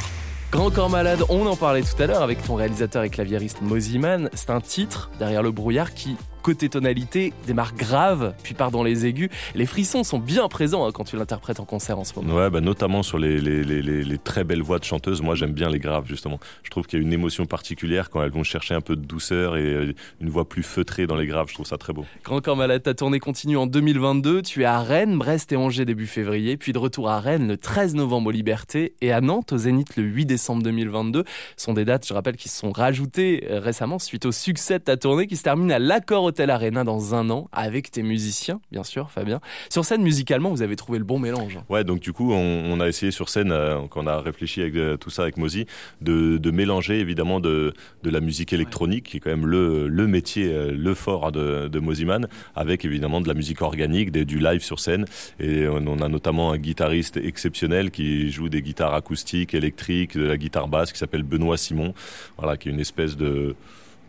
Grand 0.50 0.70
Corps 0.70 0.88
Malade, 0.88 1.22
on 1.28 1.44
en 1.46 1.54
parlait 1.54 1.82
tout 1.82 2.02
à 2.02 2.06
l'heure 2.06 2.22
avec 2.22 2.42
ton 2.42 2.54
réalisateur 2.54 3.02
et 3.02 3.10
claviériste 3.10 3.60
Moziman. 3.60 4.30
C'est 4.32 4.48
un 4.48 4.62
titre 4.62 5.10
derrière 5.18 5.42
le 5.42 5.50
brouillard 5.50 5.92
qui 5.92 6.16
côté 6.40 6.68
tonalité, 6.68 7.32
démarre 7.46 7.74
grave, 7.74 8.34
puis 8.42 8.54
part 8.54 8.70
dans 8.70 8.82
les 8.82 9.06
aigus. 9.06 9.30
Les 9.54 9.66
frissons 9.66 10.04
sont 10.04 10.18
bien 10.18 10.48
présents 10.48 10.86
hein, 10.86 10.92
quand 10.92 11.04
tu 11.04 11.16
l'interprètes 11.16 11.60
en 11.60 11.64
concert 11.64 11.98
en 11.98 12.04
ce 12.04 12.14
moment. 12.14 12.34
Ouais, 12.34 12.50
bah, 12.50 12.60
notamment 12.60 13.02
sur 13.02 13.18
les, 13.18 13.40
les, 13.40 13.62
les, 13.62 13.82
les, 13.82 14.18
très 14.18 14.44
belles 14.44 14.62
voix 14.62 14.78
de 14.78 14.84
chanteuses. 14.84 15.22
Moi, 15.22 15.34
j'aime 15.34 15.52
bien 15.52 15.68
les 15.68 15.78
graves, 15.78 16.06
justement. 16.06 16.38
Je 16.62 16.70
trouve 16.70 16.86
qu'il 16.86 16.98
y 16.98 17.02
a 17.02 17.04
une 17.04 17.12
émotion 17.12 17.46
particulière 17.46 18.10
quand 18.10 18.22
elles 18.22 18.30
vont 18.30 18.44
chercher 18.44 18.74
un 18.74 18.80
peu 18.80 18.96
de 18.96 19.04
douceur 19.04 19.56
et 19.56 19.62
euh, 19.62 19.94
une 20.20 20.28
voix 20.28 20.48
plus 20.48 20.62
feutrée 20.62 21.06
dans 21.06 21.16
les 21.16 21.26
graves. 21.26 21.48
Je 21.48 21.54
trouve 21.54 21.66
ça 21.66 21.78
très 21.78 21.92
beau. 21.92 22.04
Grand 22.24 22.40
Corps 22.40 22.56
Malade, 22.56 22.82
ta 22.82 22.94
tournée 22.94 23.20
continue 23.20 23.56
en 23.56 23.66
2022. 23.66 24.42
Tu 24.42 24.62
es 24.62 24.66
à 24.66 24.80
Rennes, 24.80 25.18
Brest 25.18 25.52
et 25.52 25.56
Angers 25.56 25.84
début 25.84 26.06
février, 26.06 26.56
puis 26.56 26.72
de 26.72 26.78
retour 26.78 27.08
à 27.08 27.20
Rennes 27.20 27.48
le 27.48 27.56
13 27.56 27.94
novembre 27.94 28.28
aux 28.28 28.32
Libertés 28.32 28.94
et 29.00 29.12
à 29.12 29.20
Nantes 29.20 29.52
au 29.52 29.58
Zénith 29.58 29.96
le 29.96 30.02
8 30.02 30.26
décembre 30.26 30.62
2022. 30.62 31.24
Ce 31.56 31.64
sont 31.64 31.74
des 31.74 31.84
dates, 31.84 32.06
je 32.06 32.14
rappelle, 32.14 32.36
qui 32.36 32.48
se 32.48 32.58
sont 32.58 32.72
rajoutées 32.72 33.46
euh, 33.50 33.60
récemment 33.60 33.98
suite 33.98 34.26
au 34.26 34.32
succès 34.32 34.78
de 34.78 34.84
ta 34.84 34.96
tournée 34.96 35.26
qui 35.26 35.36
se 35.36 35.42
termine 35.42 35.72
à 35.72 35.78
l'Accord 35.78 36.29
Hotel 36.30 36.50
Arena 36.50 36.84
dans 36.84 37.16
un 37.16 37.28
an 37.30 37.48
avec 37.50 37.90
tes 37.90 38.04
musiciens, 38.04 38.60
bien 38.70 38.84
sûr, 38.84 39.10
Fabien. 39.10 39.40
Sur 39.68 39.84
scène, 39.84 40.00
musicalement, 40.00 40.50
vous 40.50 40.62
avez 40.62 40.76
trouvé 40.76 41.00
le 41.00 41.04
bon 41.04 41.18
mélange. 41.18 41.58
Ouais, 41.68 41.82
donc 41.82 41.98
du 41.98 42.12
coup, 42.12 42.32
on, 42.32 42.78
a 42.78 42.86
essayé 42.86 43.10
sur 43.10 43.28
scène, 43.28 43.50
euh, 43.50 43.80
quand 43.90 44.04
on 44.04 44.06
a 44.06 44.20
réfléchi 44.20 44.60
avec 44.60 44.76
euh, 44.76 44.96
tout 44.96 45.10
ça 45.10 45.22
avec 45.22 45.38
Mozi, 45.38 45.66
de, 46.00 46.50
mélanger 46.52 47.00
évidemment 47.00 47.40
de, 47.40 47.74
la 48.04 48.20
musique 48.20 48.52
électronique, 48.52 49.06
qui 49.06 49.16
est 49.16 49.20
quand 49.20 49.30
même 49.30 49.44
le, 49.44 50.06
métier, 50.06 50.52
euh, 50.52 50.70
le 50.72 50.94
fort 50.94 51.32
de, 51.32 51.66
de 51.66 51.78
Moziman, 51.80 52.28
avec 52.54 52.84
évidemment 52.84 53.20
de 53.20 53.26
la 53.26 53.34
musique 53.34 53.60
organique, 53.60 54.12
du 54.12 54.38
live 54.38 54.62
sur 54.62 54.78
scène. 54.78 55.06
Et 55.40 55.66
on, 55.66 56.00
a 56.00 56.08
notamment 56.08 56.52
un 56.52 56.58
guitariste 56.58 57.16
exceptionnel 57.16 57.90
qui 57.90 58.30
joue 58.30 58.48
des 58.48 58.62
guitares 58.62 58.94
acoustiques, 58.94 59.52
électriques, 59.52 60.16
de 60.16 60.26
la 60.26 60.36
guitare 60.36 60.68
basse, 60.68 60.92
qui 60.92 60.98
s'appelle 61.00 61.24
Benoît 61.24 61.56
Simon, 61.56 61.92
voilà, 62.38 62.56
qui 62.56 62.68
est 62.68 62.72
une 62.72 62.78
espèce 62.78 63.16
de 63.16 63.56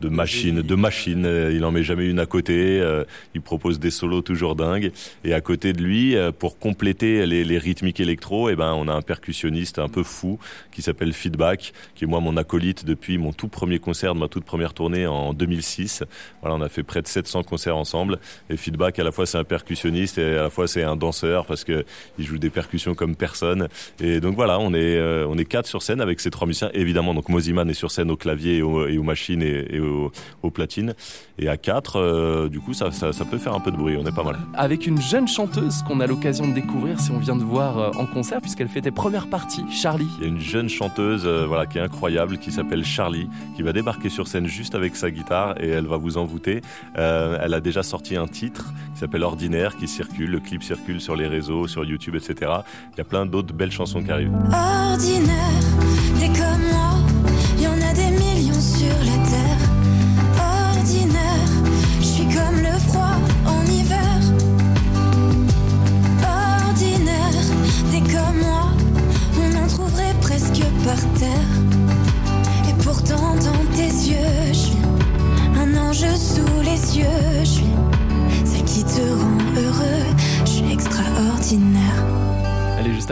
de 0.02 0.10
machines, 0.10 0.62
de 0.62 0.76
machines. 0.76 1.50
Il 1.54 1.64
en 1.64 1.72
met 1.72 1.84
jamais 1.84 2.08
une 2.08 2.20
à 2.20 2.26
côté. 2.26 2.82
Euh, 2.82 3.06
il 3.36 3.42
propose 3.42 3.80
des 3.80 3.92
solos 3.92 4.22
toujours 4.22 4.56
dingues. 4.56 4.92
Et 5.24 5.34
à 5.34 5.42
côté 5.42 5.72
de 5.72 5.82
lui, 5.82 6.16
euh, 6.16 6.32
pour 6.32 6.58
compléter 6.58 7.26
les, 7.26 7.58
rythmiques 7.58 8.00
électro, 8.00 8.50
et 8.50 8.54
eh 8.54 8.56
ben 8.56 8.74
on 8.74 8.88
a 8.88 8.94
un 8.94 9.02
percussionniste 9.02 9.78
un 9.78 9.88
peu 9.88 10.04
fou 10.04 10.40
qui 10.72 10.82
s'appelle 10.82 11.14
Feedback, 11.14 11.74
qui 11.96 12.06
est 12.06 12.08
moi 12.08 12.20
mon 12.20 12.38
acolyte 12.38 12.86
depuis 12.86 13.18
mon 13.18 13.34
tout 13.34 13.48
premier 13.48 13.80
concert 13.80 14.14
de 14.16 14.20
ma 14.20 14.28
toute 14.28 14.46
première 14.46 14.74
tournée 14.74 15.08
en 15.08 15.34
2006. 15.34 16.04
Voilà, 16.42 16.56
on 16.56 16.62
a 16.62 16.70
fait 16.70 16.84
près 16.84 17.02
de 17.02 17.08
700 17.08 17.44
concerts 17.44 17.78
ensemble. 17.78 18.20
Et 18.50 18.58
Feedback, 18.58 19.00
à 19.00 19.04
la 19.04 19.12
fois 19.12 19.26
c'est 19.26 19.38
un 19.38 19.44
percussionniste 19.44 20.18
et 20.18 20.38
à 20.38 20.44
la 20.44 20.50
fois 20.50 20.68
c'est 20.68 20.84
un 20.84 20.96
danseur 20.96 21.46
parce 21.46 21.64
que 21.64 21.86
il 22.18 22.26
joue 22.26 22.38
des 22.38 22.50
percussions 22.50 22.96
comme 22.96 23.16
personne. 23.16 23.68
Et 24.00 24.20
donc 24.20 24.36
voilà, 24.36 24.60
on 24.60 24.74
est 24.74 24.98
euh, 24.98 25.28
on 25.28 25.38
est 25.38 25.46
quatre 25.46 25.68
sur 25.68 25.82
scène 25.82 26.02
avec 26.02 26.20
ces 26.20 26.30
trois 26.30 26.48
musiciens. 26.48 26.70
Évidemment, 26.74 27.14
donc 27.14 27.30
Moziman 27.30 27.70
est 27.70 27.74
sur 27.74 27.92
scène 27.92 28.12
au 28.12 28.18
clavier 28.18 28.58
et, 28.58 28.62
aux 28.62 29.04
machines 29.04 29.42
et, 29.42 29.76
et 29.76 29.80
au, 29.80 30.12
platine. 30.52 30.94
Et 31.40 31.48
à 31.48 31.58
4, 31.58 31.96
euh, 31.96 32.50
du 32.50 32.60
coup, 32.60 32.74
ça, 32.74 32.92
ça, 32.92 33.26
peut 33.26 33.38
faire 33.38 33.54
un 33.54 33.60
peu 33.60 33.72
de 33.72 33.78
bruit, 33.78 33.98
on 33.98 34.06
est 34.06 34.16
pas 34.16 34.24
mal. 34.24 34.38
Avec 34.54 34.86
une 34.86 35.02
jeune 35.02 35.28
chanteuse 35.28 35.82
qu'on 35.88 36.00
a 36.00 36.08
l'occasion 36.08 36.48
de 36.48 36.54
découvrir 36.54 37.00
si 37.00 37.12
on 37.12 37.18
vient 37.18 37.36
de 37.36 37.44
voir 37.44 37.80
euh, 37.80 37.92
en 37.98 38.06
concert, 38.06 38.42
puisqu'elle 38.42 38.68
fait 38.68 38.82
tes 38.82 38.92
premières 38.92 39.28
parties, 39.28 39.64
Charlie. 39.72 40.08
Il 40.20 40.24
y 40.24 40.26
a 40.26 40.30
une 40.30 40.40
jeune 40.40 40.61
chanteuse 40.70 41.24
euh, 41.26 41.46
voilà, 41.48 41.66
qui 41.66 41.78
est 41.78 41.82
incroyable, 41.82 42.38
qui 42.38 42.52
s'appelle 42.52 42.86
Charlie, 42.86 43.30
qui 43.56 43.62
va 43.62 43.74
débarquer 43.74 44.10
sur 44.10 44.28
scène 44.28 44.48
juste 44.48 44.76
avec 44.76 44.96
sa 44.96 45.12
guitare 45.12 45.62
et 45.62 45.70
elle 45.70 45.88
va 45.88 45.98
vous 45.98 46.18
envoûter. 46.18 46.62
elle 46.96 47.54
a 47.54 47.60
déjà 47.60 47.84
sorti 47.84 48.16
un 48.16 48.28
titre 48.28 48.74
qui 48.94 49.00
s'appelle 49.00 49.24
Ordinaire, 49.24 49.76
qui 49.78 49.88
circule, 49.88 50.32
le 50.32 50.40
clip 50.40 50.64
circule 50.64 51.02
sur 51.02 51.16
les 51.16 51.28
réseaux, 51.28 51.68
sur 51.68 51.84
YouTube, 51.86 52.16
etc. 52.16 52.52
Il 52.94 52.98
y 52.98 53.02
a 53.02 53.06
plein 53.06 53.26
d'autres 53.26 53.54
belles 53.54 53.72
chansons 53.72 54.02
qui 54.04 54.12
arrivent. 54.12 54.34
Ordinaire, 54.54 55.71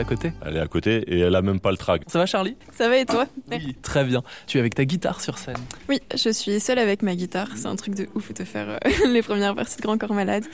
côté 0.09 0.31
Elle 0.43 0.57
est 0.57 0.59
à 0.59 0.67
côté 0.67 1.03
et 1.07 1.19
elle 1.19 1.35
a 1.35 1.43
même 1.43 1.59
pas 1.59 1.69
le 1.69 1.77
track. 1.77 2.01
Ça 2.07 2.17
va 2.17 2.25
Charlie? 2.25 2.55
Ça 2.71 2.89
va 2.89 2.97
et 2.97 3.05
toi? 3.05 3.27
Oui, 3.51 3.75
très 3.83 4.03
bien. 4.03 4.23
Tu 4.47 4.57
es 4.57 4.59
avec 4.59 4.73
ta 4.73 4.83
guitare 4.83 5.21
sur 5.21 5.37
scène 5.37 5.57
Oui, 5.87 5.99
je 6.15 6.31
suis 6.31 6.59
seule 6.59 6.79
avec 6.79 7.03
ma 7.03 7.15
guitare. 7.15 7.49
C'est 7.55 7.67
un 7.67 7.75
truc 7.75 7.93
de 7.93 8.07
ouf 8.15 8.33
de 8.33 8.43
faire 8.43 8.69
euh, 8.69 9.07
les 9.07 9.21
premières 9.21 9.53
parties 9.53 9.77
de 9.77 9.81
Grand 9.83 9.99
Corps 9.99 10.13
Malade. 10.13 10.45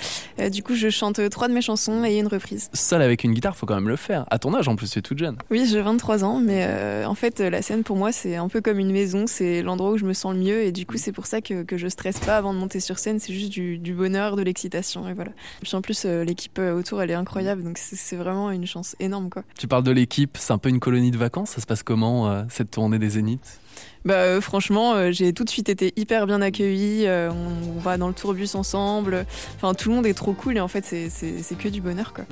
Euh, 0.41 0.49
du 0.49 0.61
coup, 0.61 0.75
je 0.75 0.89
chante 0.89 1.29
trois 1.29 1.47
de 1.47 1.53
mes 1.53 1.61
chansons 1.61 2.03
et 2.03 2.19
une 2.19 2.27
reprise. 2.27 2.69
Seule 2.73 3.01
avec 3.01 3.23
une 3.23 3.33
guitare, 3.33 3.55
faut 3.55 3.65
quand 3.65 3.75
même 3.75 3.87
le 3.87 3.95
faire. 3.95 4.25
À 4.29 4.39
ton 4.39 4.53
âge 4.53 4.67
en 4.67 4.75
plus, 4.75 4.91
tu 4.91 4.99
es 4.99 5.01
toute 5.01 5.19
jeune. 5.19 5.37
Oui, 5.49 5.65
j'ai 5.65 5.81
23 5.81 6.25
ans, 6.25 6.41
mais 6.41 6.65
euh, 6.67 7.05
en 7.05 7.15
fait, 7.15 7.39
la 7.39 7.61
scène 7.61 7.83
pour 7.83 7.95
moi, 7.95 8.11
c'est 8.11 8.35
un 8.35 8.49
peu 8.49 8.59
comme 8.59 8.79
une 8.79 8.91
maison. 8.91 9.25
C'est 9.25 9.61
l'endroit 9.61 9.91
où 9.91 9.97
je 9.97 10.05
me 10.05 10.13
sens 10.13 10.33
le 10.33 10.39
mieux 10.41 10.63
et 10.63 10.73
du 10.73 10.85
coup, 10.85 10.97
c'est 10.97 11.13
pour 11.13 11.27
ça 11.27 11.39
que, 11.39 11.63
que 11.63 11.77
je 11.77 11.87
stresse 11.87 12.19
pas 12.19 12.35
avant 12.35 12.53
de 12.53 12.59
monter 12.59 12.81
sur 12.81 12.99
scène. 12.99 13.19
C'est 13.19 13.33
juste 13.33 13.53
du, 13.53 13.77
du, 13.77 13.93
bonheur, 13.93 14.35
de 14.35 14.43
l'excitation 14.43 15.07
et 15.07 15.13
voilà. 15.13 15.31
Puis 15.61 15.73
en 15.75 15.81
plus, 15.81 16.03
l'équipe 16.03 16.59
autour, 16.59 17.01
elle 17.01 17.11
est 17.11 17.15
incroyable, 17.15 17.63
donc 17.63 17.77
c'est 17.77 18.17
vraiment 18.17 18.51
une 18.51 18.67
chance 18.67 18.97
énorme 18.99 19.29
quoi. 19.29 19.44
Tu 19.57 19.67
parles 19.67 19.83
de 19.83 19.91
l'équipe, 19.91 20.37
c'est 20.39 20.51
un 20.51 20.57
peu 20.57 20.69
une 20.69 20.79
colonie 20.79 21.11
de 21.11 21.17
vacances. 21.17 21.51
Ça 21.51 21.61
se 21.61 21.65
passe 21.65 21.81
comment 21.81 22.29
euh, 22.29 22.43
cette 22.49 22.71
tournée 22.71 22.99
des 22.99 23.11
Zéniths? 23.11 23.59
Bah, 24.03 24.15
euh, 24.15 24.41
franchement, 24.41 24.93
euh, 24.93 25.11
j'ai 25.11 25.33
tout 25.33 25.43
de 25.43 25.49
suite 25.49 25.69
été 25.69 25.93
hyper 25.95 26.27
bien 26.27 26.41
accueillie. 26.41 27.07
on, 27.07 27.79
va 27.79 27.97
dans 27.97 28.07
le 28.07 28.13
tourbus 28.13 28.55
ensemble. 28.55 29.25
Enfin, 29.55 29.73
tout 29.73 29.89
le 29.89 29.95
monde 29.95 30.05
est 30.05 30.13
trop 30.13 30.33
cool 30.33 30.57
et 30.57 30.59
en 30.59 30.67
fait, 30.67 30.83
c'est 30.85 31.57
que 31.57 31.69
du 31.69 31.81
bonheur, 31.81 32.13
quoi. 32.13 32.25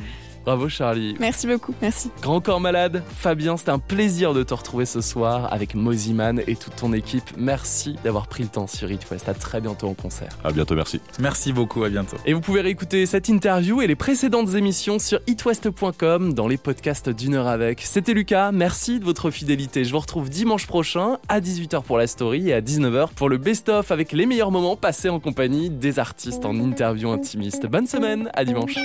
Bravo 0.45 0.69
Charlie. 0.69 1.15
Merci 1.19 1.47
beaucoup, 1.47 1.73
merci. 1.81 2.11
Grand 2.21 2.41
corps 2.41 2.59
malade, 2.59 3.03
Fabien, 3.17 3.57
c'était 3.57 3.71
un 3.71 3.79
plaisir 3.79 4.33
de 4.33 4.43
te 4.43 4.53
retrouver 4.53 4.85
ce 4.85 5.01
soir 5.01 5.51
avec 5.53 5.75
Moziman 5.75 6.41
et 6.47 6.55
toute 6.55 6.75
ton 6.75 6.93
équipe. 6.93 7.23
Merci 7.37 7.95
d'avoir 8.03 8.27
pris 8.27 8.43
le 8.43 8.49
temps 8.49 8.67
sur 8.67 8.91
It 8.91 9.09
West. 9.09 9.29
À 9.29 9.33
très 9.33 9.61
bientôt 9.61 9.87
en 9.87 9.93
concert. 9.93 10.37
À 10.43 10.51
bientôt, 10.51 10.75
merci. 10.75 10.99
Merci 11.19 11.53
beaucoup, 11.53 11.83
à 11.83 11.89
bientôt. 11.89 12.17
Et 12.25 12.33
vous 12.33 12.41
pouvez 12.41 12.61
réécouter 12.61 13.05
cette 13.05 13.29
interview 13.29 13.81
et 13.81 13.87
les 13.87 13.95
précédentes 13.95 14.53
émissions 14.53 14.99
sur 14.99 15.19
itwest.com 15.27 16.33
dans 16.33 16.47
les 16.47 16.57
podcasts 16.57 17.09
d'une 17.09 17.35
heure 17.35 17.47
avec. 17.47 17.81
C'était 17.81 18.13
Lucas, 18.13 18.51
merci 18.51 18.99
de 18.99 19.05
votre 19.05 19.31
fidélité. 19.31 19.83
Je 19.85 19.91
vous 19.91 19.99
retrouve 19.99 20.29
dimanche 20.29 20.67
prochain 20.67 21.17
à 21.29 21.39
18h 21.39 21.83
pour 21.83 21.97
la 21.97 22.07
story 22.07 22.49
et 22.49 22.53
à 22.53 22.61
19h 22.61 23.09
pour 23.15 23.29
le 23.29 23.37
best-of 23.37 23.91
avec 23.91 24.11
les 24.11 24.25
meilleurs 24.25 24.51
moments 24.51 24.75
passés 24.75 25.09
en 25.09 25.19
compagnie 25.19 25.69
des 25.69 25.99
artistes 25.99 26.45
en 26.45 26.55
interview 26.59 27.11
intimiste. 27.11 27.65
Bonne 27.65 27.87
semaine, 27.87 28.29
à 28.33 28.43
dimanche. 28.45 28.75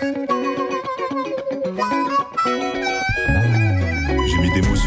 Des 0.00 0.70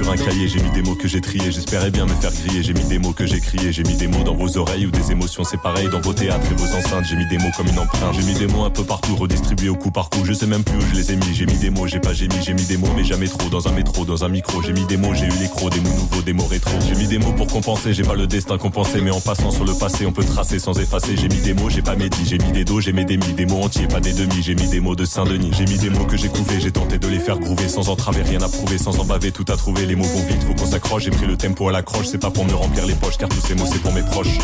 un 0.09 0.15
cahier, 0.15 0.47
j'ai 0.47 0.61
mis 0.61 0.69
des 0.71 0.81
mots 0.81 0.95
que 0.95 1.07
j'ai 1.07 1.19
triés, 1.21 1.51
j'espérais 1.51 1.91
bien 1.91 2.05
me 2.05 2.13
faire 2.13 2.31
crier, 2.31 2.63
j'ai 2.63 2.73
mis 2.73 2.83
des 2.83 2.97
mots 2.97 3.11
que 3.11 3.25
j'ai 3.25 3.39
criés, 3.39 3.71
j'ai 3.71 3.83
mis 3.83 3.95
des 3.95 4.07
mots 4.07 4.23
dans 4.23 4.35
vos 4.35 4.57
oreilles 4.57 4.85
ou 4.85 4.91
des 4.91 5.11
émotions 5.11 5.43
c'est 5.43 5.61
pareil 5.61 5.89
dans 5.91 5.99
vos 5.99 6.13
théâtres 6.13 6.45
et 6.51 6.55
vos 6.55 6.77
enceintes, 6.77 7.05
j'ai 7.09 7.15
mis 7.15 7.27
des 7.27 7.37
mots 7.37 7.51
comme 7.57 7.67
une 7.67 7.79
empreinte, 7.79 8.15
j'ai 8.15 8.23
mis 8.23 8.33
des 8.33 8.47
mots 8.47 8.63
un 8.63 8.69
peu 8.69 8.83
partout 8.83 9.15
redistribués 9.15 9.69
au 9.69 9.75
coup 9.75 9.91
par 9.91 10.09
coup, 10.09 10.23
je 10.23 10.33
sais 10.33 10.47
même 10.47 10.63
plus 10.63 10.77
où 10.77 10.81
je 10.81 10.95
les 10.95 11.11
ai 11.11 11.15
mis, 11.17 11.33
j'ai 11.33 11.45
mis 11.45 11.57
des 11.57 11.69
mots, 11.69 11.87
j'ai 11.87 11.99
pas 11.99 12.13
j'ai 12.13 12.27
mis, 12.27 12.41
j'ai 12.41 12.53
mis 12.53 12.63
des 12.63 12.77
mots 12.77 12.89
mais 12.95 13.03
jamais 13.03 13.27
trop 13.27 13.49
dans 13.49 13.67
un 13.67 13.71
métro, 13.71 14.05
dans 14.05 14.23
un 14.23 14.29
micro, 14.29 14.61
j'ai 14.61 14.73
mis 14.73 14.85
des 14.85 14.97
mots, 14.97 15.13
j'ai 15.13 15.25
eu 15.25 15.39
l'écro, 15.41 15.69
des 15.69 15.81
mots 15.81 15.89
nouveaux, 15.89 16.21
des 16.21 16.33
mots 16.33 16.47
rétro, 16.47 16.77
j'ai 16.87 16.95
mis 16.95 17.07
des 17.07 17.17
mots 17.17 17.33
pour 17.33 17.47
compenser, 17.47 17.93
j'ai 17.93 18.03
pas 18.03 18.15
le 18.15 18.27
destin 18.27 18.57
compensé 18.57 19.01
mais 19.01 19.11
en 19.11 19.19
passant 19.19 19.51
sur 19.51 19.65
le 19.65 19.73
passé 19.73 20.05
on 20.05 20.13
peut 20.13 20.23
tracer 20.23 20.59
sans 20.59 20.79
effacer, 20.79 21.17
j'ai 21.17 21.27
mis 21.27 21.41
des 21.41 21.53
mots, 21.53 21.69
j'ai 21.69 21.81
pas 21.81 21.95
médit, 21.95 22.25
j'ai 22.25 22.37
mis 22.37 22.51
des 22.53 22.63
dos, 22.63 22.79
j'ai 22.79 22.93
mis 22.93 23.05
des 23.05 23.17
mi, 23.17 23.33
des 23.33 23.45
mots 23.45 23.61
entiers, 23.63 23.87
pas 23.87 23.99
des 23.99 24.13
demi, 24.13 24.41
j'ai 24.41 24.55
mis 24.55 24.67
des 24.67 24.79
mots 24.79 24.95
de 24.95 25.05
Saint-Denis, 25.05 25.51
j'ai 25.57 25.65
mis 25.65 25.77
des 25.77 25.89
mots 25.89 26.05
que 26.05 26.15
j'ai 26.15 26.29
couvé, 26.29 26.61
j'ai 26.61 26.71
tenté 26.71 26.97
de 26.97 27.07
les 27.07 27.19
faire 27.19 27.39
groover 27.39 27.67
sans 27.67 27.89
entraver, 27.89 28.21
rien 28.21 28.41
à 28.41 28.47
prouver, 28.47 28.77
sans 28.77 28.97
en 28.99 29.05
baver, 29.05 29.31
tout 29.31 29.45
à 29.49 29.57
trouver, 29.57 29.85
les 29.85 29.96
mots 29.97 30.05
vont 30.05 30.25
vite, 30.25 30.43
faut 30.43 30.53
qu'on 30.53 30.65
s'accroche. 30.65 31.03
J'ai 31.03 31.11
pris 31.11 31.25
le 31.25 31.35
tempo 31.35 31.67
à 31.67 31.71
l'accroche, 31.71 32.07
c'est 32.07 32.17
pas 32.17 32.31
pour 32.31 32.45
me 32.45 32.53
remplir 32.53 32.85
les 32.85 32.95
poches, 32.95 33.17
car 33.17 33.27
tous 33.27 33.41
ces 33.41 33.55
mots 33.55 33.65
c'est 33.69 33.81
pour 33.81 33.91
mes 33.91 34.03
proches. 34.03 34.37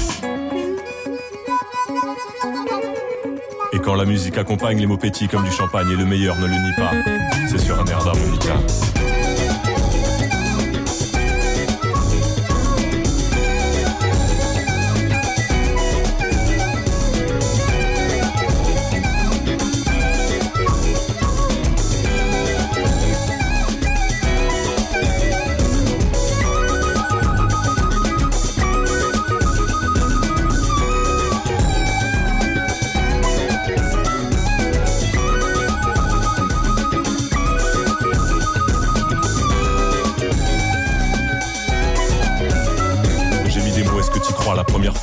Et 3.72 3.80
quand 3.80 3.96
la 3.96 4.06
musique 4.06 4.38
accompagne 4.38 4.80
les 4.80 4.86
mots 4.86 4.98
petits 4.98 5.28
comme 5.28 5.44
du 5.44 5.52
champagne, 5.52 5.90
et 5.92 5.96
le 5.96 6.06
meilleur 6.06 6.38
ne 6.38 6.48
le 6.48 6.54
nie 6.54 6.76
pas, 6.76 6.92
c'est 7.50 7.60
sur 7.60 7.80
un 7.80 7.86
air 7.86 8.04
d'harmonica. 8.04 8.54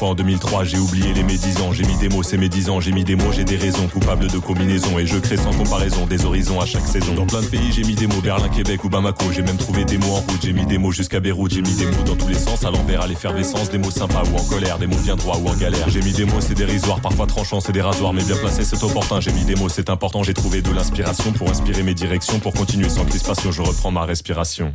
En 0.07 0.15
2003 0.15 0.65
j'ai 0.65 0.79
oublié 0.79 1.13
les 1.13 1.23
médisants. 1.23 1.73
J'ai 1.73 1.85
mis 1.85 1.97
des 1.97 2.09
mots 2.09 2.23
c'est 2.23 2.37
médisant 2.37 2.81
J'ai 2.81 2.93
mis 2.93 3.05
des 3.05 3.17
mots 3.17 3.33
j'ai 3.33 3.45
des 3.45 3.57
raisons. 3.57 3.87
Coupable 3.89 4.29
de 4.29 4.39
combinaison 4.39 4.99
Et 4.99 5.07
je 5.07 5.19
crée 5.19 5.37
sans 5.37 5.53
comparaison 5.53 6.07
Des 6.07 6.25
horizons 6.25 6.61
à 6.61 6.67
chaque 6.67 6.87
saison. 6.87 7.15
Dans 7.15 7.27
plein 7.27 7.43
de 7.43 7.47
pays 7.47 7.73
j'ai 7.73 7.83
mis 7.83 7.95
des 7.95 8.07
mots 8.07 8.21
Berlin, 8.23 8.49
Québec 8.49 8.85
ou 8.85 8.89
Bamako. 8.89 9.33
J'ai 9.33 9.43
même 9.43 9.57
trouvé 9.57 9.85
des 9.85 9.99
mots 9.99 10.15
en 10.15 10.21
route 10.21 10.41
J'ai 10.43 10.53
mis 10.53 10.67
des 10.67 10.79
mots 10.79 10.93
jusqu'à 10.93 11.21
Beyrouth. 11.21 11.53
J'ai 11.53 11.63
mis 11.63 11.75
des 11.75 11.87
mots 11.87 12.03
dans 12.05 12.17
tous 12.17 12.29
les 12.29 12.35
sens 12.39 12.65
À 12.65 12.71
l'envers 12.71 13.03
à 13.03 13.07
l'effervescence. 13.07 13.71
Des 13.71 13.79
mots 13.79 13.91
sympas 13.91 14.23
ou 14.33 14.37
en 14.37 14.45
colère 14.45 14.79
Des 14.79 14.87
mots 14.87 15.01
bien 15.03 15.17
droits 15.17 15.39
ou 15.39 15.49
en 15.49 15.55
galère. 15.55 15.89
J'ai 15.89 16.03
mis 16.03 16.13
des 16.13 16.25
mots 16.25 16.41
c'est 16.41 16.55
dérisoire 16.55 17.01
Parfois 17.01 17.27
tranchant 17.27 17.61
c'est 17.61 17.73
des 17.73 17.83
Mais 18.15 18.25
bien 18.25 18.37
placé 18.37 18.65
c'est 18.65 18.83
opportun. 18.83 19.21
J'ai 19.21 19.33
mis 19.33 19.45
des 19.45 19.55
mots 19.55 19.69
c'est 19.69 19.91
important 19.91 20.23
J'ai 20.23 20.35
trouvé 20.35 20.63
de 20.63 20.71
l'inspiration 20.71 21.33
Pour 21.33 21.51
inspirer 21.51 21.83
mes 21.83 21.95
directions 21.95 22.39
Pour 22.39 22.53
continuer 22.53 22.89
sans 22.89 23.05
crispation. 23.05 23.53
Je 23.53 23.63
reprends 23.63 23.91
ma 23.91 24.05
respiration 24.05 24.75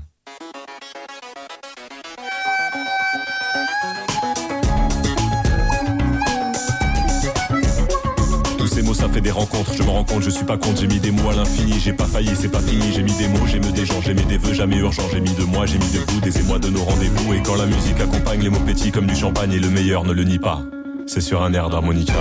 je 9.73 9.83
me 9.83 9.89
rends 9.89 10.03
compte, 10.03 10.21
je 10.21 10.29
suis 10.29 10.45
pas 10.45 10.57
compte, 10.57 10.79
j'ai 10.79 10.87
mis 10.87 10.99
des 10.99 11.11
mots 11.11 11.29
à 11.29 11.35
l'infini, 11.35 11.79
j'ai 11.79 11.93
pas 11.93 12.05
failli, 12.05 12.31
c'est 12.35 12.49
pas 12.49 12.61
fini, 12.61 12.91
j'ai 12.93 13.03
mis 13.03 13.13
des 13.13 13.27
mots, 13.27 13.45
j'ai 13.45 13.59
mis 13.59 13.71
des 13.71 13.85
gens, 13.85 14.01
j'ai 14.01 14.13
mis 14.13 14.25
des 14.25 14.37
vœux, 14.37 14.53
jamais 14.53 14.77
urgent, 14.77 15.03
j'ai 15.11 15.19
mis 15.19 15.33
de 15.33 15.43
moi, 15.43 15.65
j'ai 15.65 15.77
mis 15.77 15.91
de 15.91 15.99
vous, 15.99 16.19
des 16.21 16.37
émois 16.39 16.59
de 16.59 16.69
nos 16.69 16.83
rendez-vous, 16.83 17.33
et 17.33 17.41
quand 17.43 17.55
la 17.55 17.65
musique 17.65 17.99
accompagne 17.99 18.41
les 18.41 18.49
mots 18.49 18.59
petits 18.59 18.91
comme 18.91 19.07
du 19.07 19.15
champagne, 19.15 19.51
et 19.51 19.59
le 19.59 19.69
meilleur 19.69 20.03
ne 20.05 20.13
le 20.13 20.23
nie 20.23 20.39
pas, 20.39 20.61
c'est 21.07 21.21
sur 21.21 21.43
un 21.43 21.53
air 21.53 21.69
d'harmonica. 21.69 22.13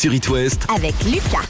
Sur 0.00 0.14
It 0.14 0.30
West 0.30 0.66
Avec 0.74 0.94
Lucas. 1.04 1.49